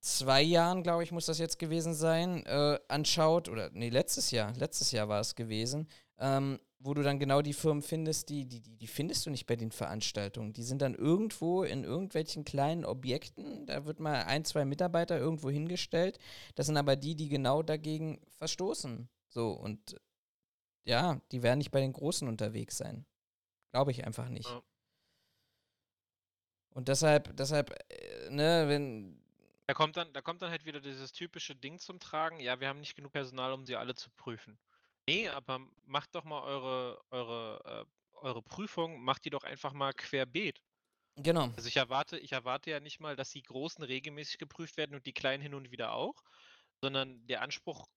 [0.00, 4.52] zwei Jahren, glaube ich, muss das jetzt gewesen sein, äh, anschaut, oder nee, letztes Jahr,
[4.56, 8.60] letztes Jahr war es gewesen, ähm, wo du dann genau die Firmen findest, die, die,
[8.60, 10.52] die, findest du nicht bei den Veranstaltungen.
[10.52, 15.50] Die sind dann irgendwo in irgendwelchen kleinen Objekten, da wird mal ein, zwei Mitarbeiter irgendwo
[15.50, 16.18] hingestellt.
[16.54, 19.08] Das sind aber die, die genau dagegen verstoßen.
[19.28, 19.96] So, und
[20.84, 23.06] ja, die werden nicht bei den Großen unterwegs sein.
[23.72, 24.48] Glaube ich einfach nicht.
[24.48, 24.62] Ja.
[26.70, 29.18] Und deshalb, deshalb, äh, ne, wenn.
[29.66, 32.68] Da kommt, dann, da kommt dann halt wieder dieses typische Ding zum Tragen, ja, wir
[32.68, 34.58] haben nicht genug Personal, um sie alle zu prüfen.
[35.08, 39.92] Nee, aber macht doch mal eure, eure, äh, eure Prüfung, macht die doch einfach mal
[39.92, 40.62] querbeet.
[41.16, 41.56] Genau.
[41.56, 45.06] Also ich erwarte, ich erwarte ja nicht mal, dass die Großen regelmäßig geprüft werden und
[45.06, 46.22] die Kleinen hin und wieder auch,
[46.82, 47.88] sondern der Anspruch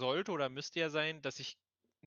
[0.00, 1.58] sollte oder müsste ja sein, dass ich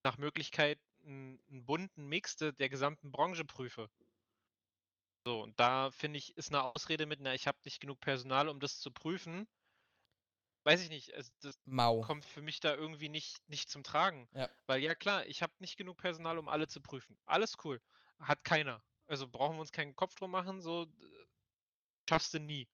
[0.04, 3.90] nach Möglichkeit einen, einen bunten Mix de, der gesamten Branche prüfe.
[5.26, 8.50] So, und da finde ich, ist eine Ausrede mit, na, ich habe nicht genug Personal,
[8.50, 9.48] um das zu prüfen.
[10.64, 12.02] Weiß ich nicht, also das Mau.
[12.02, 14.30] kommt für mich da irgendwie nicht, nicht zum Tragen.
[14.34, 14.50] Ja.
[14.68, 17.18] Weil ja klar, ich habe nicht genug Personal, um alle zu prüfen.
[17.26, 17.82] Alles cool.
[18.20, 18.84] Hat keiner.
[19.08, 20.88] Also brauchen wir uns keinen Kopf drum machen, so
[22.08, 22.68] schaffst du nie.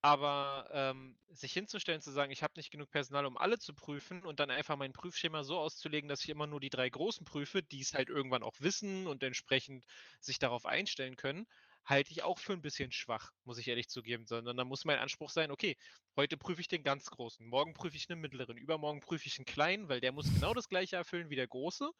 [0.00, 4.22] Aber ähm, sich hinzustellen, zu sagen, ich habe nicht genug Personal, um alle zu prüfen
[4.22, 7.62] und dann einfach mein Prüfschema so auszulegen, dass ich immer nur die drei Großen prüfe,
[7.62, 9.86] die es halt irgendwann auch wissen und entsprechend
[10.20, 11.46] sich darauf einstellen können,
[11.84, 14.26] halte ich auch für ein bisschen schwach, muss ich ehrlich zugeben.
[14.26, 15.76] Sondern da muss mein Anspruch sein, okay,
[16.16, 19.46] heute prüfe ich den ganz Großen, morgen prüfe ich einen mittleren, übermorgen prüfe ich einen
[19.46, 21.90] kleinen, weil der muss genau das gleiche erfüllen wie der Große.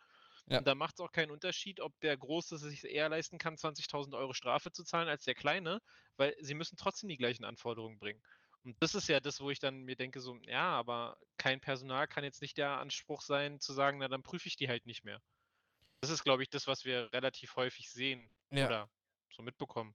[0.46, 0.60] Ja.
[0.60, 4.14] Und da macht es auch keinen Unterschied, ob der Große sich eher leisten kann, 20.000
[4.14, 5.80] Euro Strafe zu zahlen als der Kleine,
[6.16, 8.22] weil sie müssen trotzdem die gleichen Anforderungen bringen.
[8.62, 12.06] Und das ist ja das, wo ich dann mir denke, so, ja, aber kein Personal
[12.08, 15.04] kann jetzt nicht der Anspruch sein, zu sagen, na, dann prüfe ich die halt nicht
[15.04, 15.20] mehr.
[16.00, 18.70] Das ist, glaube ich, das, was wir relativ häufig sehen Ja.
[18.70, 18.90] oder
[19.34, 19.94] so mitbekommen.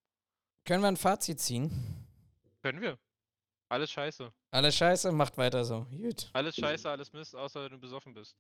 [0.66, 1.72] Können wir ein Fazit ziehen?
[2.62, 2.98] Können wir.
[3.70, 4.32] Alles scheiße.
[4.52, 5.86] Alles scheiße, macht weiter so.
[5.86, 6.30] Gut.
[6.34, 8.36] Alles scheiße, alles Mist, außer wenn du besoffen bist.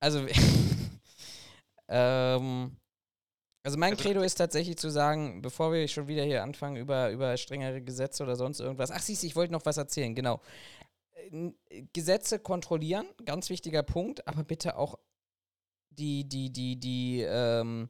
[0.00, 0.26] Also,
[1.88, 2.76] ähm,
[3.62, 7.10] also mein Also- Credo ist tatsächlich zu sagen, bevor wir schon wieder hier anfangen über,
[7.10, 8.90] über strengere Gesetze oder sonst irgendwas.
[8.90, 10.40] Ach, siehst du, ich wollte noch was erzählen, genau.
[11.92, 14.98] Gesetze kontrollieren, ganz wichtiger Punkt, aber bitte auch
[15.90, 17.88] die, die, die, die, ähm,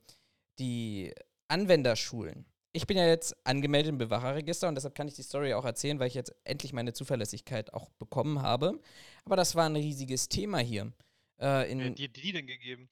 [0.59, 1.13] die
[1.49, 2.47] Anwenderschulen.
[2.73, 5.99] Ich bin ja jetzt angemeldet im Bewacherregister und deshalb kann ich die Story auch erzählen,
[6.01, 8.81] weil ich jetzt endlich meine Zuverlässigkeit auch bekommen habe.
[9.25, 10.93] Aber das war ein riesiges Thema hier.
[11.41, 12.89] Äh, in, Wer hat dir die denn gegeben?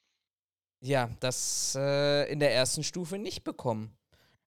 [0.81, 3.97] ja, das äh, in der ersten Stufe nicht bekommen.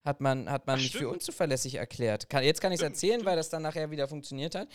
[0.04, 2.28] Hat man, hat man Ach, mich für unzuverlässig erklärt.
[2.28, 3.38] Kann, jetzt kann ich es Stimmt, erzählen, weil stimmt.
[3.38, 4.68] das dann nachher wieder funktioniert hat.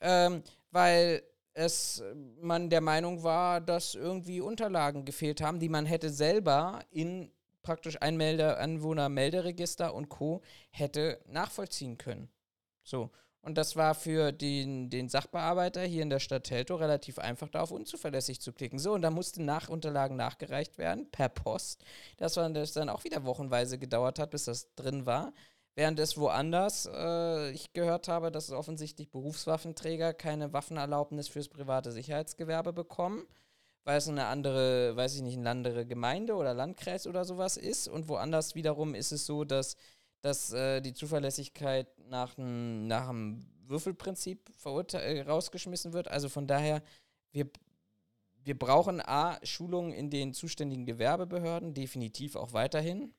[0.00, 0.42] Ähm,
[0.72, 1.22] weil
[1.54, 2.02] es
[2.40, 7.30] man der Meinung war, dass irgendwie Unterlagen gefehlt haben, die man hätte selber in
[7.62, 10.42] praktisch Einmelder, Anwohnermelderegister und Co.
[10.70, 12.30] hätte nachvollziehen können.
[12.82, 13.10] So.
[13.44, 17.62] Und das war für den, den Sachbearbeiter hier in der Stadt Teltow relativ einfach, da
[17.62, 18.78] auf unzuverlässig zu klicken.
[18.78, 21.84] So, und da mussten Nachunterlagen nachgereicht werden, per Post.
[22.18, 25.32] Das war das dann auch wieder wochenweise gedauert hat, bis das drin war.
[25.74, 32.72] Während es woanders, äh, ich gehört habe, dass offensichtlich Berufswaffenträger keine Waffenerlaubnis fürs private Sicherheitsgewerbe
[32.72, 33.26] bekommen,
[33.84, 37.88] weil es eine andere, weiß ich nicht, eine andere Gemeinde oder Landkreis oder sowas ist.
[37.88, 39.76] Und woanders wiederum ist es so, dass
[40.22, 46.08] dass äh, die Zuverlässigkeit nach einem nach dem Würfelprinzip äh, rausgeschmissen wird.
[46.08, 46.82] Also von daher,
[47.32, 47.50] wir,
[48.44, 53.12] wir brauchen A, Schulungen in den zuständigen Gewerbebehörden, definitiv auch weiterhin.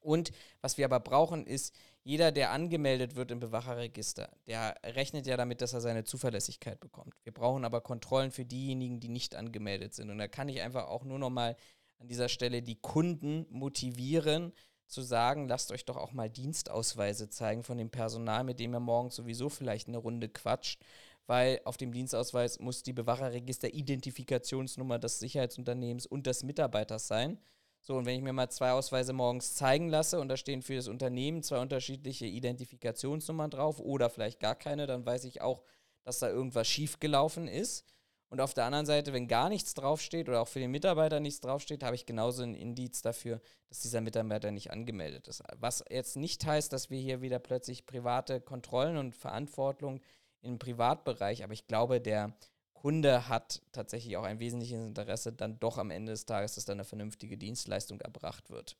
[0.00, 1.74] Und was wir aber brauchen, ist,
[2.08, 7.12] jeder, der angemeldet wird im Bewacherregister, der rechnet ja damit, dass er seine Zuverlässigkeit bekommt.
[7.22, 10.08] Wir brauchen aber Kontrollen für diejenigen, die nicht angemeldet sind.
[10.08, 11.54] Und da kann ich einfach auch nur noch mal
[11.98, 14.54] an dieser Stelle die Kunden motivieren,
[14.86, 18.80] zu sagen, lasst euch doch auch mal Dienstausweise zeigen von dem Personal, mit dem ihr
[18.80, 20.80] morgens sowieso vielleicht eine Runde quatscht,
[21.26, 27.38] weil auf dem Dienstausweis muss die Bewacherregister-Identifikationsnummer des Sicherheitsunternehmens und des Mitarbeiters sein.
[27.80, 30.76] So, und wenn ich mir mal zwei Ausweise morgens zeigen lasse und da stehen für
[30.76, 35.62] das Unternehmen zwei unterschiedliche Identifikationsnummern drauf oder vielleicht gar keine, dann weiß ich auch,
[36.04, 37.84] dass da irgendwas schiefgelaufen ist.
[38.30, 41.40] Und auf der anderen Seite, wenn gar nichts draufsteht oder auch für den Mitarbeiter nichts
[41.40, 43.40] draufsteht, habe ich genauso ein Indiz dafür,
[43.70, 45.42] dass dieser Mitarbeiter nicht angemeldet ist.
[45.56, 50.02] Was jetzt nicht heißt, dass wir hier wieder plötzlich private Kontrollen und Verantwortung
[50.42, 52.36] im Privatbereich, aber ich glaube, der
[52.80, 56.72] Kunde hat tatsächlich auch ein wesentliches Interesse, dann doch am Ende des Tages, dass da
[56.72, 58.76] eine vernünftige Dienstleistung erbracht wird.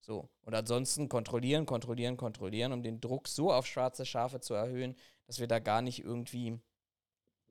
[0.00, 4.96] So, und ansonsten kontrollieren, kontrollieren, kontrollieren, um den Druck so auf schwarze Schafe zu erhöhen,
[5.26, 6.58] dass wir da gar nicht irgendwie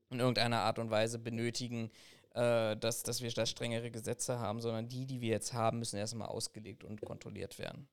[0.09, 1.91] in irgendeiner Art und Weise benötigen,
[2.33, 5.97] äh, dass, dass wir da strengere Gesetze haben, sondern die, die wir jetzt haben, müssen
[5.97, 7.87] erstmal ausgelegt und kontrolliert werden.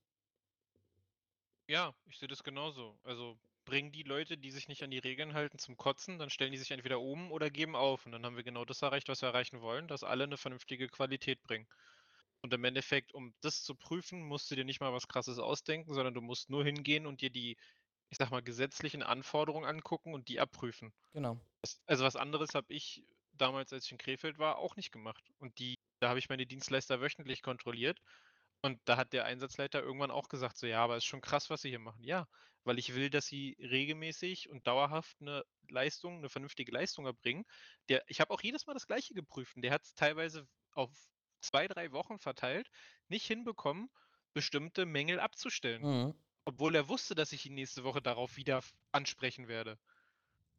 [1.68, 2.98] Ja, ich sehe das genauso.
[3.04, 6.52] Also bringen die Leute, die sich nicht an die Regeln halten, zum Kotzen, dann stellen
[6.52, 8.06] die sich entweder um oder geben auf.
[8.06, 10.88] Und dann haben wir genau das erreicht, was wir erreichen wollen, dass alle eine vernünftige
[10.88, 11.66] Qualität bringen.
[12.42, 15.94] Und im Endeffekt, um das zu prüfen, musst du dir nicht mal was Krasses ausdenken,
[15.94, 17.56] sondern du musst nur hingehen und dir die,
[18.10, 20.92] ich sag mal, gesetzlichen Anforderungen angucken und die abprüfen.
[21.12, 21.38] Genau.
[21.86, 25.22] Also was anderes habe ich damals, als ich in Krefeld war, auch nicht gemacht.
[25.38, 28.00] Und die, da habe ich meine Dienstleister wöchentlich kontrolliert.
[28.62, 31.62] Und da hat der Einsatzleiter irgendwann auch gesagt, so ja, aber ist schon krass, was
[31.62, 32.04] sie hier machen.
[32.04, 32.28] Ja,
[32.64, 37.44] weil ich will, dass sie regelmäßig und dauerhaft eine Leistung, eine vernünftige Leistung erbringen.
[37.88, 39.56] Der, ich habe auch jedes Mal das Gleiche geprüft.
[39.56, 40.90] Und der hat es teilweise auf
[41.40, 42.70] zwei, drei Wochen verteilt
[43.08, 43.90] nicht hinbekommen,
[44.32, 45.82] bestimmte Mängel abzustellen.
[45.82, 46.14] Mhm.
[46.44, 48.62] Obwohl er wusste, dass ich ihn nächste Woche darauf wieder
[48.92, 49.78] ansprechen werde.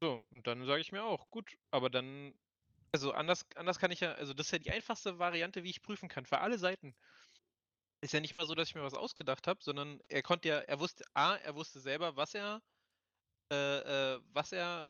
[0.01, 2.33] So, und dann sage ich mir auch, gut, aber dann,
[2.91, 5.81] also anders, anders kann ich ja, also das ist ja die einfachste Variante, wie ich
[5.81, 6.95] prüfen kann, für alle Seiten.
[8.03, 10.57] Ist ja nicht mal so, dass ich mir was ausgedacht habe, sondern er konnte ja,
[10.57, 12.61] er wusste, A, er wusste selber, was er,
[13.49, 13.55] äh,
[14.15, 14.89] äh, was er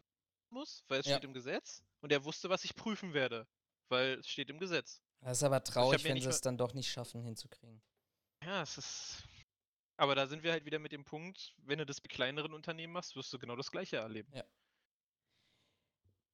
[0.49, 1.17] muss, weil es Ja.
[1.17, 3.47] steht im Gesetz, und er wusste, was ich prüfen werde,
[3.89, 4.99] weil es steht im Gesetz.
[5.21, 7.83] Das ist aber traurig, mir wenn sie es dann doch nicht schaffen hinzukriegen.
[8.43, 9.23] Ja, es ist.
[9.95, 12.93] Aber da sind wir halt wieder mit dem Punkt, wenn du das bei kleineren Unternehmen
[12.93, 14.33] machst, wirst du genau das Gleiche erleben.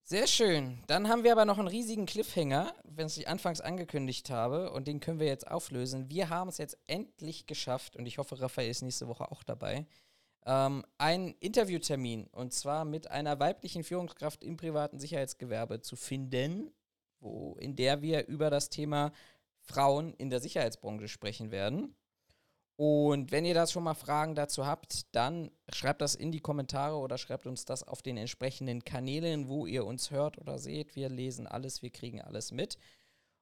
[0.04, 0.84] Sehr schön.
[0.88, 5.00] Dann haben wir aber noch einen riesigen Cliffhanger, wenn ich anfangs angekündigt habe, und den
[5.00, 6.10] können wir jetzt auflösen.
[6.10, 9.86] Wir haben es jetzt endlich geschafft, und ich hoffe, Raphael ist nächste Woche auch dabei,
[10.46, 16.72] ähm, einen Interviewtermin, und zwar mit einer weiblichen Führungskraft im privaten Sicherheitsgewerbe zu finden,
[17.20, 19.12] wo, in der wir über das Thema
[19.60, 21.96] Frauen in der Sicherheitsbranche sprechen werden.
[22.80, 26.96] Und wenn ihr das schon mal Fragen dazu habt, dann schreibt das in die Kommentare
[26.96, 30.96] oder schreibt uns das auf den entsprechenden Kanälen, wo ihr uns hört oder seht.
[30.96, 32.78] Wir lesen alles, wir kriegen alles mit.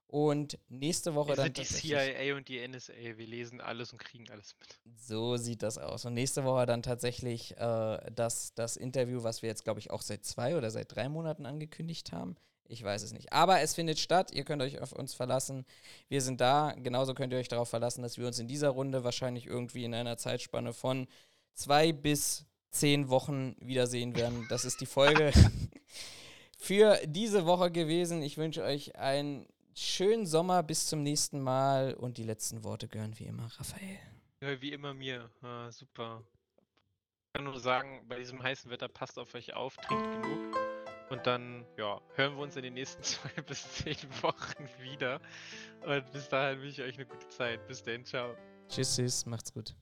[0.07, 1.53] Und nächste Woche Wir dann.
[1.53, 2.93] sind die CIA und die NSA.
[2.93, 4.79] Wir lesen alles und kriegen alles mit.
[4.97, 6.03] So sieht das aus.
[6.05, 10.01] Und nächste Woche dann tatsächlich äh, das, das Interview, was wir jetzt, glaube ich, auch
[10.01, 12.37] seit zwei oder seit drei Monaten angekündigt haben.
[12.69, 13.31] Ich weiß es nicht.
[13.33, 14.31] Aber es findet statt.
[14.31, 15.65] Ihr könnt euch auf uns verlassen.
[16.09, 16.73] Wir sind da.
[16.77, 19.93] Genauso könnt ihr euch darauf verlassen, dass wir uns in dieser Runde wahrscheinlich irgendwie in
[19.93, 21.07] einer Zeitspanne von
[21.53, 24.45] zwei bis zehn Wochen wiedersehen werden.
[24.49, 25.31] Das ist die Folge
[26.57, 28.21] für diese Woche gewesen.
[28.21, 30.63] Ich wünsche euch einen schönen Sommer.
[30.63, 31.93] Bis zum nächsten Mal.
[31.93, 33.99] Und die letzten Worte gehören wie immer Raphael.
[34.41, 35.29] Ja, wie immer mir.
[35.41, 36.23] Ah, super.
[37.27, 40.76] Ich kann nur sagen, bei diesem heißen Wetter passt auf euch auf, trinkt genug.
[41.09, 45.19] Und dann, ja, hören wir uns in den nächsten zwei bis zehn Wochen wieder.
[45.85, 47.65] Und bis dahin wünsche ich euch eine gute Zeit.
[47.67, 48.35] Bis dann, ciao.
[48.67, 49.75] Tschüss, tschüss, macht's gut.